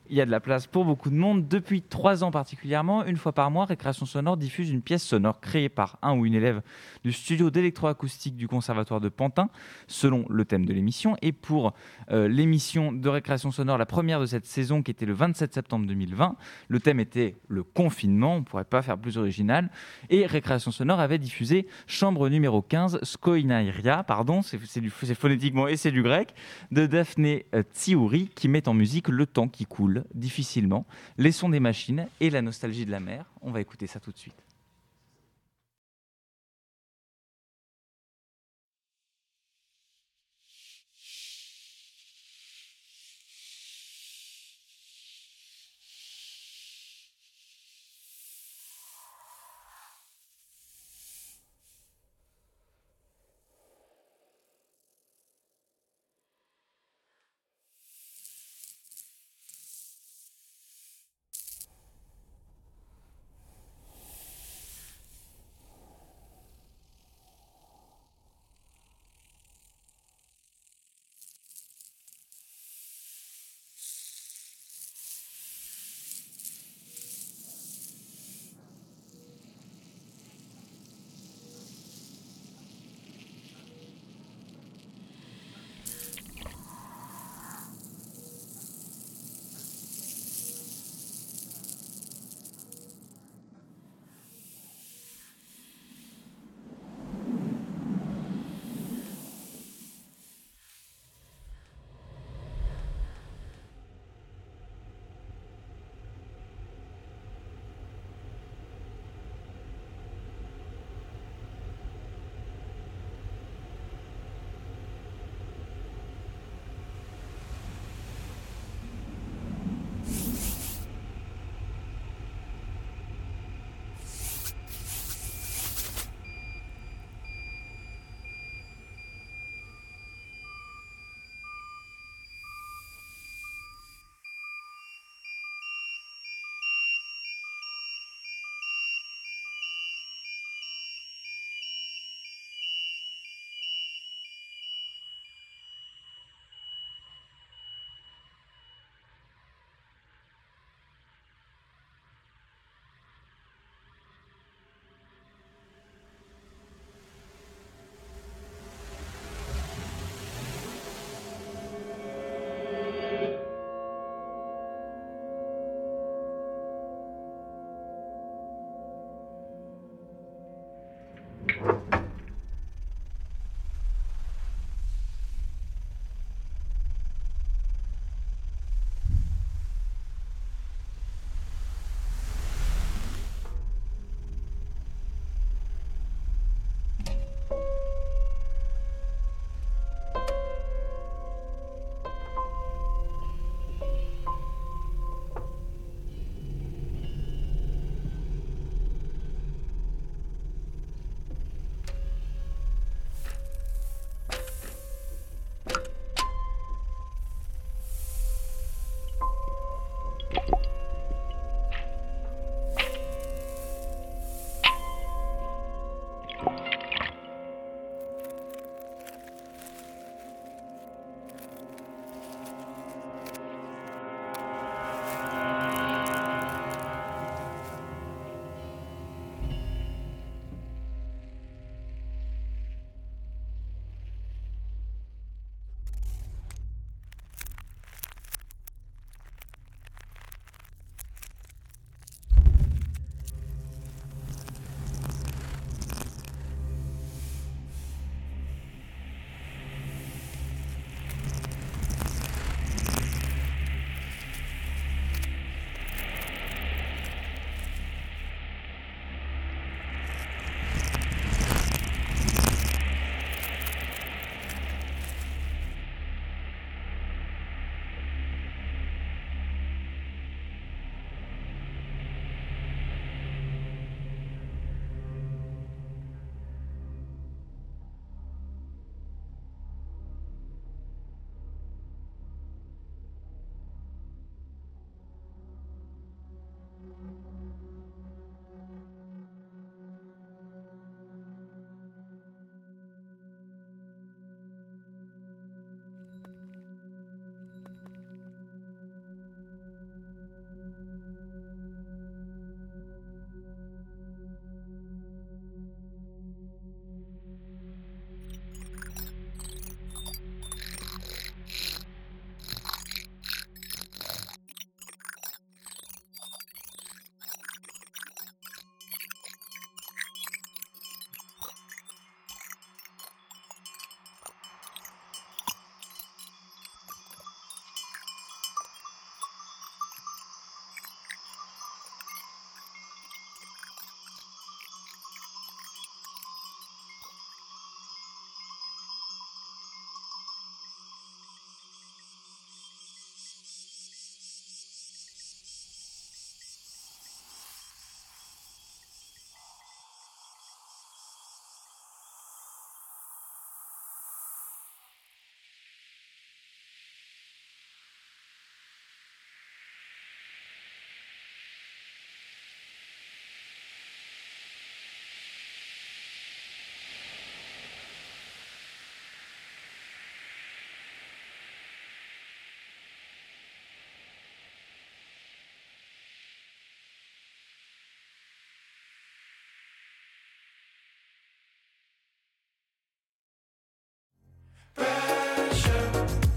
Il 0.09 0.15
y 0.15 0.21
a 0.21 0.25
de 0.25 0.31
la 0.31 0.39
place 0.39 0.67
pour 0.67 0.85
beaucoup 0.85 1.09
de 1.09 1.15
monde. 1.15 1.47
Depuis 1.47 1.81
trois 1.81 2.23
ans 2.23 2.31
particulièrement, 2.31 3.05
une 3.05 3.17
fois 3.17 3.31
par 3.31 3.51
mois, 3.51 3.65
Récréation 3.65 4.05
sonore 4.05 4.37
diffuse 4.37 4.69
une 4.69 4.81
pièce 4.81 5.03
sonore 5.03 5.39
créée 5.39 5.69
par 5.69 5.97
un 6.01 6.15
ou 6.15 6.25
une 6.25 6.35
élève 6.35 6.61
du 7.03 7.11
studio 7.11 7.49
d'électroacoustique 7.49 8.35
du 8.35 8.47
Conservatoire 8.47 9.01
de 9.01 9.09
Pantin, 9.09 9.49
selon 9.87 10.25
le 10.29 10.45
thème 10.45 10.65
de 10.65 10.73
l'émission. 10.73 11.15
Et 11.21 11.31
pour 11.31 11.73
euh, 12.11 12.27
l'émission 12.27 12.91
de 12.91 13.09
Récréation 13.09 13.51
sonore, 13.51 13.77
la 13.77 13.85
première 13.85 14.19
de 14.19 14.25
cette 14.25 14.38
saison, 14.45 14.81
qui 14.81 14.91
était 14.91 15.05
le 15.05 15.13
27 15.13 15.53
septembre 15.53 15.85
2020, 15.87 16.35
le 16.67 16.79
thème 16.79 16.99
était 16.99 17.35
le 17.47 17.63
confinement, 17.63 18.35
on 18.35 18.39
ne 18.39 18.43
pourrait 18.43 18.63
pas 18.63 18.81
faire 18.81 18.97
plus 18.97 19.17
original. 19.17 19.69
Et 20.09 20.25
Récréation 20.25 20.71
sonore 20.71 20.99
avait 20.99 21.17
diffusé 21.17 21.67
Chambre 21.87 22.29
numéro 22.29 22.61
15, 22.61 22.99
Skoy 23.03 23.47
pardon, 24.05 24.41
c'est 24.41 25.15
phonétiquement 25.15 25.67
et 25.67 25.77
c'est 25.77 25.91
du 25.91 26.03
grec, 26.03 26.33
de 26.71 26.85
Daphné 26.85 27.45
euh, 27.55 27.63
Tsiouri 27.73 28.29
qui 28.35 28.47
met 28.47 28.67
en 28.67 28.73
musique 28.73 29.07
le 29.07 29.25
temps 29.25 29.47
qui 29.47 29.65
coule 29.65 30.03
difficilement, 30.13 30.85
les 31.17 31.31
sons 31.31 31.49
des 31.49 31.59
machines 31.59 32.07
et 32.19 32.29
la 32.29 32.41
nostalgie 32.41 32.85
de 32.85 32.91
la 32.91 32.99
mer. 32.99 33.25
On 33.41 33.51
va 33.51 33.61
écouter 33.61 33.87
ça 33.87 33.99
tout 33.99 34.11
de 34.11 34.17
suite. 34.17 34.48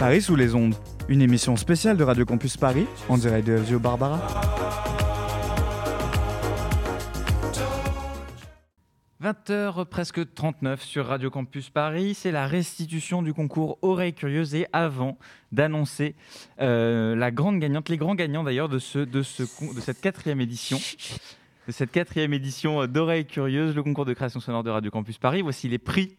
Paris 0.03 0.20
sous 0.20 0.34
les 0.34 0.57
ondes, 0.57 0.74
une 1.09 1.22
émission 1.22 1.55
spéciale 1.55 1.96
de 1.96 2.03
Radio 2.03 2.24
Campus 2.24 2.57
Paris, 2.57 2.86
en 3.09 3.16
direct 3.16 3.46
de 3.46 3.57
FGO 3.57 3.78
Barbara. 3.78 4.20
«20h 9.22 9.84
presque 9.84 10.34
39 10.34 10.82
sur 10.82 11.07
Radio 11.07 11.30
Campus 11.30 11.70
Paris, 11.70 12.14
c'est 12.14 12.32
la 12.32 12.48
restitution 12.48 13.22
du 13.22 13.32
concours 13.32 13.78
Oreilles 13.82 14.12
Curieuses 14.12 14.57
et 14.57 14.66
avant 14.72 15.18
d'annoncer 15.53 16.16
euh, 16.61 17.14
la 17.14 17.30
grande 17.30 17.61
gagnante, 17.61 17.88
les 17.88 17.96
grands 17.96 18.16
gagnants 18.16 18.42
d'ailleurs 18.42 18.68
de, 18.68 18.80
ce, 18.80 18.98
de, 18.98 19.22
ce, 19.22 19.44
de 19.44 19.80
cette 19.80 20.00
quatrième 20.00 20.40
édition, 20.40 20.80
de 21.67 21.73
cette 21.73 21.93
quatrième 21.93 22.33
édition 22.33 22.87
d'Oreilles 22.87 23.25
Curieuses, 23.25 23.77
le 23.77 23.83
concours 23.83 24.05
de 24.05 24.15
création 24.15 24.41
sonore 24.41 24.65
de 24.65 24.71
Radio 24.71 24.91
Campus 24.91 25.19
Paris. 25.19 25.43
Voici 25.43 25.69
les 25.69 25.79
prix. 25.79 26.17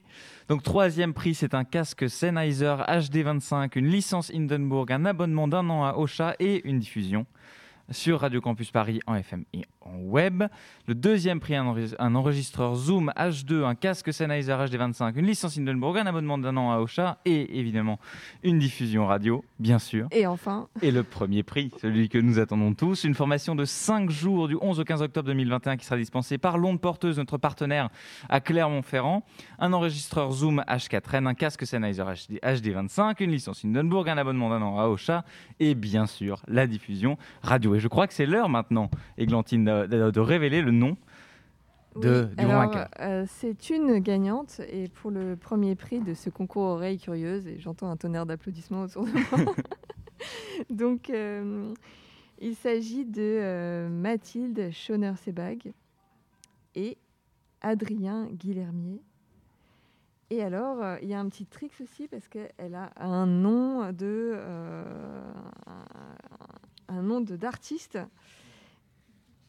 Donc 0.47 0.63
troisième 0.63 1.13
prix, 1.13 1.33
c'est 1.35 1.53
un 1.53 1.65
casque 1.65 2.09
Sennheiser 2.09 2.75
HD25, 2.87 3.71
une 3.77 3.87
licence 3.87 4.31
Hindenburg, 4.33 4.91
un 4.91 5.05
abonnement 5.05 5.47
d'un 5.49 5.69
an 5.69 5.83
à 5.83 5.95
Ocha 5.97 6.35
et 6.39 6.65
une 6.67 6.79
diffusion 6.79 7.25
sur 7.89 8.21
Radio 8.21 8.39
Campus 8.41 8.71
Paris 8.71 8.99
en 9.07 9.15
FM 9.15 9.43
et 9.53 9.63
en 9.81 9.97
web. 9.97 10.43
Le 10.87 10.95
deuxième 10.95 11.39
prix, 11.41 11.55
un, 11.55 11.65
enregistre- 11.65 11.95
un 11.99 12.15
enregistreur 12.15 12.75
Zoom 12.75 13.11
H2, 13.17 13.65
un 13.65 13.75
casque 13.75 14.13
Sennheiser 14.13 14.53
HD25, 14.53 15.13
une 15.19 15.25
licence 15.25 15.57
Hindenburg, 15.57 15.97
un 15.97 16.05
abonnement 16.05 16.37
d'un 16.37 16.55
an 16.55 16.71
à 16.71 16.77
Ocha 16.77 17.17
et 17.25 17.59
évidemment 17.59 17.99
une 18.43 18.57
diffusion 18.57 19.05
radio, 19.05 19.43
bien 19.59 19.79
sûr. 19.79 20.07
Et 20.11 20.25
enfin, 20.25 20.67
Et 20.81 20.91
le 20.91 21.03
premier 21.03 21.43
prix, 21.43 21.71
celui 21.81 22.07
que 22.07 22.17
nous 22.17 22.39
attendons 22.39 22.73
tous, 22.73 23.03
une 23.03 23.15
formation 23.15 23.53
de 23.55 23.65
5 23.65 24.09
jours 24.09 24.47
du 24.47 24.55
11 24.61 24.79
au 24.79 24.83
15 24.85 25.01
octobre 25.01 25.27
2021 25.27 25.75
qui 25.75 25.85
sera 25.85 25.97
dispensée 25.97 26.37
par 26.37 26.57
l'onde 26.57 26.79
porteuse, 26.79 27.17
notre 27.17 27.37
partenaire 27.37 27.89
à 28.29 28.39
Clermont-Ferrand, 28.39 29.23
un 29.59 29.73
enregistreur 29.73 30.31
Zoom 30.31 30.63
H4n, 30.69 31.27
un 31.27 31.33
casque 31.33 31.65
Sennheiser 31.67 32.03
HD, 32.03 32.39
HD25, 32.41 33.21
une 33.21 33.31
licence 33.31 33.65
Hindenburg, 33.65 34.07
un 34.07 34.17
abonnement 34.17 34.49
d'un 34.49 34.61
an 34.61 34.79
à 34.79 34.87
Ocha 34.87 35.25
et 35.59 35.75
bien 35.75 36.05
sûr 36.05 36.41
la 36.47 36.65
diffusion 36.65 37.17
radio. 37.41 37.72
Je 37.79 37.87
crois 37.87 38.07
que 38.07 38.13
c'est 38.13 38.25
l'heure 38.25 38.49
maintenant, 38.49 38.89
Églantine, 39.17 39.65
de, 39.65 40.19
révéler 40.19 40.61
le 40.61 40.71
nom 40.71 40.97
de, 41.95 42.27
oui, 42.29 42.35
du 42.35 42.45
vainqueur. 42.45 42.87
euh, 43.01 43.25
c'est 43.27 43.69
une 43.69 43.99
gagnante 43.99 44.61
et 44.67 44.87
pour 44.87 45.11
le 45.11 45.35
premier 45.35 45.75
prix 45.75 45.99
de 45.99 46.13
ce 46.13 46.29
concours 46.31 46.63
Oreilles 46.63 46.97
Curieuses, 46.97 47.47
et 47.47 47.59
j'entends 47.59 47.91
un 47.91 47.97
tonnerre 47.97 48.25
d'applaudissements 48.25 48.83
autour 48.83 49.05
de 49.05 49.11
moi. 49.11 49.53
Donc, 50.69 51.09
euh, 51.09 51.71
il 52.39 52.55
s'agit 52.55 53.05
de 53.05 53.21
euh, 53.21 53.89
Mathilde 53.89 54.71
Schoner-Sebag 54.71 55.71
et 56.75 56.97
Adrien 57.61 58.27
Guillermier. 58.31 59.01
Et 60.29 60.41
alors, 60.41 60.81
euh, 60.81 60.97
il 61.01 61.09
y 61.09 61.13
a 61.13 61.19
un 61.19 61.29
petit 61.29 61.45
trick 61.45 61.71
aussi 61.81 62.07
parce 62.07 62.27
qu'elle 62.27 62.75
a 62.75 62.91
un 62.97 63.27
nom 63.27 63.91
de 63.91 64.33
euh, 64.35 64.83
un, 66.93 67.01
nom 67.01 67.21
de 67.21 67.35
d'artiste. 67.35 67.99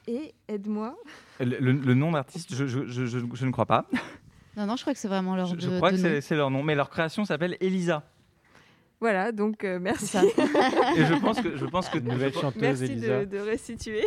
Et 0.06 0.34
aide-moi. 0.48 0.96
Le, 1.40 1.58
le- 1.58 1.72
le 1.72 1.94
nom 1.94 2.12
d'artiste, 2.12 2.54
je, 2.54 2.66
je- 2.66 2.86
je- 2.86 3.06
je- 3.06 3.18
je 3.32 3.46
ne 3.46 3.50
crois 3.50 3.64
pas. 3.66 3.86
Non, 4.56 4.66
non, 4.66 4.76
je 4.76 4.82
crois 4.82 4.92
que 4.92 4.98
c'est 5.00 5.08
vraiment 5.08 5.34
leur 5.34 5.46
Je, 5.46 5.58
je 5.58 5.76
crois 5.76 5.90
de 5.92 5.96
que 5.96 6.02
nom. 6.14 6.20
c'est- 6.20 6.36
leur 6.36 6.50
nom, 6.50 6.62
mais 6.62 6.74
leur 6.74 6.90
création 6.90 7.24
s'appelle 7.24 7.56
Elisa. 7.60 8.02
Voilà, 9.00 9.32
donc 9.32 9.64
euh, 9.64 9.78
merci. 9.80 10.16
Et 10.16 11.04
je 11.04 11.20
pense 11.20 11.40
que, 11.40 11.56
je 11.56 11.64
pense 11.66 11.88
que 11.88 11.98
Nouvelle 11.98 12.32
chanteuse, 12.32 12.60
Merci 12.62 12.84
Elisa. 12.84 13.24
de, 13.24 13.36
de 13.36 13.38
restituer. 13.38 14.06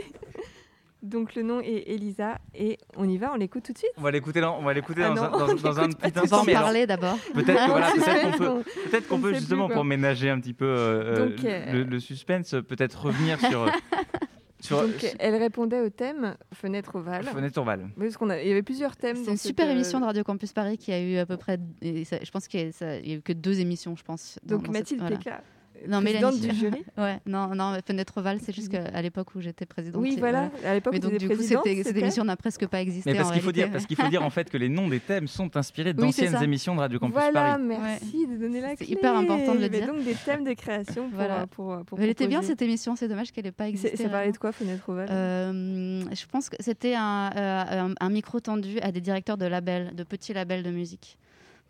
Donc 1.03 1.35
le 1.35 1.43
nom 1.43 1.61
est 1.61 1.83
Elisa 1.87 2.39
et 2.55 2.77
on 2.95 3.07
y 3.07 3.17
va, 3.17 3.31
on 3.31 3.37
l'écoute 3.37 3.63
tout 3.63 3.71
de 3.73 3.77
suite. 3.77 3.91
On 3.97 4.01
va 4.01 4.09
l'écouter 4.11 4.41
dans, 4.41 4.57
on 4.57 4.63
va 4.63 4.73
l'écouter 4.73 5.01
Ah 5.03 5.09
dans, 5.09 5.15
non, 5.15 5.21
un, 5.21 5.29
dans- 5.31 5.37
dans 5.73 5.79
petit 5.89 6.11
de 6.11 6.17
On 6.17 6.21
va 6.25 6.37
instant. 6.37 6.41
en 6.41 6.45
parler 6.45 6.87
d'abord. 6.87 7.17
peut-être 7.33 7.67
voilà, 7.67 7.91
qu'on 8.21 8.31
peut, 8.37 8.47
on- 8.49 9.15
on 9.15 9.19
justement 9.33 9.69
pour 9.69 9.83
ménager 9.85 10.29
un 10.29 10.39
petit 10.39 10.53
peu 10.53 10.65
euh, 10.65 11.27
Donc, 11.29 11.45
euh, 11.45 11.71
le, 11.73 11.83
le 11.83 11.99
suspense, 11.99 12.55
peut-être 12.67 13.05
revenir 13.05 13.39
sur 13.39 13.63
euh, 13.63 13.69
sur 14.59 14.81
Donc 14.81 15.05
elle 15.19 15.35
répondait 15.35 15.81
au 15.81 15.89
thème 15.89 16.35
fenêtre 16.51 16.95
ovale. 16.95 17.25
Fenêtre 17.25 17.59
parce 18.05 18.17
qu'on 18.17 18.31
a- 18.31 18.41
il 18.41 18.47
y 18.47 18.51
avait 18.51 18.63
plusieurs 18.63 18.95
thèmes. 18.97 19.17
C'est 19.17 19.31
une 19.31 19.37
cette, 19.37 19.47
super 19.47 19.67
euh, 19.67 19.71
émission 19.73 19.99
de 19.99 20.05
Radio 20.05 20.23
Campus 20.23 20.51
Paris 20.51 20.79
qui 20.79 20.91
a 20.91 20.99
eu 20.99 21.17
à 21.17 21.27
peu 21.27 21.37
près. 21.37 21.59
et 21.83 22.05
ça- 22.05 22.17
je 22.23 22.31
pense 22.31 22.47
qu'il 22.47 22.65
n'y 22.81 23.13
a, 23.13 23.15
eu 23.17 23.21
que 23.21 23.33
deux 23.33 23.59
émissions, 23.59 23.95
je 23.95 24.03
pense. 24.03 24.39
Donc 24.43 24.61
dans 24.63 24.73
cette- 24.73 24.81
Mathilde 24.97 25.01
voilà. 25.01 25.41
Non, 25.87 26.01
présidente 26.01 26.35
Mélanie. 26.35 26.47
du 26.53 26.55
jury. 26.59 26.83
ouais, 26.97 27.19
non, 27.25 27.53
non, 27.55 27.77
Fenêtre 27.85 28.17
Oval, 28.17 28.39
c'est 28.41 28.53
juste 28.55 28.69
qu'à 28.69 29.01
l'époque 29.01 29.35
où 29.35 29.41
j'étais 29.41 29.65
présidente. 29.65 30.01
Oui, 30.01 30.13
c'est- 30.13 30.19
voilà. 30.19 30.49
À 30.65 30.73
l'époque, 30.73 30.93
Mais 30.93 30.99
où 31.05 31.09
donc, 31.09 31.17
du 31.19 31.27
coup, 31.29 31.35
cette 31.41 31.95
émission 31.97 32.23
n'a 32.23 32.35
presque 32.35 32.65
pas 32.67 32.81
existé. 32.81 33.11
Mais 33.11 33.17
parce 33.17 33.31
qu'il 33.31 33.41
faut 33.41 33.51
dire, 33.51 33.71
parce 33.71 33.85
qu'il 33.85 33.95
faut 33.95 34.07
dire 34.07 34.23
en 34.23 34.29
fait 34.29 34.49
que 34.49 34.57
les 34.57 34.69
noms 34.69 34.87
des 34.87 34.99
thèmes 34.99 35.27
sont 35.27 35.55
inspirés 35.57 35.89
c'est 35.91 35.93
d'anciennes 36.01 36.31
ça. 36.31 36.43
émissions 36.43 36.75
de 36.75 36.79
Radio 36.79 36.99
Campus 36.99 37.13
Voilà, 37.13 37.31
Paris. 37.51 37.63
merci 37.67 38.27
de 38.27 38.37
donner 38.37 38.61
la 38.61 38.69
C'est 38.69 38.85
clé. 38.85 38.93
hyper 38.93 39.15
important 39.15 39.53
de 39.53 39.59
le 39.59 39.59
Il 39.59 39.61
y 39.61 39.65
avait 39.65 39.79
dire. 39.81 39.87
donc 39.93 40.03
des 40.03 40.15
thèmes 40.15 40.43
de 40.43 40.53
création 40.53 41.07
pour, 41.09 41.15
Voilà. 41.17 41.41
euh, 41.41 41.45
pour, 41.47 41.73
euh, 41.73 41.83
Elle 41.99 42.09
était 42.09 42.27
bien 42.27 42.41
cette 42.41 42.61
émission, 42.61 42.95
c'est 42.95 43.07
dommage 43.07 43.31
qu'elle 43.31 43.45
n'ait 43.45 43.51
pas 43.51 43.65
C'est 43.65 43.69
existé. 43.71 43.97
c'est 43.97 44.03
parlé 44.03 44.17
réellement. 44.17 44.33
de 44.33 44.37
quoi, 44.37 44.51
Fenêtre 44.51 44.89
ovale? 44.89 45.07
Euh, 45.11 46.01
je 46.13 46.25
pense 46.25 46.49
que 46.49 46.55
c'était 46.59 46.95
un, 46.95 47.31
euh, 47.35 47.87
un- 47.89 47.93
un 47.99 48.09
micro 48.09 48.39
tendu 48.39 48.79
à 48.81 48.91
des 48.91 49.01
directeurs 49.01 49.37
de 49.37 49.45
labels, 49.45 49.93
de 49.95 50.03
petits 50.03 50.33
labels 50.33 50.63
de 50.63 50.71
musique. 50.71 51.17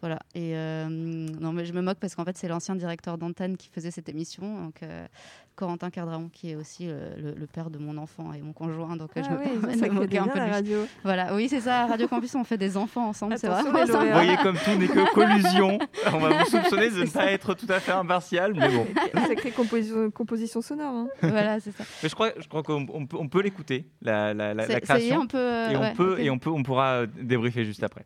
Voilà. 0.02 0.20
Et 0.36 0.52
euh, 0.56 0.88
non, 0.88 1.52
mais 1.54 1.66
je 1.66 1.74
me 1.74 1.82
moque 1.82 1.98
parce 2.00 2.14
qu'en 2.16 2.24
fait, 2.24 2.38
c'est 2.38 2.48
l'ancien 2.48 2.76
directeur 2.76 3.18
d'antenne 3.18 3.58
qui 3.58 3.70
faisait 3.70 3.90
cette 3.92 4.10
émission, 4.10 4.66
donc 4.66 4.84
euh, 4.84 5.08
Corentin 5.56 5.90
Cardraon, 5.90 6.30
qui 6.32 6.52
est 6.52 6.56
aussi 6.56 6.88
euh, 6.88 7.16
le, 7.18 7.32
le 7.34 7.48
père 7.48 7.72
de 7.72 7.80
mon 7.80 7.98
enfant 7.98 8.32
et 8.34 8.42
mon 8.44 8.54
conjoint. 8.54 8.96
Donc 8.96 9.10
euh, 9.18 9.24
je 9.24 9.28
Ah 9.30 9.34
me 9.34 9.40
oui, 9.40 9.46
permets 9.60 9.78
ça 9.80 9.88
de 9.88 9.94
me 9.94 10.00
moquer 10.02 10.20
un 10.20 10.26
peu 10.28 10.34
de 10.34 10.38
la 10.38 10.46
lui. 10.46 10.54
radio. 10.54 10.88
Voilà. 11.04 11.34
Oui, 11.34 11.50
c'est 11.50 11.62
ça. 11.62 11.88
Radio 11.88 12.08
Campus, 12.08 12.36
on 12.36 12.44
fait 12.44 12.60
des 12.60 12.78
enfants 12.78 13.08
ensemble. 13.10 13.40
C'est 13.40 13.48
les 13.50 13.64
Vous 13.64 14.12
voyez 14.12 14.38
comme 14.38 14.56
tout 14.64 14.78
n'est 14.78 14.88
que 14.88 15.14
collusion. 15.16 15.80
On 16.14 16.20
va 16.20 16.30
vous 16.44 16.46
soupçonner 16.46 16.92
de 16.92 17.00
ne 17.04 17.10
pas 17.10 17.32
être 17.32 17.56
tout 17.56 17.66
à 17.70 17.80
fait 17.80 17.92
impartial, 17.94 18.54
mais 18.54 18.70
bon. 18.70 18.86
Sacrée 19.28 19.50
composition, 19.50 20.12
composition 20.12 20.62
sonore. 20.62 20.94
hein. 20.94 21.08
voilà, 21.24 21.60
c'est 21.60 21.72
ça. 21.76 21.84
Mais 22.04 22.10
je 22.10 22.14
crois, 22.14 22.30
je 22.38 22.48
crois 22.48 22.62
qu'on 22.62 22.86
on 22.94 23.08
peut, 23.08 23.18
on 23.20 23.28
peut 23.28 23.42
l'écouter, 23.42 23.88
la, 24.04 24.36
la, 24.36 24.54
la, 24.54 24.68
la 24.68 24.68
C'est- 24.68 24.86
ça 24.86 25.00
y 25.00 25.06
est, 25.06 25.08
création. 25.08 25.22
on 25.22 25.28
peut. 25.28 25.38
euh, 25.40 25.70
et 25.72 25.76
on 25.76 25.82
ouais, 25.82 25.94
peut 25.94 26.20
et 26.20 26.30
on 26.30 26.38
peut 26.38 26.52
on 26.52 26.62
pourra 26.62 27.08
débriefer 27.08 27.66
juste 27.66 27.82
après. 27.82 28.06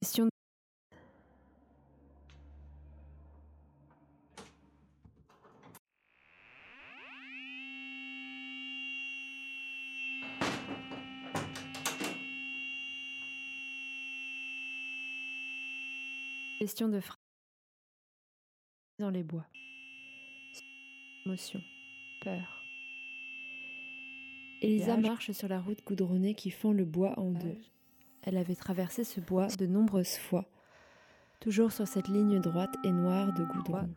Question 0.00 0.28
Question 16.60 16.88
de 16.88 17.00
phrase 17.00 17.16
dans 19.00 19.10
les 19.10 19.24
bois. 19.24 19.46
Émotion, 21.26 21.60
peur. 22.22 22.62
Elisa 24.62 24.96
marche 24.96 25.32
sur 25.32 25.48
la 25.48 25.60
route 25.60 25.84
goudronnée 25.84 26.34
qui 26.34 26.50
fend 26.50 26.72
le 26.72 26.84
bois 26.84 27.18
en 27.18 27.30
deux. 27.30 27.58
Elle 28.22 28.36
avait 28.36 28.56
traversé 28.56 29.04
ce 29.04 29.20
bois 29.20 29.46
de 29.46 29.66
nombreuses 29.66 30.16
fois, 30.16 30.44
toujours 31.40 31.72
sur 31.72 31.86
cette 31.86 32.08
ligne 32.08 32.40
droite 32.40 32.74
et 32.84 32.90
noire 32.90 33.32
de 33.32 33.44
goudron. 33.44 33.88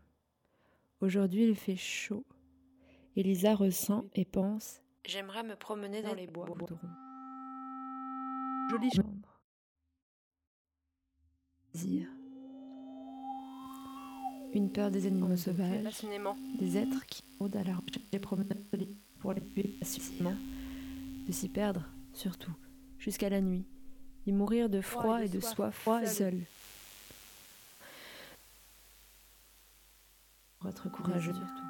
Aujourd'hui, 1.01 1.47
il 1.47 1.55
fait 1.55 1.75
chaud. 1.75 2.23
Elisa 3.15 3.55
ressent 3.55 4.05
et 4.15 4.25
pense 4.25 4.81
J'aimerais 5.05 5.43
me 5.43 5.55
promener 5.55 6.03
dans 6.03 6.13
les 6.13 6.27
bois. 6.27 6.45
Jolie 8.69 8.91
chambre. 8.91 9.39
Désir. 11.73 12.07
Une 14.53 14.71
peur 14.71 14.91
des 14.91 15.07
animaux 15.07 15.35
sauvages, 15.35 16.03
des 16.59 16.77
êtres 16.77 17.05
qui 17.05 17.23
rôdent 17.39 17.55
à 17.55 17.63
la 17.63 17.75
recherche 17.75 18.09
des 18.11 18.19
promenades 18.19 18.61
pour 19.19 19.33
les 19.33 19.41
tuer 19.41 19.75
facilement, 19.79 20.35
de 21.25 21.31
s'y 21.31 21.47
perdre, 21.47 21.85
surtout, 22.13 22.53
jusqu'à 22.97 23.29
la 23.29 23.39
nuit, 23.39 23.65
d'y 24.25 24.31
mourir 24.31 24.69
de 24.69 24.81
froid 24.81 25.23
et 25.23 25.29
de 25.29 25.39
soif, 25.39 25.87
seul. 26.05 26.41
Pour 30.59 30.69
être 30.69 30.91
courageux, 30.91 31.33
surtout. 31.33 31.61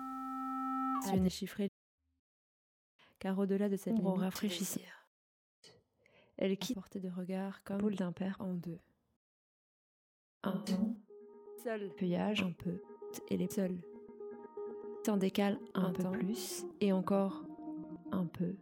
Car 3.20 3.38
au-delà 3.40 3.70
de 3.70 3.78
cette 3.78 3.94
ombre 3.94 4.20
rafraîchissante, 4.20 4.84
elle 6.38 6.58
quitte 6.58 6.76
portée 6.76 7.00
de 7.00 7.10
regard 7.10 7.64
comme 7.64 7.78
pôle 7.78 7.96
d'un 7.96 8.12
père 8.12 8.36
en 8.40 8.54
deux. 8.54 8.80
Un 10.44 10.58
temps, 10.58 10.96
seul, 11.64 11.92
feuillage 12.00 12.42
un 12.42 12.52
peu, 12.52 12.82
et 13.30 13.38
les 13.38 13.48
seuls. 13.48 13.80
S'en 15.06 15.18
décale 15.18 15.60
un, 15.74 15.92
peu 15.92 16.10
plus, 16.12 16.66
et 16.80 16.92
encore 16.92 17.44
un 18.12 18.26
peu. 18.26 18.56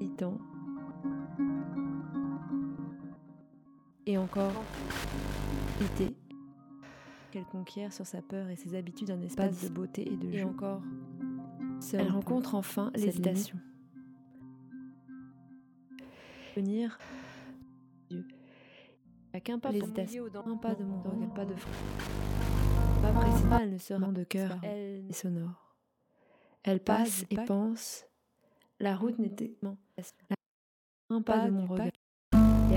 Et 0.00 0.08
temps. 0.08 0.38
Et 4.06 4.16
encore. 4.16 4.52
Été. 5.80 6.14
Qu'elle 7.32 7.44
conquiert 7.44 7.92
sur 7.92 8.06
sa 8.06 8.22
peur 8.22 8.48
et 8.48 8.56
ses 8.56 8.76
habitudes 8.76 9.10
un 9.10 9.20
espace 9.20 9.64
de 9.64 9.68
beauté 9.68 10.08
et 10.10 10.16
de 10.16 10.30
jeu. 10.30 10.38
Et 10.38 10.44
encore. 10.44 10.80
Elle 11.92 12.10
rencontre 12.10 12.54
enfin 12.54 12.92
l'hésitation. 12.94 13.58
Venir. 16.54 16.98
Qu'un 19.44 19.58
pas 19.58 19.70
l'hésitation, 19.70 20.24
un 20.34 20.56
pas 20.56 20.74
de 20.74 20.82
mon 20.82 21.02
regard, 21.02 21.34
pas 21.34 21.44
de 21.44 21.52
pas 23.02 23.12
précédent, 23.12 23.58
elle 23.60 23.70
ne 23.70 23.78
sera 23.78 24.06
de 24.10 24.24
cœur, 24.24 24.58
elle 24.62 25.04
est 25.10 25.12
sonore. 25.12 25.76
Elle 26.62 26.80
passe 26.80 27.26
et 27.28 27.36
pense. 27.44 28.06
La 28.80 28.96
route 28.96 29.18
n'était 29.18 29.58
un 31.10 31.20
pas 31.20 31.46
de 31.46 31.50
mon 31.50 31.66
regard. 31.66 31.90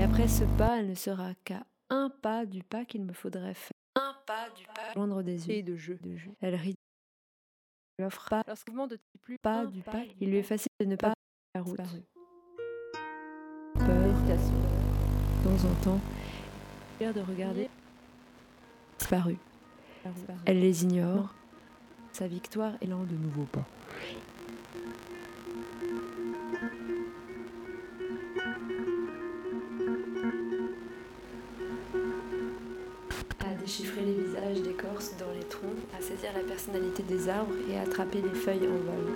Et 0.00 0.02
après 0.02 0.28
ce 0.28 0.44
pas, 0.56 0.78
elle 0.78 0.88
ne 0.88 0.94
sera 0.94 1.34
qu'à 1.44 1.62
un 1.90 2.08
pas 2.08 2.46
du 2.46 2.62
pas 2.62 2.86
qu'il 2.86 3.04
me 3.04 3.12
faudrait 3.12 3.52
faire. 3.52 3.76
Un 3.96 4.16
pas 4.24 4.48
du 4.56 4.64
pas 4.64 4.94
joindre 4.94 5.22
des 5.22 5.46
yeux 5.46 5.56
et 5.56 5.62
de 5.62 5.76
jeu. 5.76 5.98
De 6.00 6.16
jeu. 6.16 6.30
Elle 6.40 6.54
rit. 6.54 6.74
Elle 7.98 8.06
offre 8.06 8.26
pas. 8.30 8.42
Lorsqu'on 8.46 8.86
de 8.86 8.98
plus 9.20 9.36
pas 9.36 9.66
du 9.66 9.82
pas, 9.82 10.02
il 10.18 10.30
lui 10.30 10.38
est 10.38 10.42
facile 10.42 10.70
de 10.80 10.86
ne 10.86 10.96
pas 10.96 11.12
la 11.54 11.60
route. 11.60 11.76
Peur, 11.76 11.86
de 13.76 15.44
temps 15.44 15.68
en 15.68 15.84
temps, 15.84 16.00
peur 16.98 17.12
de 17.12 17.20
regarder 17.20 17.68
disparu. 18.98 19.36
Elle 20.46 20.60
les 20.60 20.82
ignore. 20.82 21.34
Sa 22.12 22.26
victoire 22.26 22.72
est 22.80 22.86
l'un 22.86 23.04
de 23.04 23.16
nouveaux 23.16 23.44
pas. 23.44 23.66
La 36.28 36.42
personnalité 36.46 37.02
des 37.02 37.28
arbres 37.28 37.54
et 37.70 37.78
attraper 37.78 38.20
les 38.20 38.34
feuilles 38.34 38.68
en 38.68 38.76
vol. 38.76 39.14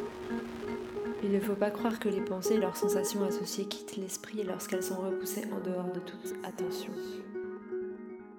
Il 1.23 1.33
ne 1.33 1.41
faut 1.41 1.55
pas 1.55 1.71
croire 1.71 1.99
que 1.99 2.09
les 2.09 2.21
pensées 2.21 2.55
et 2.55 2.59
leurs 2.59 2.77
sensations 2.77 3.25
associées 3.25 3.67
quittent 3.67 3.97
l'esprit 3.97 4.43
lorsqu'elles 4.43 4.83
sont 4.83 5.01
repoussées 5.01 5.45
en 5.53 5.61
dehors 5.61 5.93
de 5.93 6.01
toute 6.01 6.35
attention. 6.45 6.93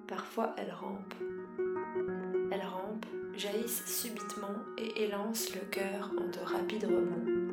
Parfois 0.06 0.54
elles 0.58 0.72
rampent. 0.72 1.14
Elles 2.52 2.60
rampent, 2.60 3.06
jaillissent 3.36 3.84
subitement 3.86 4.54
et 4.78 5.04
élancent 5.04 5.54
le 5.54 5.62
cœur 5.70 6.12
en 6.16 6.28
de 6.28 6.44
rapides 6.44 6.84
rebonds. 6.84 7.46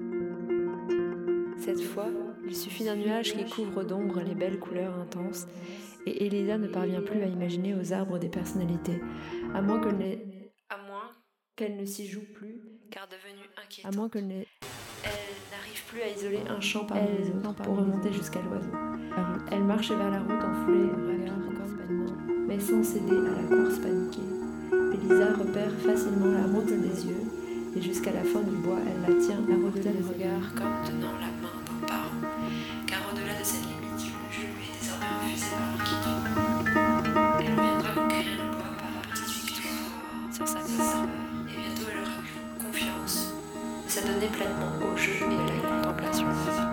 Cette 1.57 1.81
fois, 1.81 2.07
il 2.45 2.55
suffit 2.55 2.83
d'un 2.83 2.95
nuage 2.95 3.35
qui 3.35 3.45
couvre 3.45 3.83
d'ombre 3.83 4.21
les 4.21 4.35
belles 4.35 4.59
couleurs 4.59 4.97
intenses 4.99 5.47
et 6.05 6.25
Elisa 6.25 6.57
ne 6.57 6.67
parvient 6.67 7.01
plus 7.01 7.21
à 7.21 7.27
imaginer 7.27 7.73
aux 7.75 7.93
arbres 7.93 8.19
des 8.19 8.29
personnalités, 8.29 9.01
à 9.53 9.61
moins 9.61 9.79
qu'elle 11.55 11.77
ne 11.77 11.85
s'y 11.85 12.07
joue 12.07 12.25
plus, 12.33 12.61
car 12.89 13.07
devenue 13.07 13.47
inquiète. 13.63 13.85
À 13.85 13.91
moins 13.91 14.09
qu'elle 14.09 14.27
n'arrive 14.27 15.83
plus 15.87 16.01
à 16.01 16.09
isoler 16.09 16.41
un 16.49 16.59
champ 16.59 16.85
parmi 16.85 17.07
les 17.17 17.29
autres 17.29 17.53
pour 17.61 17.77
remonter 17.77 18.11
jusqu'à 18.11 18.41
l'oiseau. 18.41 18.71
Elle 19.51 19.63
marche 19.63 19.89
vers 19.89 20.09
la 20.09 20.19
route 20.19 20.43
en 20.43 20.65
foulée, 20.65 20.89
regard 20.89 21.35
comme 21.45 21.53
mais 22.47 22.59
sans 22.59 22.83
céder 22.83 23.17
à 23.17 23.41
la 23.41 23.47
course 23.47 23.79
paniquée. 23.79 24.19
Elisa 24.71 25.33
repère 25.33 25.71
facilement 25.85 26.31
la 26.31 26.45
route 26.47 26.65
des 26.65 27.05
yeux, 27.07 27.23
et 27.75 27.81
jusqu'à 27.81 28.11
la 28.11 28.23
fin 28.23 28.41
du 28.41 28.55
bois, 28.57 28.79
elle 28.87 29.01
la 29.01 29.21
tient 29.21 29.37
à 29.37 29.55
route 29.55 29.79
des 29.79 29.89
regards 29.89 30.53
comme 30.55 30.81
tenant 30.85 31.13
la 31.19 31.31
main 31.41 31.55
d'un 31.65 31.87
parent. 31.87 32.21
Car 32.87 32.99
au-delà 33.11 33.39
de 33.39 33.43
cette 33.43 33.61
limite, 33.61 34.05
le 34.05 34.31
jeu 34.31 34.47
lui 34.55 34.65
est 34.69 34.75
désormais 34.81 35.13
refusé 35.23 35.55
par 35.55 35.83
quitte. 35.83 36.07
Elle 37.39 37.51
reviendra 37.51 37.91
conquérir 37.93 38.37
le 38.43 38.49
bois 38.51 38.73
par 38.77 38.91
la 38.97 39.01
petite 39.11 39.31
victoire 39.45 40.33
sur 40.33 40.47
sa 40.47 40.59
peur, 40.59 41.07
s'adonner 44.03 44.27
pleinement 44.27 44.71
au 44.81 44.97
jeu 44.97 45.13
et 45.21 45.23
à 45.23 45.63
la 45.63 45.81
contemplation. 45.81 46.72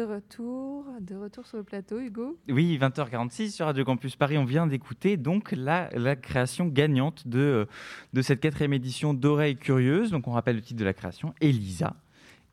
De 0.00 0.06
retour, 0.06 0.86
de 0.98 1.14
retour 1.14 1.46
sur 1.46 1.58
le 1.58 1.62
plateau, 1.62 2.00
Hugo. 2.00 2.38
Oui, 2.48 2.78
20h46 2.78 3.50
sur 3.50 3.66
Radio 3.66 3.84
Campus 3.84 4.16
Paris. 4.16 4.38
On 4.38 4.46
vient 4.46 4.66
d'écouter 4.66 5.18
donc 5.18 5.52
la, 5.52 5.90
la, 5.90 6.16
création 6.16 6.68
gagnante 6.68 7.28
de, 7.28 7.38
euh, 7.38 7.66
de 8.14 8.22
cette 8.22 8.40
quatrième 8.40 8.72
édition 8.72 9.12
d'Oreilles 9.12 9.58
Curieuses. 9.58 10.10
Donc 10.10 10.26
on 10.26 10.30
rappelle 10.30 10.56
le 10.56 10.62
titre 10.62 10.80
de 10.80 10.86
la 10.86 10.94
création, 10.94 11.34
Elisa. 11.42 11.96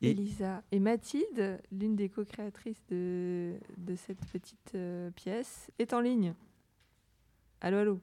Et... 0.02 0.12
Elisa. 0.12 0.62
Et 0.74 0.80
Mathilde, 0.80 1.62
l'une 1.72 1.95
des 1.95 2.10
co-créatrices 2.10 2.84
de, 2.89 3.54
de, 3.78 3.95
cette 3.95 4.26
petite 4.26 4.74
euh, 4.76 5.10
pièce, 5.12 5.72
est 5.80 5.93
en 5.93 6.02
ligne. 6.02 6.34
Allô, 7.62 7.78
allô. 7.78 8.00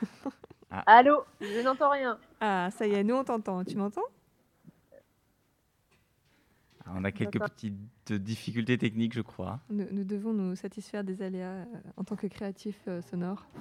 ah. 0.70 0.82
Allô, 0.86 1.24
je 1.42 1.62
n'entends 1.62 1.90
rien. 1.90 2.18
Ah, 2.40 2.70
ça 2.72 2.86
y 2.86 2.94
est, 2.94 3.04
nous 3.04 3.16
on 3.16 3.24
t'entend. 3.24 3.64
Tu 3.64 3.76
m'entends? 3.76 4.00
On 6.94 7.04
a 7.04 7.12
quelques 7.12 7.38
petites 7.38 8.12
difficultés 8.12 8.78
techniques, 8.78 9.14
je 9.14 9.20
crois. 9.20 9.60
Nous, 9.70 9.86
nous 9.90 10.04
devons 10.04 10.32
nous 10.32 10.56
satisfaire 10.56 11.04
des 11.04 11.22
aléas 11.22 11.46
euh, 11.46 11.64
en 11.96 12.04
tant 12.04 12.16
que 12.16 12.26
créatifs 12.26 12.80
euh, 12.88 13.02
sonores. 13.02 13.46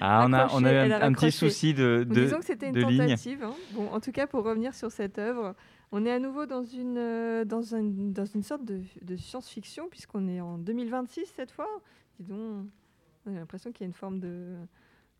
Ah, 0.00 0.24
on 0.28 0.32
a, 0.32 0.48
on 0.52 0.64
a 0.64 0.72
eu 0.72 0.92
un, 0.92 1.00
un 1.00 1.12
petit 1.12 1.32
souci 1.32 1.74
de, 1.74 2.06
de 2.08 2.22
Disons 2.22 2.38
que 2.38 2.44
c'était 2.44 2.68
une 2.68 2.80
tentative. 2.80 3.42
Hein. 3.42 3.54
Bon, 3.72 3.88
en 3.90 3.98
tout 3.98 4.12
cas, 4.12 4.28
pour 4.28 4.44
revenir 4.44 4.72
sur 4.72 4.92
cette 4.92 5.18
œuvre, 5.18 5.56
on 5.90 6.06
est 6.06 6.12
à 6.12 6.20
nouveau 6.20 6.46
dans 6.46 6.62
une, 6.62 6.98
euh, 6.98 7.44
dans 7.44 7.62
une, 7.62 8.12
dans 8.12 8.24
une 8.24 8.44
sorte 8.44 8.64
de, 8.64 8.80
de 9.02 9.16
science-fiction, 9.16 9.88
puisqu'on 9.88 10.28
est 10.28 10.40
en 10.40 10.58
2026 10.58 11.32
cette 11.34 11.50
fois. 11.50 11.66
Dis 12.20 12.26
donc, 12.26 12.66
on 13.26 13.34
a 13.34 13.38
l'impression 13.40 13.72
qu'il 13.72 13.80
y 13.80 13.84
a 13.84 13.88
une 13.88 13.92
forme 13.92 14.20
de, 14.20 14.54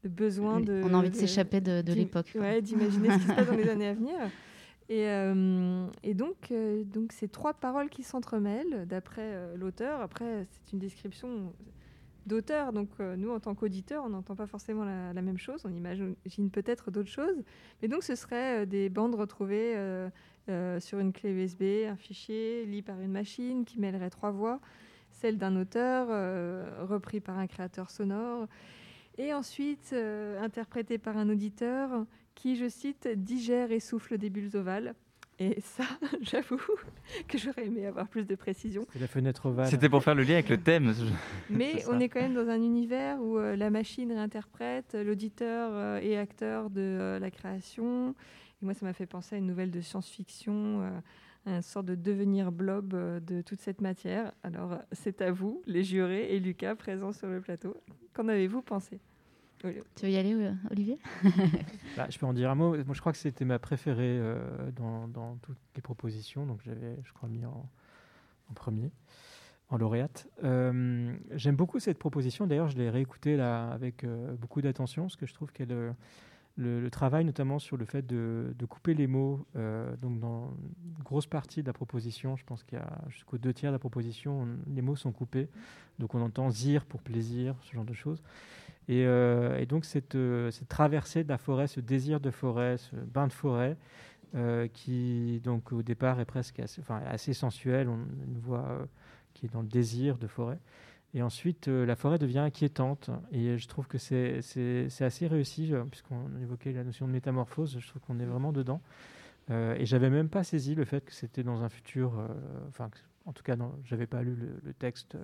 de 0.05 0.09
besoin 0.09 0.61
de... 0.61 0.81
On 0.85 0.95
a 0.95 0.99
envie 0.99 1.11
de, 1.11 1.17
s'échapper 1.17 1.61
de, 1.61 1.83
de 1.83 1.93
l'époque. 1.93 2.31
Ouais, 2.37 2.63
d'imaginer 2.63 3.11
ce 3.11 3.17
qui 3.17 3.23
se 3.23 3.33
passe 3.33 3.47
dans 3.49 3.57
les 3.57 3.69
années 3.69 3.89
à 3.89 3.95
venir. 3.95 4.15
Et, 4.89 5.07
euh, 5.07 5.87
et 6.03 6.15
donc, 6.15 6.51
euh, 6.51 6.83
donc, 6.85 7.13
c'est 7.13 7.31
trois 7.31 7.53
paroles 7.53 7.91
qui 7.91 8.03
s'entremêlent, 8.03 8.87
d'après 8.87 9.35
euh, 9.35 9.57
l'auteur. 9.57 10.01
Après, 10.01 10.47
c'est 10.51 10.73
une 10.73 10.79
description 10.79 11.53
d'auteur, 12.25 12.73
donc 12.73 12.89
euh, 13.01 13.15
nous, 13.17 13.31
en 13.31 13.41
tant 13.41 13.55
qu'auditeurs, 13.55 14.05
on 14.05 14.11
n'entend 14.11 14.35
pas 14.35 14.47
forcément 14.47 14.85
la, 14.85 15.23
même 15.23 15.39
chose, 15.39 15.63
on 15.67 15.73
imagine 15.73 16.51
peut-être 16.51 16.91
d'autres 16.91 17.11
choses. 17.11 17.37
Mais 17.83 17.89
donc, 17.89 18.03
ce 18.03 18.15
serait 18.15 18.67
des 18.67 18.89
bandes 18.89 19.15
retrouvées 19.15 19.75
sur 20.81 20.99
une 20.99 21.13
clé 21.13 21.31
USB, 21.31 21.87
un 21.87 21.97
fichier, 21.97 22.65
lit 22.65 22.83
par 22.83 22.99
une 23.01 23.13
machine, 23.13 23.67
qui 23.67 23.79
mêlerait 23.79 24.11
trois 24.11 24.31
voix, 24.31 24.61
celle 25.11 25.37
d'un 25.37 25.57
auteur, 25.57 26.09
repris 26.89 27.21
par 27.21 27.39
un 27.39 27.47
créateur 27.47 27.91
sonore, 27.91 28.47
et 29.19 29.35
ensuite 29.35 29.95
interprété 30.41 30.97
par 30.97 31.17
un 31.17 31.29
auditeur 31.29 32.07
qui, 32.39 32.57
je 32.57 32.69
cite, 32.69 33.09
digère 33.09 33.73
et 33.73 33.81
souffle 33.81 34.17
des 34.17 34.31
bulles 34.31 34.57
ovales. 34.57 34.95
Et 35.41 35.61
ça, 35.61 35.85
j'avoue 36.21 36.61
que 37.29 37.39
j'aurais 37.39 37.67
aimé 37.67 37.87
avoir 37.87 38.09
plus 38.09 38.27
de 38.27 38.35
précision. 38.35 38.87
C'est 38.93 38.99
la 39.01 39.07
fenêtre 39.07 39.47
ovale. 39.47 39.69
C'était 39.69 39.89
pour 39.89 40.03
faire 40.03 40.15
le 40.15 40.23
lien 40.23 40.35
avec 40.35 40.49
le 40.49 40.59
thème. 40.59 40.95
Mais 41.51 41.85
on 41.89 42.01
est 42.01 42.09
quand 42.09 42.21
même 42.21 42.35
dans 42.35 42.49
un 42.49 42.61
univers 42.61 43.21
où 43.21 43.39
euh, 43.39 43.55
la 43.55 43.71
machine 43.71 44.11
réinterprète, 44.13 44.95
l'auditeur 44.95 45.71
euh, 45.73 46.01
est 46.01 46.17
acteur 46.17 46.71
de 46.71 46.81
euh, 46.81 47.19
la 47.19 47.31
création. 47.31 48.15
Et 48.61 48.65
moi, 48.65 48.75
ça 48.75 48.85
m'a 48.85 48.93
fait 48.93 49.07
penser 49.07 49.37
à 49.37 49.39
une 49.39 49.47
nouvelle 49.47 49.71
de 49.71 49.81
science-fiction, 49.81 50.83
euh, 50.83 50.91
une 51.47 51.63
sorte 51.63 51.87
de 51.87 51.95
devenir 51.95 52.51
blob 52.51 52.95
euh, 52.95 53.21
de 53.21 53.41
toute 53.41 53.61
cette 53.61 53.81
matière. 53.81 54.33
Alors, 54.43 54.79
c'est 54.93 55.23
à 55.23 55.31
vous, 55.31 55.63
les 55.67 55.85
jurés 55.85 56.35
et 56.35 56.41
Lucas 56.41 56.75
présents 56.75 57.13
sur 57.13 57.29
le 57.29 57.41
plateau. 57.41 57.77
Qu'en 58.13 58.27
avez-vous 58.29 58.63
pensé? 58.63 59.01
Tu 59.59 60.07
veux 60.07 60.11
y 60.11 60.17
aller, 60.17 60.37
Olivier? 60.71 60.99
Bah, 61.97 62.07
Je 62.11 62.19
peux 62.19 62.27
en 62.27 62.33
dire 62.33 62.51
un 62.51 62.55
mot. 62.55 62.77
Moi, 62.85 62.95
je 62.95 63.01
crois 63.01 63.13
que 63.13 63.19
c'était 63.19 63.45
ma 63.45 63.59
préférée 63.59 64.19
euh, 64.21 64.71
dans, 64.73 65.09
dans, 65.09 65.37
toutes 65.43 65.59
les 65.75 65.83
propositions, 65.83 66.47
donc 66.47 66.61
j'avais, 66.65 66.97
je 67.05 67.13
crois, 67.13 67.29
mis 67.29 67.45
en, 67.45 67.69
en 68.51 68.55
premier. 68.55 68.91
en 69.71 69.79
lauréate. 69.79 70.29
J'aime 70.43 71.57
beaucoup 71.57 71.81
cette 71.81 71.99
proposition. 71.99 72.47
D'ailleurs, 72.47 72.69
je 72.69 72.77
l'ai 72.77 72.91
réécoutée 72.91 73.37
là 73.37 73.71
avec 73.71 74.07
beaucoup 74.41 74.63
d'attention, 74.63 75.05
parce 75.05 75.17
que 75.17 75.27
je 75.27 75.35
trouve 75.35 75.53
qu'elle 75.53 75.95
le, 76.59 76.91
travail 76.91 77.25
notamment 77.25 77.59
sur 77.59 77.77
le 77.77 77.85
fait 77.85 78.05
de, 78.05 78.53
couper 78.69 78.95
les 78.95 79.07
mots. 79.07 79.47
Euh, 79.57 79.97
donc 79.97 80.19
dans 80.19 80.51
une 80.97 81.05
grosse 81.05 81.27
partie 81.27 81.63
de 81.63 81.67
la 81.67 81.73
proposition, 81.73 82.37
je 82.37 82.45
pense 82.45 82.65
qu'il 82.65 82.79
y 82.79 82.81
a 82.81 82.99
jusqu'aux 83.09 83.39
deux 83.39 83.55
tiers 83.55 83.71
de 83.71 83.75
la 83.77 83.79
proposition, 83.79 84.49
les 84.67 84.83
mots 84.83 84.97
sont 84.97 85.13
coupés. 85.13 85.49
Donc 85.99 86.15
on 86.15 86.21
entend 86.21 86.51
zir 86.51 86.85
pour 86.85 87.01
plaisir, 87.01 87.55
ce 87.63 87.73
genre 87.73 87.85
de 87.85 87.95
choses. 87.95 88.23
Et, 88.89 89.05
euh, 89.07 89.65
donc 89.67 89.85
euh, 90.15 90.51
cette, 90.51 90.69
traversée 90.69 91.25
de 91.25 91.29
la 91.29 91.39
forêt, 91.39 91.67
ce 91.67 91.81
désir 91.81 92.21
de 92.21 92.31
forêt, 92.31 92.79
ce 92.79 92.97
bain 92.97 93.27
de 93.27 93.33
forêt, 93.33 93.77
qui 94.75 95.41
donc 95.43 95.73
au 95.73 95.83
départ 95.83 96.21
est 96.21 96.27
presque 96.27 96.61
assez, 96.61 97.33
sensuel, 97.33 97.89
une 97.89 98.39
voix 98.39 98.87
qui 99.35 99.47
est 99.47 99.49
dans 99.53 99.63
le 99.63 99.69
désir 99.69 100.19
de 100.19 100.27
forêt. 100.27 100.59
Et 101.15 101.23
ensuite, 101.23 101.69
euh, 101.69 101.87
la 101.87 101.97
forêt 101.97 102.19
devient 102.19 102.41
inquiétante. 102.41 103.11
Et 103.33 103.57
je 103.57 103.69
trouve 103.69 103.87
que 103.87 103.99
c'est 103.99 104.41
assez 105.01 105.27
réussi, 105.27 105.73
euh, 105.73 105.85
puisqu'on 105.85 106.37
évoquait 106.43 106.73
la 106.73 106.85
notion 106.85 107.07
de 107.07 107.13
métamorphose. 107.13 107.79
Je 107.79 107.89
trouve 107.89 108.03
qu'on 108.03 108.21
est 108.21 108.27
vraiment 108.27 108.53
dedans. 108.53 108.81
Euh, 109.51 109.75
et 109.79 109.87
j'avais 109.87 110.11
même 110.11 110.29
pas 110.29 110.45
saisi 110.45 110.75
le 110.75 110.85
fait 110.85 111.05
que 111.05 111.13
c'était 111.13 111.43
dans 111.43 111.63
un 111.63 111.71
futur. 111.71 112.19
Euh, 112.19 112.29
enfin, 112.69 112.91
en 113.25 113.33
tout 113.33 113.43
cas, 113.43 113.57
j'avais 113.85 114.07
pas 114.07 114.23
lu 114.23 114.37
le, 114.65 114.73
texte 114.75 115.17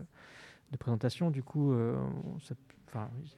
de 0.73 0.77
présentation. 0.79 1.31
Du 1.31 1.43
coup, 1.43 1.75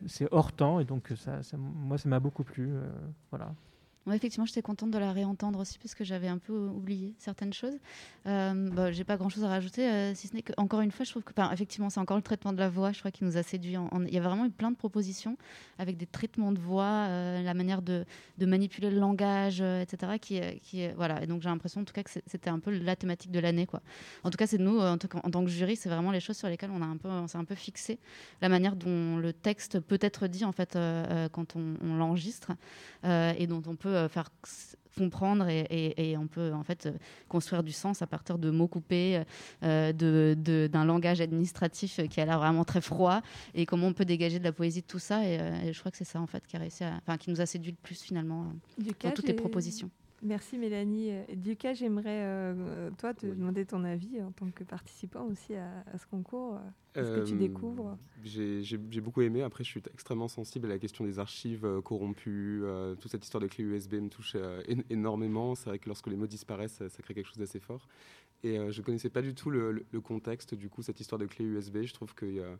c'est 0.06 0.28
hors 0.32 0.52
temps. 0.52 0.80
Et 0.80 0.84
donc, 0.84 1.12
ça, 1.16 1.42
ça 1.42 1.56
moi, 1.56 1.98
ça 1.98 2.08
m'a 2.08 2.20
beaucoup 2.20 2.44
plu. 2.44 2.70
voilà 3.30 3.54
effectivement, 4.14 4.46
j'étais 4.46 4.62
contente 4.62 4.90
de 4.90 4.98
la 4.98 5.12
réentendre 5.12 5.58
aussi 5.58 5.78
parce 5.78 5.94
que 5.94 6.04
j'avais 6.04 6.28
un 6.28 6.38
peu 6.38 6.52
oublié 6.52 7.14
certaines 7.18 7.52
choses. 7.52 7.76
Euh, 8.26 8.70
bah, 8.70 8.92
J'ai 8.92 9.04
pas 9.04 9.16
grand 9.16 9.28
chose 9.28 9.44
à 9.44 9.48
rajouter, 9.48 9.88
euh, 9.88 10.14
si 10.14 10.28
ce 10.28 10.34
n'est 10.34 10.42
que, 10.42 10.52
encore 10.56 10.80
une 10.80 10.90
fois, 10.90 11.04
je 11.04 11.10
trouve 11.10 11.24
que, 11.24 11.32
effectivement, 11.52 11.90
c'est 11.90 12.00
encore 12.00 12.16
le 12.16 12.22
traitement 12.22 12.52
de 12.52 12.58
la 12.58 12.68
voix, 12.68 12.92
je 12.92 13.00
crois, 13.00 13.10
qui 13.10 13.24
nous 13.24 13.36
a 13.36 13.42
séduit. 13.42 13.76
Il 14.06 14.14
y 14.14 14.18
a 14.18 14.20
vraiment 14.20 14.46
eu 14.46 14.50
plein 14.50 14.70
de 14.70 14.76
propositions 14.76 15.36
avec 15.78 15.96
des 15.96 16.06
traitements 16.06 16.52
de 16.52 16.58
voix, 16.58 17.06
euh, 17.08 17.42
la 17.42 17.54
manière 17.54 17.82
de, 17.82 18.04
manipuler 18.40 18.90
le 18.90 18.98
langage, 18.98 19.58
euh, 19.60 19.82
etc. 19.82 20.18
Qui, 20.20 20.40
qui, 20.62 20.88
voilà. 20.92 21.22
Et 21.22 21.26
donc, 21.26 21.42
j'ai 21.42 21.48
l'impression, 21.48 21.80
en 21.80 21.84
tout 21.84 21.92
cas, 21.92 22.02
que 22.02 22.10
c'était 22.10 22.50
un 22.50 22.58
peu 22.58 22.70
la 22.70 22.96
thématique 22.96 23.32
de 23.32 23.40
l'année. 23.40 23.66
Quoi. 23.66 23.80
En 24.22 24.30
tout 24.30 24.36
cas, 24.36 24.46
c'est 24.46 24.58
nous, 24.58 24.78
en, 24.78 24.94
en, 24.94 24.96
tant 24.96 25.44
que 25.44 25.50
jury, 25.50 25.76
c'est 25.76 25.88
vraiment 25.88 26.10
les 26.10 26.20
choses 26.20 26.36
sur 26.36 26.48
lesquelles 26.48 26.70
on, 26.72 26.82
a 26.82 26.86
un 26.86 26.96
peu, 26.96 27.08
s'est 27.26 27.38
un 27.38 27.44
peu 27.44 27.54
fixé. 27.54 27.98
La 28.40 28.48
manière 28.48 28.76
dont 28.76 29.16
le 29.16 29.32
texte 29.32 29.80
peut 29.80 29.98
être 30.00 30.26
dit, 30.26 30.44
en 30.44 30.52
fait, 30.52 30.78
quand 31.32 31.56
on, 31.56 31.74
on 31.82 31.96
l'enregistre 31.96 32.52
et 33.04 33.46
dont 33.46 33.62
on 33.66 33.76
peut 33.76 33.95
euh, 33.96 34.08
faire 34.08 34.30
comprendre 34.96 35.46
et, 35.48 36.16
on 36.18 36.26
peut 36.26 36.54
en 36.54 36.62
fait 36.62 36.86
euh, 36.86 36.92
construire 37.28 37.62
du 37.62 37.72
sens 37.72 38.00
à 38.00 38.06
partir 38.06 38.38
de 38.38 38.50
mots 38.50 38.66
coupés, 38.66 39.22
euh, 39.62 39.92
d'un 40.68 40.84
langage 40.86 41.20
administratif 41.20 42.00
qui 42.08 42.20
a 42.20 42.24
l'air 42.24 42.38
vraiment 42.38 42.64
très 42.64 42.80
froid 42.80 43.20
et 43.54 43.66
comment 43.66 43.88
on 43.88 43.92
peut 43.92 44.06
dégager 44.06 44.38
de 44.38 44.44
la 44.44 44.52
poésie 44.52 44.80
de 44.80 44.86
tout 44.86 44.98
ça 44.98 45.22
et, 45.22 45.38
je 45.70 45.78
crois 45.78 45.90
que 45.90 45.98
c'est 45.98 46.04
ça 46.04 46.18
en 46.18 46.26
fait 46.26 46.46
qui 46.46 46.56
a 46.56 46.60
réussi 46.60 46.82
enfin 46.84 47.18
qui 47.18 47.30
nous 47.30 47.42
a 47.42 47.46
séduit 47.46 47.72
le 47.72 47.76
plus 47.82 48.00
finalement 48.00 48.46
dans 48.78 49.10
toutes 49.10 49.28
les 49.28 49.34
propositions. 49.34 49.90
Merci 50.26 50.58
Mélanie. 50.58 51.12
Du 51.36 51.54
cas, 51.54 51.72
j'aimerais, 51.72 52.24
euh, 52.24 52.90
toi, 52.98 53.14
te 53.14 53.26
demander 53.26 53.64
ton 53.64 53.84
avis 53.84 54.20
en 54.20 54.32
tant 54.32 54.50
que 54.50 54.64
participant 54.64 55.24
aussi 55.26 55.54
à, 55.54 55.84
ce 55.96 56.04
concours. 56.06 56.58
Qu'est-ce 56.92 57.12
que 57.12 57.24
tu 57.24 57.34
euh, 57.34 57.38
découvres? 57.38 57.96
J'ai 58.24 59.00
beaucoup 59.00 59.22
aimé. 59.22 59.42
Après, 59.42 59.62
je 59.62 59.68
suis 59.68 59.82
extrêmement 59.94 60.26
sensible 60.26 60.66
à 60.66 60.70
la 60.70 60.78
question 60.80 61.04
des 61.04 61.20
archives 61.20 61.64
euh, 61.64 61.80
corrompues. 61.80 62.64
toute 63.00 63.12
cette 63.12 63.22
histoire 63.22 63.40
de 63.40 63.46
clés 63.46 63.62
USB 63.62 63.94
me 63.94 64.08
touche 64.08 64.36
énormément. 64.90 65.54
C'est 65.54 65.68
vrai 65.68 65.78
que 65.78 65.88
lorsque 65.88 66.08
les 66.08 66.16
mots 66.16 66.26
disparaissent, 66.26 66.82
ça, 66.88 67.02
crée 67.02 67.14
quelque 67.14 67.28
chose 67.28 67.38
d'assez 67.38 67.60
fort. 67.60 67.86
Et 68.42 68.56
je 68.72 68.80
ne 68.80 68.84
connaissais 68.84 69.10
pas 69.10 69.22
du 69.22 69.32
tout 69.32 69.50
le, 69.50 69.86
le, 69.88 70.00
contexte, 70.00 70.54
du 70.54 70.68
coup, 70.68 70.82
cette 70.82 70.98
histoire 70.98 71.20
de 71.20 71.26
clés 71.26 71.44
USB. 71.44 71.82
Je 71.82 71.94
trouve 71.94 72.16
qu'il 72.16 72.34
y 72.34 72.40
a 72.40 72.58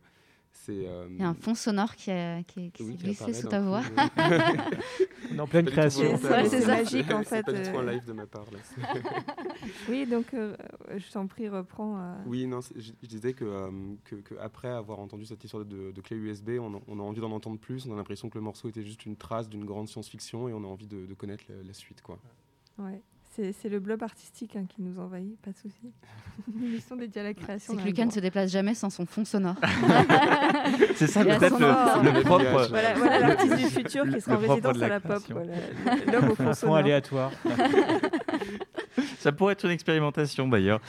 euh, 0.69 1.07
Il 1.09 1.19
y 1.19 1.23
a 1.23 1.29
un 1.29 1.33
fond 1.33 1.55
sonore 1.55 1.95
qui, 1.95 2.11
qui, 2.47 2.71
s'est 2.77 2.93
glissé 2.93 3.33
sous 3.33 3.47
ta 3.47 3.61
voix. 3.61 3.81
On 5.31 5.35
est 5.35 5.39
en 5.39 5.47
pleine 5.47 5.65
création. 5.65 6.17
C'est 6.17 6.67
magique 6.67 7.11
en 7.11 7.23
fait. 7.23 7.37
C'est 7.37 7.43
pas 7.43 7.53
du 7.53 7.63
tout 7.63 7.77
un 7.77 7.91
live 7.91 8.05
de 8.05 8.13
ma 8.13 8.25
part. 8.25 8.45
oui, 9.89 10.05
donc 10.05 10.33
euh, 10.33 10.55
je 10.95 11.11
t'en 11.11 11.27
prie, 11.27 11.49
reprends. 11.49 11.99
Euh. 11.99 12.15
Oui, 12.25 12.47
non, 12.47 12.59
je, 12.61 12.91
disais 13.07 13.33
que, 13.33 13.45
que, 14.05 14.35
après 14.39 14.69
avoir 14.69 14.99
entendu 14.99 15.25
cette 15.25 15.43
histoire 15.43 15.65
de, 15.65 15.91
de 15.91 16.01
clé 16.01 16.17
USB, 16.17 16.51
on, 16.59 16.81
on, 16.87 16.99
a 16.99 17.03
envie 17.03 17.21
d'en 17.21 17.31
entendre 17.31 17.59
plus. 17.59 17.85
On 17.87 17.93
a 17.93 17.95
l'impression 17.95 18.29
que 18.29 18.37
le 18.37 18.43
morceau 18.43 18.69
était 18.69 18.83
juste 18.83 19.05
une 19.05 19.15
trace 19.15 19.49
d'une 19.49 19.65
grande 19.65 19.87
science-fiction 19.87 20.49
et 20.49 20.53
on 20.53 20.63
a 20.63 20.67
envie 20.67 20.87
de, 20.87 21.13
connaître 21.13 21.45
la, 21.49 21.63
la, 21.63 21.73
suite. 21.73 22.01
Quoi. 22.01 22.19
Ouais. 22.77 23.01
C'est 23.61 23.69
le 23.69 23.79
blob 23.79 24.01
artistique 24.01 24.55
hein, 24.55 24.65
qui 24.67 24.81
nous 24.81 24.99
envahit, 24.99 25.39
pas 25.41 25.51
de 25.51 25.57
souci. 25.57 25.91
Une 26.55 26.65
émission 26.65 26.95
dédiée 26.95 27.21
à 27.21 27.23
la 27.25 27.33
création. 27.35 27.73
C'est 27.75 27.81
que 27.81 27.85
Lucan 27.85 28.05
ne 28.07 28.11
se 28.11 28.19
déplace 28.19 28.51
jamais 28.51 28.73
sans 28.73 28.89
son 28.89 29.05
fond 29.05 29.25
sonore. 29.25 29.55
c'est 30.95 31.05
ça 31.05 31.23
peut-être 31.23 31.59
le, 31.59 32.23
propre. 32.23 32.67
Voilà, 32.69 32.93
voilà 32.95 33.19
l'artiste 33.19 33.55
du 33.57 33.65
futur 33.65 34.09
qui 34.09 34.21
sera 34.21 34.37
en 34.37 34.39
résidence 34.39 34.81
à 34.81 34.87
la 34.87 34.99
pop. 34.99 35.21
L'homme 36.11 36.31
au 36.31 36.35
fond 36.35 36.53
sonore. 36.53 36.77
aléatoire. 36.77 37.31
ça 39.19 39.31
pourrait 39.31 39.53
être 39.53 39.65
une 39.65 39.71
expérimentation 39.71 40.47
d'ailleurs. 40.47 40.81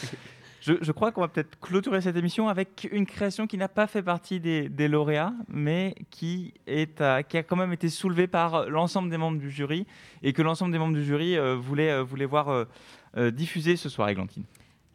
Je, 0.69 0.93
crois 0.93 1.13
qu'on 1.13 1.23
va 1.23 1.29
peut-être 1.29 1.59
clôturer 1.61 2.03
cette 2.03 2.17
émission 2.17 2.49
avec 2.49 2.89
une 2.93 3.07
création 3.07 3.47
qui 3.47 3.57
n'a 3.57 3.69
pas 3.69 3.87
fait 3.87 4.03
partie 4.03 4.39
des, 4.39 4.89
lauréats, 4.89 5.33
mais 5.49 5.95
qui, 6.11 6.53
a 6.99 7.23
quand 7.23 7.57
même 7.57 7.73
été 7.73 7.89
soulevée 7.89 8.27
par 8.27 8.69
l'ensemble 8.69 9.09
des 9.09 9.17
membres 9.17 9.39
du 9.39 9.51
jury 9.51 9.87
et 10.23 10.35
que 10.35 10.43
l'ensemble 10.43 10.73
des 10.73 10.79
membres 10.79 10.95
du 10.95 11.05
jury 11.05 11.39
euh, 11.39 11.55
voulaient, 11.57 11.91
euh, 11.91 12.27
voir 12.27 12.67
euh, 13.17 13.31
diffuser 13.31 13.77
ce 13.77 13.89
soir, 13.89 14.11
Églantine. 14.11 14.45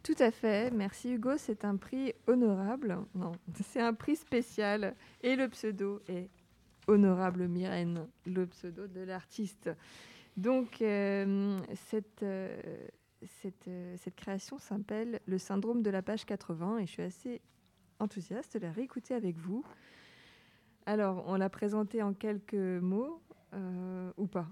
Tout 0.04 0.14
à 0.20 0.30
fait, 0.30 0.70
merci 0.70 1.12
Hugo. 1.12 1.32
C'est 1.38 1.64
un 1.64 1.76
prix 1.76 2.12
honorable. 2.28 2.98
Non, 3.16 3.32
c'est 3.64 3.80
un 3.80 3.94
prix 3.94 4.16
spécial. 4.16 4.94
Et 5.22 5.34
le 5.34 5.48
pseudo 5.48 6.02
est 6.08 6.28
Honorable 6.86 7.48
Myrène, 7.48 8.06
le 8.26 8.46
pseudo 8.46 8.86
de 8.86 9.00
l'artiste. 9.00 9.70
Donc, 10.36 10.84
cette 11.88 12.24
euh, 13.68 13.96
cette, 13.96 14.16
création 14.16 14.58
s'appelle 14.58 15.20
Le 15.26 15.38
syndrome 15.38 15.82
de 15.82 15.90
la 15.90 16.02
page 16.02 16.24
80 16.24 16.78
et 16.78 16.86
je 16.86 16.92
suis 16.92 17.02
assez 17.02 17.40
enthousiaste 17.98 18.56
de 18.56 18.66
la 18.66 18.72
réécouter 18.72 19.14
avec 19.14 19.36
vous. 19.36 19.64
Alors, 20.86 21.24
on 21.26 21.36
l'a 21.36 21.48
présentée 21.48 22.02
en 22.02 22.12
quelques 22.12 22.54
mots 22.54 23.22
euh, 23.54 24.12
ou 24.16 24.26
pas? 24.26 24.46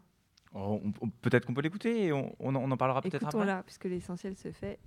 Oh, 0.54 0.80
Peut-être 1.22 1.46
qu'on 1.46 1.54
peut 1.54 1.62
l'écouter 1.62 2.06
et 2.06 2.12
on, 2.12 2.34
en 2.40 2.76
parlera 2.76 3.02
peut-être 3.02 3.26
après. 3.26 3.46
là, 3.46 3.62
puisque 3.64 3.84
l'essentiel 3.84 4.36
se 4.36 4.52
fait. 4.52 4.78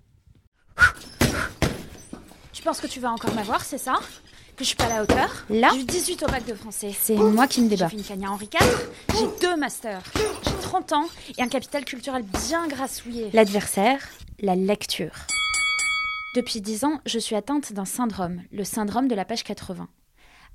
Tu 2.52 2.64
penses 2.64 2.82
que 2.82 2.88
tu 2.88 3.00
vas 3.00 3.12
encore 3.12 3.34
m'avoir, 3.34 3.62
c'est 3.62 3.78
ça? 3.78 3.96
Que 4.56 4.64
je 4.64 4.70
suis 4.70 4.78
pas 4.78 4.86
à 4.86 4.90
la 4.90 5.04
hauteur. 5.04 5.46
Là 5.50 5.70
J'ai 5.74 5.82
eu 5.82 5.84
18 5.84 6.24
au 6.24 6.28
bac 6.28 6.46
de 6.46 6.54
français. 6.54 6.92
C'est 6.98 7.16
moi 7.16 7.48
qui 7.48 7.62
me 7.62 7.70
débat. 7.70 7.90
J'ai 7.90 8.02
fait 8.02 8.14
une 8.14 8.28
Henri 8.28 8.50
IV. 8.52 8.90
J'ai 9.14 9.48
deux 9.48 9.56
masters. 9.58 10.02
J'ai 10.44 10.62
30 10.62 10.94
ans 10.94 11.06
et 11.38 11.42
un 11.42 11.48
capital 11.48 11.84
culturel 11.84 12.24
bien 12.24 12.68
grassouillé. 12.68 13.30
L'adversaire, 13.34 14.00
la 14.40 14.56
lecture. 14.56 15.14
Depuis 16.36 16.62
10 16.62 16.86
ans, 16.86 17.02
je 17.06 17.20
suis 17.20 17.36
atteinte 17.36 17.74
d'un 17.74 17.86
syndrome, 17.86 18.42
le 18.52 18.64
syndrome 18.64 19.08
de 19.08 19.16
la 19.16 19.26
page 19.26 19.44
80. 19.44 19.88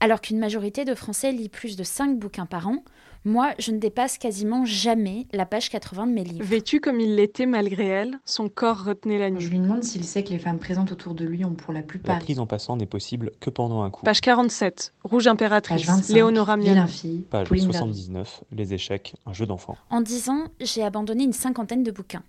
Alors 0.00 0.20
qu'une 0.20 0.38
majorité 0.38 0.84
de 0.84 0.94
Français 0.94 1.32
lit 1.32 1.48
plus 1.48 1.76
de 1.76 1.84
5 1.84 2.18
bouquins 2.18 2.46
par 2.46 2.68
an, 2.68 2.82
moi, 3.24 3.52
je 3.58 3.70
ne 3.70 3.78
dépasse 3.78 4.16
quasiment 4.16 4.64
jamais 4.64 5.26
la 5.32 5.44
page 5.44 5.68
80 5.68 6.06
de 6.06 6.12
mes 6.12 6.24
livres. 6.24 6.44
Vêtue 6.44 6.80
comme 6.80 7.00
il 7.00 7.16
l'était 7.16 7.44
malgré 7.44 7.86
elle, 7.86 8.18
son 8.24 8.48
corps 8.48 8.84
retenait 8.84 9.18
la 9.18 9.30
nuit. 9.30 9.40
Je 9.42 9.50
lui 9.50 9.58
demande 9.58 9.84
s'il 9.84 10.04
sait 10.04 10.24
que 10.24 10.30
les 10.30 10.38
femmes 10.38 10.58
présentes 10.58 10.90
autour 10.90 11.14
de 11.14 11.26
lui 11.26 11.44
ont 11.44 11.52
pour 11.52 11.74
la 11.74 11.82
plupart... 11.82 12.16
La 12.16 12.22
prise 12.22 12.38
en 12.38 12.46
passant 12.46 12.76
n'est 12.76 12.86
possible 12.86 13.32
que 13.38 13.50
pendant 13.50 13.82
un 13.82 13.90
coup. 13.90 14.04
Page 14.04 14.22
47, 14.22 14.94
Rouge 15.04 15.26
impératrice, 15.26 15.86
Page 15.86 15.96
25, 15.96 16.14
Léonora 16.14 16.56
Miel. 16.56 16.86
Fille, 16.88 17.24
Page 17.28 17.48
79, 17.48 18.44
Les 18.52 18.72
échecs, 18.72 19.14
un 19.26 19.34
jeu 19.34 19.44
d'enfant. 19.44 19.76
En 19.90 20.00
10 20.00 20.30
ans, 20.30 20.44
j'ai 20.60 20.82
abandonné 20.82 21.24
une 21.24 21.34
cinquantaine 21.34 21.82
de 21.82 21.90
bouquins. 21.90 22.22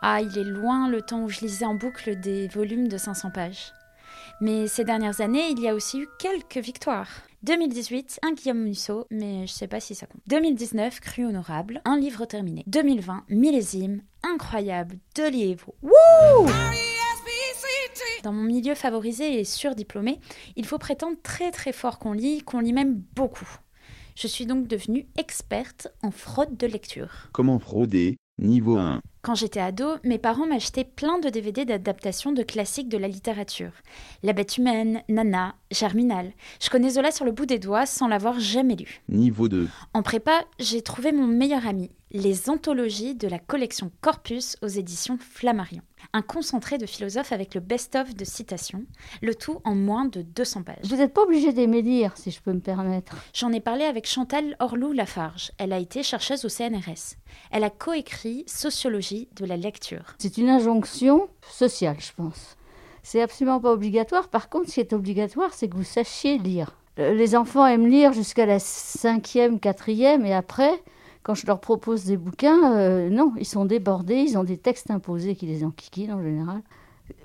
Ah, 0.00 0.22
il 0.22 0.38
est 0.38 0.44
loin 0.44 0.88
le 0.88 1.02
temps 1.02 1.22
où 1.24 1.28
je 1.28 1.40
lisais 1.40 1.66
en 1.66 1.74
boucle 1.74 2.18
des 2.18 2.48
volumes 2.48 2.88
de 2.88 2.96
500 2.96 3.30
pages. 3.30 3.72
Mais 4.40 4.68
ces 4.68 4.84
dernières 4.84 5.20
années, 5.20 5.50
il 5.50 5.60
y 5.60 5.68
a 5.68 5.74
aussi 5.74 5.98
eu 5.98 6.08
quelques 6.18 6.64
victoires. 6.64 7.08
2018, 7.42 8.20
un 8.22 8.32
Guillaume 8.32 8.62
Musso, 8.62 9.06
mais 9.10 9.46
je 9.46 9.52
sais 9.52 9.68
pas 9.68 9.80
si 9.80 9.94
ça 9.94 10.06
compte. 10.06 10.20
2019, 10.26 11.00
Cru 11.00 11.24
Honorable, 11.24 11.80
un 11.84 11.98
livre 11.98 12.24
terminé. 12.24 12.64
2020, 12.66 13.24
Millésime, 13.28 14.02
incroyable, 14.22 14.98
deux 15.14 15.30
livres. 15.30 15.72
Wouh 15.82 16.48
dans 18.22 18.32
mon 18.32 18.42
milieu 18.42 18.74
favorisé 18.74 19.38
et 19.38 19.44
surdiplômé, 19.44 20.20
il 20.56 20.66
faut 20.66 20.78
prétendre 20.78 21.16
très 21.22 21.50
très 21.50 21.72
fort 21.72 21.98
qu'on 21.98 22.12
lit, 22.12 22.42
qu'on 22.42 22.60
lit 22.60 22.72
même 22.72 23.02
beaucoup. 23.14 23.48
Je 24.16 24.26
suis 24.26 24.46
donc 24.46 24.66
devenue 24.66 25.06
experte 25.16 25.88
en 26.02 26.10
fraude 26.10 26.56
de 26.56 26.66
lecture. 26.66 27.28
Comment 27.32 27.58
frauder? 27.58 28.16
Niveau 28.38 28.76
1. 28.76 29.00
Quand 29.22 29.34
j'étais 29.34 29.60
ado, 29.60 29.84
mes 30.04 30.18
parents 30.18 30.46
m'achetaient 30.46 30.84
plein 30.84 31.18
de 31.18 31.28
DVD 31.28 31.64
d'adaptation 31.64 32.32
de 32.32 32.42
classiques 32.42 32.88
de 32.88 32.96
la 32.96 33.08
littérature. 33.08 33.72
La 34.22 34.32
bête 34.32 34.56
humaine, 34.58 35.02
Nana, 35.08 35.54
Germinal. 35.70 36.30
Je 36.62 36.70
connais 36.70 36.90
Zola 36.90 37.10
sur 37.10 37.24
le 37.24 37.32
bout 37.32 37.46
des 37.46 37.58
doigts 37.58 37.84
sans 37.84 38.06
l'avoir 38.06 38.38
jamais 38.38 38.76
lu. 38.76 39.02
Niveau 39.08 39.48
2. 39.48 39.68
En 39.92 40.02
prépa, 40.02 40.44
j'ai 40.60 40.82
trouvé 40.82 41.10
mon 41.12 41.26
meilleur 41.26 41.66
ami, 41.66 41.90
les 42.10 42.48
anthologies 42.48 43.14
de 43.14 43.28
la 43.28 43.38
collection 43.38 43.90
Corpus 44.00 44.56
aux 44.62 44.68
éditions 44.68 45.18
Flammarion. 45.18 45.82
Un 46.12 46.22
concentré 46.22 46.78
de 46.78 46.86
philosophes 46.86 47.32
avec 47.32 47.54
le 47.54 47.60
best-of 47.60 48.14
de 48.14 48.24
citations, 48.24 48.84
le 49.20 49.34
tout 49.34 49.60
en 49.64 49.74
moins 49.74 50.06
de 50.06 50.22
200 50.22 50.62
pages. 50.62 50.84
Vous 50.84 50.96
n'êtes 50.96 51.12
pas 51.12 51.22
obligé 51.22 51.52
d'aimer 51.52 51.82
lire, 51.82 52.16
si 52.16 52.30
je 52.30 52.40
peux 52.40 52.52
me 52.52 52.60
permettre. 52.60 53.16
J'en 53.34 53.52
ai 53.52 53.60
parlé 53.60 53.84
avec 53.84 54.06
Chantal 54.06 54.56
Orlou-Lafarge. 54.58 55.52
Elle 55.58 55.72
a 55.72 55.78
été 55.78 56.02
chercheuse 56.02 56.44
au 56.44 56.48
CNRS. 56.48 57.16
Elle 57.50 57.64
a 57.64 57.70
coécrit 57.70 58.44
Sociologie 58.46 59.28
de 59.36 59.44
la 59.44 59.56
lecture. 59.56 60.14
C'est 60.18 60.38
une 60.38 60.48
injonction 60.48 61.28
sociale, 61.50 61.96
je 61.98 62.12
pense. 62.16 62.56
C'est 63.02 63.20
absolument 63.20 63.60
pas 63.60 63.72
obligatoire. 63.72 64.28
Par 64.28 64.48
contre, 64.48 64.68
ce 64.68 64.74
qui 64.74 64.80
est 64.80 64.92
obligatoire, 64.92 65.52
c'est 65.52 65.68
que 65.68 65.76
vous 65.76 65.84
sachiez 65.84 66.38
lire. 66.38 66.76
Euh, 66.98 67.14
Les 67.14 67.36
enfants 67.36 67.66
aiment 67.66 67.88
lire 67.88 68.12
jusqu'à 68.12 68.46
la 68.46 68.58
cinquième, 68.58 69.60
quatrième, 69.60 70.24
et 70.24 70.34
après, 70.34 70.82
quand 71.28 71.34
je 71.34 71.46
leur 71.46 71.60
propose 71.60 72.04
des 72.04 72.16
bouquins, 72.16 72.74
euh, 72.74 73.10
non, 73.10 73.34
ils 73.36 73.44
sont 73.44 73.66
débordés, 73.66 74.14
ils 74.14 74.38
ont 74.38 74.44
des 74.44 74.56
textes 74.56 74.90
imposés 74.90 75.36
qui 75.36 75.44
les 75.44 75.62
enquiquinent 75.62 76.14
en 76.14 76.22
général. 76.22 76.62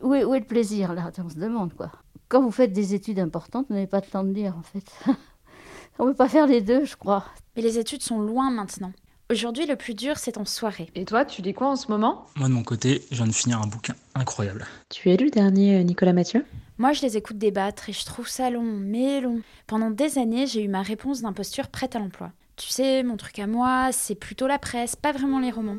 Où 0.02 0.14
est, 0.14 0.26
où 0.26 0.36
est 0.36 0.42
le 0.42 0.46
plaisir 0.46 0.94
là? 0.94 1.10
On 1.24 1.30
se 1.30 1.36
demande 1.36 1.74
quoi. 1.74 1.90
Quand 2.28 2.42
vous 2.42 2.52
faites 2.52 2.74
des 2.74 2.94
études 2.94 3.20
importantes, 3.20 3.68
vous 3.70 3.76
n'avez 3.76 3.88
pas 3.88 4.02
le 4.02 4.06
temps 4.06 4.26
de 4.26 4.34
lire 4.34 4.58
en 4.58 4.62
fait. 4.62 4.84
On 6.00 6.06
ne 6.06 6.10
peut 6.10 6.18
pas 6.18 6.28
faire 6.28 6.48
les 6.48 6.60
deux, 6.60 6.84
je 6.84 6.98
crois. 6.98 7.24
Mais 7.56 7.62
les 7.62 7.80
études 7.80 8.02
sont 8.02 8.20
loin 8.20 8.52
maintenant. 8.52 8.92
Aujourd'hui, 9.32 9.66
le 9.66 9.78
plus 9.78 9.94
dur, 9.94 10.18
c'est 10.18 10.38
en 10.38 10.44
soirée. 10.44 10.90
Et 10.96 11.06
toi, 11.06 11.24
tu 11.24 11.42
lis 11.42 11.54
quoi 11.54 11.70
en 11.70 11.78
ce 11.78 11.88
moment? 11.88 12.26
Moi, 12.36 12.50
de 12.50 12.54
mon 12.54 12.64
côté, 12.64 13.04
je 13.10 13.16
viens 13.16 13.28
de 13.28 13.32
finir 13.32 13.62
un 13.62 13.68
bouquin 13.68 13.96
incroyable. 14.16 14.66
Tu 14.90 15.12
as 15.12 15.16
lu 15.16 15.26
le 15.26 15.32
dernier 15.32 15.78
euh, 15.78 15.84
Nicolas 15.84 16.12
Mathieu? 16.12 16.46
Moi, 16.78 16.92
je 16.92 17.04
les 17.04 17.16
écoute 17.16 17.38
débattre 17.38 17.88
et 17.88 17.94
je 17.94 18.04
trouve 18.04 18.28
ça 18.28 18.50
long, 18.50 18.64
mais 18.64 19.22
long. 19.22 19.40
Pendant 19.66 19.92
des 19.92 20.18
années, 20.18 20.46
j'ai 20.46 20.62
eu 20.62 20.68
ma 20.68 20.82
réponse 20.82 21.22
d'imposture 21.22 21.70
prête 21.70 21.96
à 21.96 22.00
l'emploi. 22.00 22.34
Tu 22.56 22.68
sais, 22.70 23.04
mon 23.04 23.18
truc 23.18 23.40
à 23.40 23.48
moi, 23.48 23.92
c'est 23.92 24.16
plutôt 24.16 24.48
la 24.48 24.60
presse, 24.60 24.96
pas 24.96 25.12
vraiment 25.12 25.40
les 25.40 25.52
romans. 25.52 25.78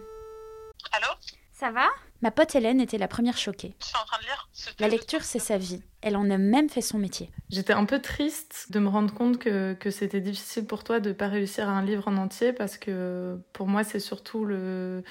Allô? 0.93 1.07
Ça 1.53 1.71
va? 1.71 1.87
Ma 2.21 2.31
pote 2.31 2.55
Hélène 2.55 2.81
était 2.81 2.99
la 2.99 3.07
première 3.07 3.37
choquée. 3.37 3.75
Je 3.81 3.87
suis 3.87 3.97
en 3.97 4.05
train 4.07 4.19
de 4.19 4.25
lire. 4.25 4.49
La 4.81 4.89
lecture, 4.89 5.23
c'est 5.23 5.39
sa 5.39 5.57
vie. 5.57 5.83
Elle 6.01 6.17
en 6.17 6.29
a 6.31 6.39
même 6.39 6.69
fait 6.69 6.81
son 6.81 6.99
métier. 6.99 7.31
J'étais 7.51 7.75
un 7.75 7.85
peu 7.85 8.01
triste 8.01 8.69
de 8.71 8.81
me 8.81 8.89
rendre 8.89 9.15
compte 9.15 9.39
que, 9.39 9.75
que 9.75 9.91
c'était 9.91 10.21
difficile 10.21 10.67
pour 10.67 10.85
toi 10.85 11.01
de 11.01 11.11
ne 11.11 11.15
pas 11.15 11.29
réussir 11.29 11.69
un 11.69 11.83
livre 11.83 12.09
en 12.09 12.17
entier 12.17 12.53
parce 12.53 12.77
que 12.77 13.39
pour 13.53 13.69
moi, 13.69 13.85
c'est 13.85 14.01
surtout 14.01 14.45
le, 14.45 15.05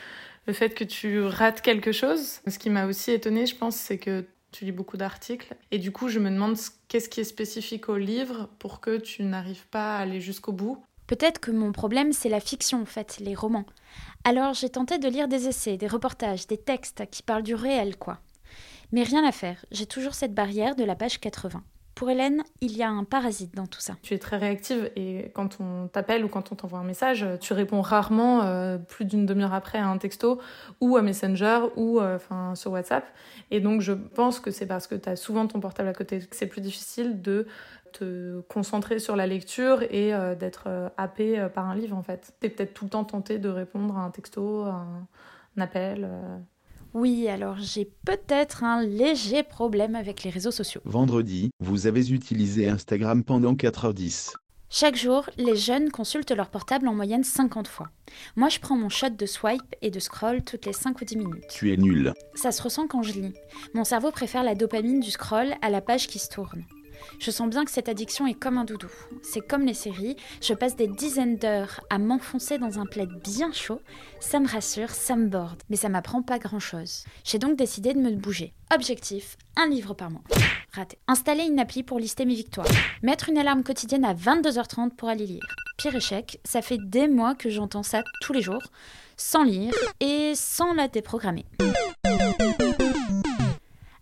le 0.47 0.53
fait 0.53 0.71
que 0.71 0.83
tu 0.83 1.23
rates 1.23 1.61
quelque 1.61 1.91
chose. 1.91 2.41
Ce 2.47 2.59
qui 2.59 2.69
m'a 2.69 2.87
aussi 2.87 3.11
étonnée, 3.11 3.45
je 3.45 3.55
pense, 3.55 3.75
c'est 3.75 3.99
que 3.99 4.25
tu 4.51 4.65
lis 4.65 4.71
beaucoup 4.71 4.97
d'articles. 4.97 5.55
Et 5.71 5.79
du 5.79 5.91
coup, 5.91 6.09
je 6.09 6.19
me 6.19 6.29
demande 6.29 6.57
qu'est-ce 6.87 7.09
qui 7.09 7.21
est 7.21 7.25
spécifique 7.25 7.89
au 7.89 7.97
livre 7.97 8.49
pour 8.59 8.81
que 8.81 8.97
tu 8.97 9.23
n'arrives 9.23 9.67
pas 9.67 9.97
à 9.97 10.01
aller 10.01 10.19
jusqu'au 10.19 10.51
bout. 10.51 10.83
Peut-être 11.07 11.39
que 11.39 11.51
mon 11.51 11.71
problème, 11.71 12.13
c'est 12.13 12.29
la 12.29 12.39
fiction, 12.39 12.81
en 12.81 12.85
fait, 12.85 13.17
les 13.19 13.35
romans. 13.35 13.65
Alors 14.23 14.53
j'ai 14.53 14.69
tenté 14.69 14.99
de 14.99 15.09
lire 15.09 15.27
des 15.27 15.47
essais, 15.47 15.77
des 15.77 15.87
reportages, 15.87 16.47
des 16.47 16.57
textes 16.57 17.03
qui 17.11 17.23
parlent 17.23 17.43
du 17.43 17.55
réel, 17.55 17.97
quoi. 17.97 18.19
Mais 18.93 19.03
rien 19.03 19.27
à 19.27 19.31
faire, 19.31 19.65
j'ai 19.71 19.85
toujours 19.85 20.13
cette 20.13 20.33
barrière 20.33 20.75
de 20.75 20.83
la 20.83 20.95
page 20.95 21.19
80. 21.19 21.63
Pour 21.95 22.09
Hélène, 22.09 22.41
il 22.61 22.75
y 22.75 22.81
a 22.81 22.89
un 22.89 23.03
parasite 23.03 23.53
dans 23.53 23.67
tout 23.67 23.79
ça. 23.79 23.95
Tu 24.01 24.15
es 24.15 24.17
très 24.17 24.37
réactive 24.37 24.91
et 24.95 25.31
quand 25.35 25.59
on 25.59 25.87
t'appelle 25.87 26.25
ou 26.25 26.27
quand 26.27 26.51
on 26.51 26.55
t'envoie 26.55 26.79
un 26.79 26.83
message, 26.83 27.25
tu 27.39 27.53
réponds 27.53 27.81
rarement 27.81 28.43
euh, 28.43 28.77
plus 28.77 29.05
d'une 29.05 29.27
demi-heure 29.27 29.53
après 29.53 29.77
à 29.77 29.87
un 29.87 29.97
texto 29.97 30.39
ou 30.81 30.97
à 30.97 31.03
Messenger 31.03 31.59
ou 31.75 31.99
euh, 31.99 32.17
sur 32.55 32.71
WhatsApp. 32.71 33.05
Et 33.51 33.59
donc 33.59 33.81
je 33.81 33.93
pense 33.93 34.39
que 34.39 34.49
c'est 34.49 34.65
parce 34.65 34.87
que 34.87 34.95
tu 34.95 35.07
as 35.07 35.15
souvent 35.15 35.45
ton 35.45 35.59
portable 35.59 35.89
à 35.89 35.93
côté 35.93 36.19
que 36.19 36.35
c'est 36.35 36.47
plus 36.47 36.61
difficile 36.61 37.21
de 37.21 37.45
te 37.93 38.41
concentrer 38.41 38.99
sur 38.99 39.15
la 39.15 39.25
lecture 39.27 39.83
et 39.83 40.13
euh, 40.13 40.35
d'être 40.35 40.65
euh, 40.67 40.89
happé 40.97 41.39
euh, 41.39 41.47
par 41.49 41.69
un 41.69 41.75
livre 41.75 41.95
en 41.95 42.03
fait. 42.03 42.33
Tu 42.41 42.47
es 42.47 42.49
peut-être 42.49 42.73
tout 42.73 42.83
le 42.85 42.89
temps 42.89 43.05
tenté 43.05 43.39
de 43.39 43.49
répondre 43.49 43.97
à 43.97 44.01
un 44.03 44.11
texto, 44.11 44.63
à 44.63 44.71
un, 44.73 45.07
un 45.57 45.61
appel. 45.61 46.05
euh. 46.09 46.37
Oui, 46.93 47.27
alors 47.27 47.57
j'ai 47.57 47.89
peut-être 48.05 48.63
un 48.63 48.83
léger 48.83 49.41
problème 49.43 49.95
avec 49.95 50.23
les 50.23 50.29
réseaux 50.29 50.51
sociaux. 50.51 50.81
Vendredi, 50.85 51.49
vous 51.59 51.87
avez 51.87 52.11
utilisé 52.11 52.69
Instagram 52.69 53.23
pendant 53.23 53.53
4h10. 53.53 54.33
Chaque 54.69 54.95
jour, 54.95 55.29
les 55.37 55.55
jeunes 55.55 55.91
consultent 55.91 56.31
leur 56.31 56.49
portable 56.49 56.87
en 56.87 56.95
moyenne 56.95 57.23
50 57.23 57.67
fois. 57.67 57.89
Moi, 58.35 58.49
je 58.49 58.59
prends 58.59 58.75
mon 58.75 58.89
shot 58.89 59.09
de 59.11 59.25
swipe 59.27 59.75
et 59.83 59.91
de 59.91 59.99
scroll 59.99 60.41
toutes 60.43 60.65
les 60.65 60.73
5 60.73 60.99
ou 60.99 61.05
10 61.05 61.17
minutes. 61.17 61.47
Tu 61.49 61.71
es 61.71 61.77
nul. 61.77 62.11
Ça 62.33 62.51
se 62.51 62.61
ressent 62.61 62.87
quand 62.87 63.03
je 63.03 63.13
lis. 63.13 63.33
Mon 63.75 63.83
cerveau 63.83 64.09
préfère 64.09 64.43
la 64.43 64.55
dopamine 64.55 64.99
du 64.99 65.11
scroll 65.11 65.53
à 65.61 65.69
la 65.69 65.79
page 65.81 66.07
qui 66.07 66.17
se 66.17 66.27
tourne. 66.29 66.63
Je 67.19 67.31
sens 67.31 67.49
bien 67.49 67.65
que 67.65 67.71
cette 67.71 67.89
addiction 67.89 68.27
est 68.27 68.33
comme 68.33 68.57
un 68.57 68.65
doudou. 68.65 68.89
C'est 69.21 69.45
comme 69.45 69.65
les 69.65 69.73
séries, 69.73 70.15
je 70.41 70.53
passe 70.53 70.75
des 70.75 70.87
dizaines 70.87 71.37
d'heures 71.37 71.81
à 71.89 71.97
m'enfoncer 71.97 72.57
dans 72.57 72.79
un 72.79 72.85
plaid 72.85 73.09
bien 73.23 73.51
chaud. 73.51 73.81
Ça 74.19 74.39
me 74.39 74.47
rassure, 74.47 74.89
ça 74.89 75.15
me 75.15 75.27
borde, 75.27 75.63
mais 75.69 75.75
ça 75.75 75.89
m'apprend 75.89 76.21
pas 76.21 76.39
grand-chose. 76.39 77.05
J'ai 77.23 77.39
donc 77.39 77.57
décidé 77.57 77.93
de 77.93 77.99
me 77.99 78.11
bouger. 78.11 78.53
Objectif, 78.73 79.37
un 79.55 79.67
livre 79.67 79.93
par 79.93 80.09
mois. 80.09 80.23
Raté. 80.71 80.97
Installer 81.07 81.43
une 81.43 81.59
appli 81.59 81.83
pour 81.83 81.99
lister 81.99 82.25
mes 82.25 82.35
victoires. 82.35 82.67
Mettre 83.03 83.29
une 83.29 83.37
alarme 83.37 83.63
quotidienne 83.63 84.05
à 84.05 84.13
22h30 84.13 84.91
pour 84.91 85.09
aller 85.09 85.27
lire. 85.27 85.43
Pire 85.77 85.95
échec, 85.95 86.39
ça 86.43 86.61
fait 86.61 86.79
des 86.79 87.07
mois 87.07 87.35
que 87.35 87.49
j'entends 87.49 87.83
ça 87.83 88.03
tous 88.21 88.33
les 88.33 88.41
jours, 88.41 88.63
sans 89.17 89.43
lire 89.43 89.73
et 89.99 90.33
sans 90.35 90.73
la 90.73 90.87
déprogrammer. 90.87 91.45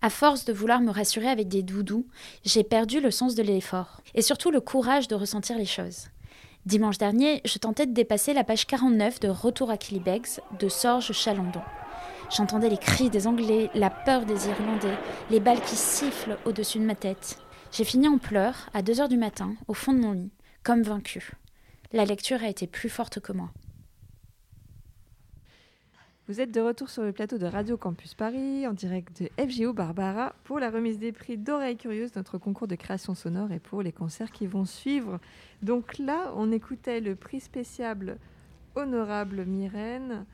À 0.04 0.10
force 0.10 0.46
de 0.46 0.54
vouloir 0.54 0.82
me 0.82 0.90
rassurer 0.90 1.28
avec 1.28 1.48
des 1.48 1.62
doudous, 1.62 2.08
j'ai 2.44 2.64
perdu 2.64 3.00
le 3.02 3.12
sens 3.12 3.36
de 3.36 3.44
l'effort 3.44 4.02
et 4.16 4.24
surtout 4.24 4.50
le 4.50 4.60
courage 4.60 5.08
de 5.08 5.14
ressentir 5.14 5.60
les 5.60 5.66
choses. 5.66 6.08
Dimanche 6.66 6.98
dernier, 6.98 7.40
je 7.46 7.60
tentais 7.60 7.86
de 7.86 7.94
dépasser 7.94 8.34
la 8.34 8.44
page 8.44 8.66
49 8.66 9.20
de 9.20 9.28
Retour 9.28 9.70
à 9.70 9.78
Killybegs 9.78 10.40
de 10.60 10.70
Sorge 10.70 11.12
Chalandon. 11.12 11.62
J'entendais 12.36 12.70
les 12.70 12.80
cris 12.80 13.12
des 13.12 13.28
Anglais, 13.28 13.70
la 13.76 13.92
peur 13.92 14.26
des 14.26 14.48
Irlandais, 14.48 14.98
les 15.30 15.40
balles 15.40 15.62
qui 15.62 15.76
sifflent 15.76 16.38
au-dessus 16.46 16.80
de 16.80 16.86
ma 16.86 16.96
tête. 16.96 17.38
J'ai 17.72 17.84
fini 17.84 18.08
en 18.08 18.18
pleurs 18.18 18.70
à 18.74 18.82
2 18.82 19.02
heures 19.02 19.10
du 19.10 19.18
matin, 19.18 19.54
au 19.68 19.76
fond 19.76 19.94
de 19.94 20.00
mon 20.00 20.14
lit, 20.14 20.32
comme 20.64 20.82
vaincue. 20.82 21.32
La 21.94 22.06
lecture 22.06 22.44
a 22.44 22.50
été 22.50 22.66
plus 22.66 22.90
forte 22.90 23.20
que 23.20 23.34
moi. 23.34 23.52
Vous 26.32 26.40
êtes 26.40 26.54
de 26.54 26.62
retour 26.62 26.90
sur 26.90 27.04
le 27.04 27.12
plateau 27.12 27.38
de 27.38 27.46
Radio 27.46 27.76
Campus 27.76 28.14
Paris, 28.14 28.66
en 28.66 28.72
direct 28.72 29.22
de 29.22 29.28
FGO 29.38 29.74
Barbara, 29.74 30.34
pour 30.46 30.60
la 30.60 30.70
remise 30.70 30.98
des 30.98 31.12
prix 31.12 31.38
d'Oreilles 31.38 31.76
Curieuses, 31.76 32.16
notre 32.16 32.38
concours 32.38 32.70
de 32.70 32.76
création 32.76 33.16
sonore, 33.16 33.52
et 33.52 33.60
pour 33.60 33.82
les 33.82 33.92
concerts 33.92 34.32
qui 34.32 34.48
vont 34.48 34.64
suivre. 34.64 35.20
Donc 35.62 35.98
là, 35.98 36.32
on 36.38 36.54
écoutait 36.54 37.02
le 37.02 37.18
prix 37.18 37.42
spécial 37.42 38.18
Honorable 38.76 39.44
Myrène, 39.44 40.26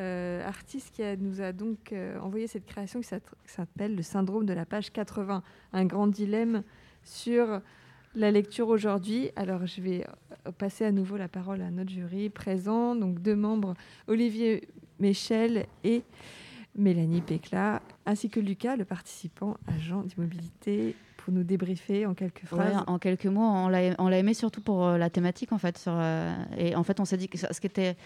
euh, 0.00 0.44
artiste 0.44 0.92
qui 0.92 1.04
nous 1.20 1.40
a 1.40 1.52
donc 1.52 1.92
euh, 1.92 2.18
envoyé 2.18 2.48
cette 2.48 2.66
création 2.66 3.00
qui 3.00 3.08
s'appelle 3.44 3.94
Le 3.94 4.02
syndrome 4.02 4.44
de 4.44 4.54
la 4.54 4.66
page 4.66 4.90
80, 4.90 5.44
un 5.72 5.84
grand 5.84 6.08
dilemme 6.08 6.64
sur 7.04 7.60
la 8.14 8.30
lecture 8.30 8.68
aujourd'hui. 8.68 9.30
Alors 9.36 9.66
je 9.66 9.80
vais 9.80 10.04
euh, 10.46 10.52
passer 10.52 10.84
à 10.84 10.92
nouveau 10.92 11.16
la 11.16 11.28
parole 11.28 11.62
à 11.62 11.70
notre 11.70 11.90
jury 11.90 12.28
présent, 12.28 12.94
donc 12.94 13.20
deux 13.20 13.36
membres, 13.36 13.74
Olivier 14.06 14.68
Michel 15.00 15.66
et 15.84 16.02
Mélanie 16.76 17.20
Pécla, 17.20 17.82
ainsi 18.06 18.30
que 18.30 18.40
Lucas, 18.40 18.76
le 18.76 18.84
participant 18.84 19.56
agent 19.66 20.02
d'immobilité, 20.02 20.94
pour 21.18 21.34
nous 21.34 21.42
débriefer 21.42 22.06
en 22.06 22.14
quelques 22.14 22.46
phrases. 22.46 22.74
Ouais, 22.74 22.82
en 22.86 22.98
quelques 22.98 23.26
mots, 23.26 23.42
on 23.42 23.68
l'a 23.68 24.18
aimé 24.18 24.32
surtout 24.32 24.62
pour 24.62 24.86
euh, 24.86 24.98
la 24.98 25.10
thématique 25.10 25.52
en 25.52 25.58
fait. 25.58 25.76
Sur, 25.76 25.92
euh, 25.94 26.34
et 26.56 26.74
en 26.74 26.82
fait, 26.84 27.00
on 27.00 27.04
s'est 27.04 27.16
dit 27.16 27.28
que 27.28 27.36
ce 27.36 27.60
qui 27.60 27.66
était 27.66 27.96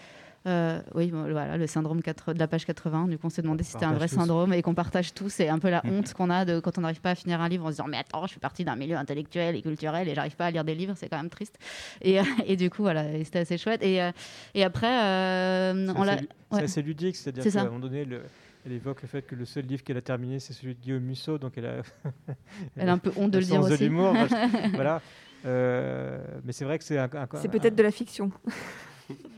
euh, 0.45 0.81
oui, 0.93 1.07
bon, 1.11 1.21
voilà, 1.23 1.57
le 1.57 1.67
syndrome 1.67 2.01
4 2.01 2.33
de 2.33 2.39
la 2.39 2.47
page 2.47 2.65
80. 2.65 3.07
Du 3.07 3.17
coup, 3.17 3.27
on 3.27 3.29
s'est 3.29 3.41
demandé 3.41 3.63
si 3.63 3.71
c'était 3.71 3.85
un 3.85 3.93
vrai 3.93 4.07
tous. 4.09 4.15
syndrome 4.15 4.51
et 4.53 4.61
qu'on 4.61 4.73
partage 4.73 5.13
tous. 5.13 5.29
C'est 5.29 5.47
un 5.49 5.59
peu 5.59 5.69
la 5.69 5.81
honte 5.85 6.13
qu'on 6.13 6.29
a 6.29 6.43
de 6.45 6.59
quand 6.59 6.77
on 6.77 6.81
n'arrive 6.81 6.99
pas 7.01 7.11
à 7.11 7.15
finir 7.15 7.39
un 7.41 7.47
livre 7.49 7.65
en 7.65 7.67
se 7.69 7.73
disant 7.73 7.87
mais 7.87 7.97
attends, 7.97 8.25
je 8.25 8.31
suis 8.31 8.39
partie 8.39 8.65
d'un 8.65 8.75
milieu 8.75 8.97
intellectuel 8.97 9.55
et 9.55 9.61
culturel 9.61 10.07
et 10.09 10.15
j'arrive 10.15 10.35
pas 10.35 10.47
à 10.47 10.51
lire 10.51 10.63
des 10.63 10.75
livres, 10.75 10.93
c'est 10.97 11.07
quand 11.09 11.17
même 11.17 11.29
triste. 11.29 11.57
Et, 12.01 12.19
euh, 12.19 12.23
et 12.45 12.55
du 12.57 12.69
coup, 12.69 12.81
voilà, 12.83 13.05
c'était 13.23 13.39
assez 13.39 13.57
chouette. 13.57 13.81
Et, 13.83 14.01
euh, 14.01 14.11
et 14.53 14.63
après, 14.63 14.87
euh, 15.03 15.87
C'est 15.87 15.97
on 15.97 16.03
l'a. 16.03 16.13
assez, 16.13 16.27
c'est 16.51 16.57
ouais. 16.57 16.63
assez 16.63 16.81
ludique, 16.81 17.15
c'est-à-dire 17.15 17.43
C'est 17.43 17.51
qu'à 17.51 17.61
un 17.61 17.65
moment 17.65 17.79
donné, 17.79 18.03
le- 18.05 18.23
elle 18.65 18.71
évoque 18.73 19.01
le 19.01 19.07
fait 19.07 19.21
que 19.23 19.35
le 19.35 19.45
seul 19.45 19.65
livre 19.65 19.83
qu'elle 19.83 19.97
a 19.97 20.01
terminé, 20.01 20.39
c'est 20.39 20.53
celui 20.53 20.73
de 20.75 20.79
Guillaume 20.79 21.03
Musso, 21.03 21.37
donc 21.37 21.53
elle 21.57 21.65
a, 21.65 21.81
Elle 22.77 22.89
a 22.89 22.93
un 22.93 22.97
peu 22.97 23.11
honte 23.17 23.31
de 23.31 23.37
le 23.39 23.43
le 23.43 23.45
dire 23.45 23.55
sens 23.61 23.69
de 23.69 23.73
aussi. 23.73 23.85
je- 23.85 24.71
voilà. 24.75 25.01
Euh, 25.45 26.17
mais 26.45 26.53
c'est 26.53 26.63
vrai 26.63 26.77
que 26.77 26.83
c'est 26.85 26.97
un, 26.97 27.03
un- 27.13 27.27
C'est 27.35 27.47
un- 27.47 27.51
peut-être 27.51 27.75
de 27.75 27.83
la 27.83 27.91
fiction. 27.91 28.31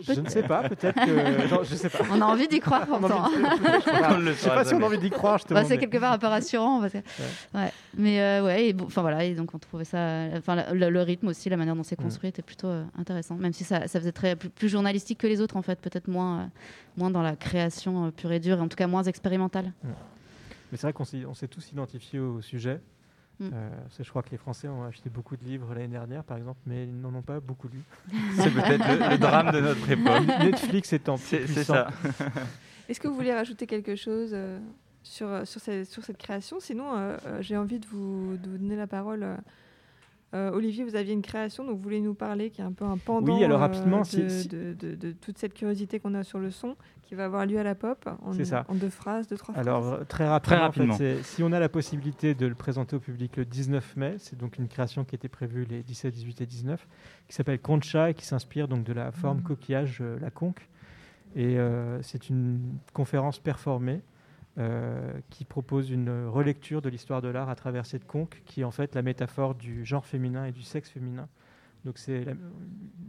Je 0.07 0.19
ne 0.19 0.29
sais 0.29 0.43
pas, 0.43 0.67
peut-être 0.69 0.93
que. 1.05 1.47
genre, 1.47 1.63
je 1.63 1.75
sais 1.75 1.89
pas. 1.89 1.99
On 2.11 2.21
a 2.21 2.25
envie 2.25 2.47
d'y 2.47 2.59
croire 2.59 2.85
pourtant. 2.85 3.27
de- 3.29 4.25
Je 4.27 4.33
sais 4.33 4.49
pas 4.49 4.63
si 4.63 4.73
on 4.75 4.81
a 4.81 4.85
envie 4.85 4.97
d'y 4.99 5.09
croire, 5.09 5.37
je 5.39 5.45
te 5.45 5.53
Bah, 5.53 5.63
c'est 5.65 5.77
quelque 5.77 5.97
part 5.97 6.13
un 6.13 6.17
peu 6.17 6.27
rassurant. 6.27 6.79
Parce 6.81 6.93
que... 6.93 6.99
ouais. 7.55 7.71
Mais 7.97 8.21
euh, 8.21 8.45
ouais, 8.45 8.67
et 8.67 8.73
bon, 8.73 8.85
enfin 8.85 9.01
voilà, 9.01 9.23
et 9.23 9.33
donc 9.33 9.53
on 9.55 9.57
trouvait 9.59 9.85
ça. 9.85 10.25
Enfin, 10.37 10.55
la- 10.55 10.71
le, 10.73 10.89
le 10.89 11.01
rythme 11.01 11.27
aussi, 11.29 11.49
la 11.49 11.57
manière 11.57 11.75
dont 11.75 11.83
c'est 11.83 11.95
construit 11.95 12.29
était 12.29 12.41
plutôt 12.43 12.67
euh, 12.67 12.83
intéressant. 12.99 13.35
Même 13.35 13.53
si 13.53 13.63
ça, 13.63 13.87
ça 13.87 13.99
faisait 13.99 14.11
très, 14.11 14.35
plus, 14.35 14.49
plus 14.49 14.69
journalistique 14.69 15.17
que 15.19 15.27
les 15.27 15.41
autres, 15.41 15.57
en 15.57 15.61
fait, 15.61 15.79
peut-être 15.79 16.07
moins, 16.07 16.39
euh, 16.41 16.45
moins 16.97 17.09
dans 17.09 17.21
la 17.23 17.35
création 17.35 18.05
euh, 18.05 18.11
pure 18.11 18.31
et 18.31 18.39
dure, 18.39 18.57
et 18.57 18.61
en 18.61 18.67
tout 18.67 18.77
cas 18.77 18.87
moins 18.87 19.03
expérimentale. 19.03 19.71
Mais 20.71 20.77
c'est 20.77 20.83
vrai 20.83 20.93
qu'on 20.93 21.05
s'est 21.05 21.47
tous 21.47 21.71
identifiés 21.71 22.19
au 22.19 22.41
sujet. 22.41 22.79
Mm. 23.39 23.49
Euh, 23.53 23.69
parce 23.83 23.97
que 23.97 24.03
je 24.03 24.09
crois 24.09 24.23
que 24.23 24.29
les 24.31 24.37
Français 24.37 24.67
ont 24.67 24.83
acheté 24.83 25.09
beaucoup 25.09 25.35
de 25.35 25.43
livres 25.43 25.73
l'année 25.73 25.87
dernière, 25.89 26.23
par 26.23 26.37
exemple, 26.37 26.59
mais 26.65 26.85
ils 26.85 27.01
n'en 27.01 27.13
ont 27.13 27.21
pas 27.21 27.39
beaucoup 27.39 27.67
lu. 27.67 27.81
C'est 28.37 28.49
peut-être 28.51 28.87
le- 28.87 29.09
le 29.11 29.17
drame 29.17 29.51
de 29.51 29.59
notre 29.59 29.89
époque. 29.89 30.23
Netflix 30.39 30.93
étant 30.93 31.17
C'est- 31.17 31.39
plus 31.39 31.47
c'est 31.47 31.53
puissant. 31.53 31.73
ça. 31.73 31.87
Est-ce 32.89 32.99
que 32.99 33.07
vous 33.07 33.15
voulez 33.15 33.33
rajouter 33.33 33.65
quelque 33.67 33.95
chose 33.95 34.29
euh, 34.33 34.59
sur, 35.03 35.27
euh, 35.27 35.43
sur, 35.45 35.59
cette, 35.59 35.85
sur 35.87 36.03
cette 36.03 36.17
création? 36.17 36.59
Sinon, 36.59 36.95
euh, 36.95 37.17
euh, 37.25 37.41
j'ai 37.41 37.57
envie 37.57 37.79
de 37.79 37.85
vous, 37.87 38.37
de 38.37 38.49
vous 38.49 38.57
donner 38.57 38.75
la 38.75 38.87
parole. 38.87 39.25
Olivier, 40.33 40.83
vous 40.83 40.97
aviez 40.97 41.13
une 41.13 41.21
création, 41.21 41.63
donc 41.63 41.77
vous 41.77 41.81
voulez 41.83 42.01
nous 42.01 42.13
parler, 42.13 42.49
qui 42.49 42.59
est 42.59 42.63
un 42.65 42.73
peu 42.73 42.83
un 42.83 42.97
pendant 42.97 43.33
Oui, 43.37 43.41
alors 43.45 43.59
euh, 43.59 43.67
rapidement, 43.67 44.01
de, 44.01 44.05
si- 44.05 44.29
si- 44.29 44.47
de- 44.49 44.73
de- 44.73 44.93
de 44.95 45.11
toute 45.13 45.37
cette 45.37 45.53
curiosité 45.53 46.01
qu'on 46.01 46.13
a 46.13 46.25
sur 46.25 46.39
le 46.39 46.51
son, 46.51 46.75
qui 47.05 47.15
va 47.15 47.25
avoir 47.25 47.45
lieu 47.45 47.59
à 47.59 47.63
la 47.63 47.75
pop, 47.75 48.07
en, 48.23 48.33
C'est 48.33 48.45
ça. 48.45 48.65
en 48.67 48.73
deux 48.75 48.89
phrases, 48.89 49.27
deux, 49.27 49.37
trois 49.37 49.53
phrases. 49.53 49.67
Alors 49.67 49.85
euh, 49.93 50.03
très 50.03 50.27
rapidement, 50.27 50.55
Très 50.55 50.55
en 50.55 50.71
fait, 50.71 50.81
rapidement. 50.81 50.97
c'est- 50.97 51.23
si 51.23 51.43
on 51.43 51.51
a 51.51 51.59
la 51.59 51.69
possibilité 51.69 52.33
de 52.35 52.45
le 52.47 52.55
présenter 52.55 52.95
au 52.95 52.99
public 52.99 53.37
le 53.37 53.45
19 53.45 53.95
mai, 53.95 54.15
c'est 54.17 54.37
donc 54.37 54.57
une 54.57 54.67
création 54.67 55.05
qui 55.05 55.15
était 55.15 55.27
prévue 55.29 55.65
les 55.65 55.83
17, 55.83 56.13
18 56.13 56.41
et 56.41 56.45
19, 56.45 56.87
qui 57.27 57.35
s'appelle 57.35 57.59
Concha 57.59 58.09
et 58.09 58.13
qui 58.13 58.25
s'inspire 58.25 58.67
donc 58.67 58.83
de 58.83 58.93
la 58.93 59.11
forme 59.11 59.37
Mhm. 59.37 59.43
coquillage, 59.43 59.99
euh, 60.01 60.17
la 60.19 60.31
conque. 60.31 60.67
Et 61.35 61.59
euh, 61.59 62.01
c'est 62.01 62.29
une 62.29 62.59
conférence 62.93 63.39
performée 63.39 64.01
euh, 64.57 65.11
qui 65.29 65.43
propose 65.43 65.89
une 65.91 66.27
relecture 66.27 66.81
de 66.81 66.87
l'histoire 66.87 67.21
de 67.21 67.27
l'art 67.27 67.49
à 67.49 67.55
travers 67.55 67.85
cette 67.85 68.07
conque, 68.07 68.41
qui 68.45 68.61
est 68.61 68.63
en 68.63 68.71
fait 68.71 68.95
la 68.95 69.01
métaphore 69.01 69.53
du 69.53 69.83
genre 69.83 70.05
féminin 70.05 70.45
et 70.45 70.53
du 70.53 70.61
sexe 70.61 70.89
féminin. 70.89 71.27
Donc 71.85 71.97
c'est 71.97 72.25
la 72.25 72.33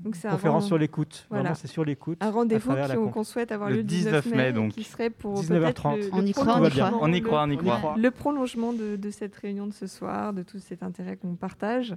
Donc 0.05 0.15
c'est 0.17 0.29
un 0.29 0.33
conférence 0.33 0.65
rend- 0.65 0.69
sur 0.69 0.79
l'écoute. 0.79 1.27
Voilà. 1.31 1.43
Vraiment, 1.45 1.55
c'est 1.55 1.67
sur 1.67 1.85
l'écoute. 1.85 2.19
Un 2.21 2.31
rendez-vous 2.31 3.09
qu'on 3.11 3.25
souhaite 3.25 3.51
avoir 3.51 3.71
Le 3.71 3.77
le 3.77 3.83
19 3.83 4.27
mai, 4.27 4.53
donc. 4.53 4.73
qui 4.73 4.85
serait 4.85 5.11
pour 5.11 5.41
19h30. 5.41 5.95
peut-être 5.97 5.97
le- 5.97 6.11
On 6.13 6.21
le 6.21 6.27
y 6.29 6.33
croit, 6.33 6.45
on 6.61 6.65
y 6.65 6.71
croit. 6.71 6.91
prolongement 6.91 6.99
On 7.03 7.13
y 7.13 7.23
croit, 7.23 7.43
on 7.47 7.51
y 7.51 7.57
croit. 7.57 7.95
Le 7.99 8.11
prolongement 8.11 8.73
de, 8.73 8.97
de 8.97 9.11
cette 9.11 9.35
réunion 9.35 9.67
de 9.67 9.73
ce 9.73 9.87
soir, 9.87 10.33
de 10.33 10.43
tout 10.43 10.59
cet 10.59 10.83
intérêt 10.83 11.17
qu'on 11.17 11.35
partage. 11.35 11.95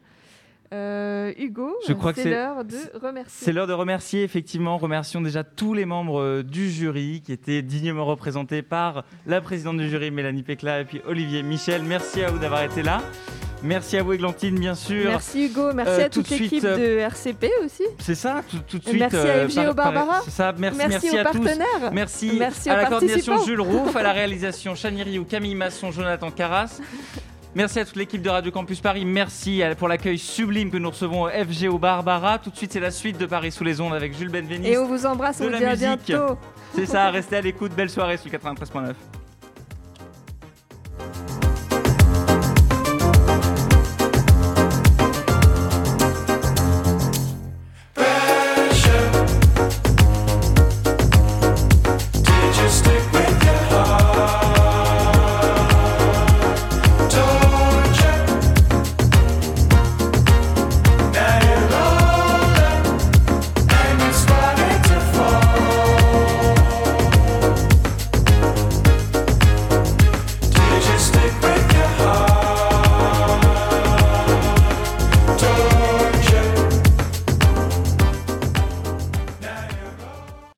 Euh, 0.72 1.34
Hugo, 1.40 1.76
c'est- 2.16 2.30
l'heure 2.30 2.64
de 2.64 2.76
remercier. 3.02 3.46
C'est 3.46 3.52
l'heure 3.54 3.66
de 3.66 3.74
remercier, 3.74 4.24
effectivement. 4.24 4.78
Remercions 4.78 5.20
déjà 5.20 5.44
tous 5.44 5.74
les 5.74 5.86
membres 5.86 6.22
euh, 6.22 6.44
du 6.44 6.70
jury 6.70 7.22
qui 7.26 7.32
étaient 7.32 7.64
dignement 7.64 8.06
représentés 8.06 8.62
par 8.62 9.04
la 9.26 9.42
présidente 9.42 9.78
du 9.78 9.90
jury, 9.90 10.12
Mélanie 10.12 10.44
Pécla, 10.44 10.82
et 10.82 10.86
puis 10.86 11.02
Olivier 11.08 11.42
Michel. 11.42 11.82
Merci 11.84 12.22
à 12.24 12.30
vous 12.30 12.38
d'avoir 12.38 12.62
été 12.64 12.84
là. 12.84 13.02
Merci 13.62 13.98
à 13.98 14.04
vous, 14.04 14.14
Églantine, 14.14 14.58
bien 14.58 14.74
sûr. 14.76 15.10
Merci 15.12 15.46
Hugo, 15.48 15.74
merci 15.74 15.92
Euh, 16.02 16.06
à 16.06 16.10
tout 16.10 16.22
toute 16.22 16.30
l'équipe 16.30 16.64
euh, 16.64 16.78
de 16.78 17.00
RCP 17.00 17.48
aussi. 17.66 17.84
C'est 18.00 18.16
ça, 18.16 18.42
tout, 18.50 18.58
tout 18.68 18.78
de 18.80 18.84
Et 18.84 18.90
suite. 18.90 19.00
merci 19.02 19.18
à 19.18 19.20
euh, 19.20 19.50
FGO 19.50 19.74
Barbara. 19.74 20.22
ça, 20.30 20.54
merci, 20.58 20.78
Merci 20.78 20.92
merci 21.06 21.10
aux 21.18 21.20
à 21.20 21.32
tous. 21.32 21.40
partenaires. 21.44 21.92
Merci, 21.92 22.32
Merci 22.40 22.70
à 22.70 22.78
la 22.78 22.86
coordination. 22.86 23.44
Jules 23.44 23.60
Rouf, 23.62 23.94
à 23.96 24.04
la 24.04 24.12
réalisation 24.14 24.76
Chani 24.76 25.04
Rioux, 25.04 25.26
Camille 25.26 25.56
Masson, 25.56 25.92
Jonathan 25.92 26.32
Carras. 26.32 26.80
Merci 27.54 27.80
à 27.80 27.86
toute 27.86 27.96
l'équipe 27.98 28.22
de 28.22 28.30
Radio 28.30 28.52
Campus 28.52 28.80
Paris. 28.80 29.04
Merci 29.06 29.62
pour 29.78 29.88
l'accueil 29.88 30.20
sublime 30.20 30.70
que 30.72 30.78
nous 30.78 30.92
recevons 30.92 31.24
au 31.24 31.30
FGO 31.30 31.78
Barbara. 31.80 32.38
Tout 32.40 32.52
de 32.52 32.56
suite, 32.56 32.72
c'est 32.72 32.80
la 32.80 32.92
suite 32.92 33.18
de 33.18 33.26
Paris 33.26 33.52
sous 33.52 33.64
les 33.64 33.82
ondes 33.82 33.94
avec 33.94 34.16
Jules 34.16 34.30
Benveniste. 34.30 34.72
Et 34.72 34.78
on 34.78 34.86
vous 34.88 35.06
embrasse, 35.06 35.42
on 35.42 35.50
vous 35.50 35.58
dit 35.58 35.66
à 35.66 35.76
bientôt. 35.76 36.38
C'est 36.76 36.86
ça, 36.86 37.10
restez 37.10 37.38
à 37.38 37.42
l'écoute. 37.42 37.74
Belle 37.76 37.90
soirée 37.90 38.18
sur 38.18 38.32
le 38.32 38.38
93.9. 38.38 38.94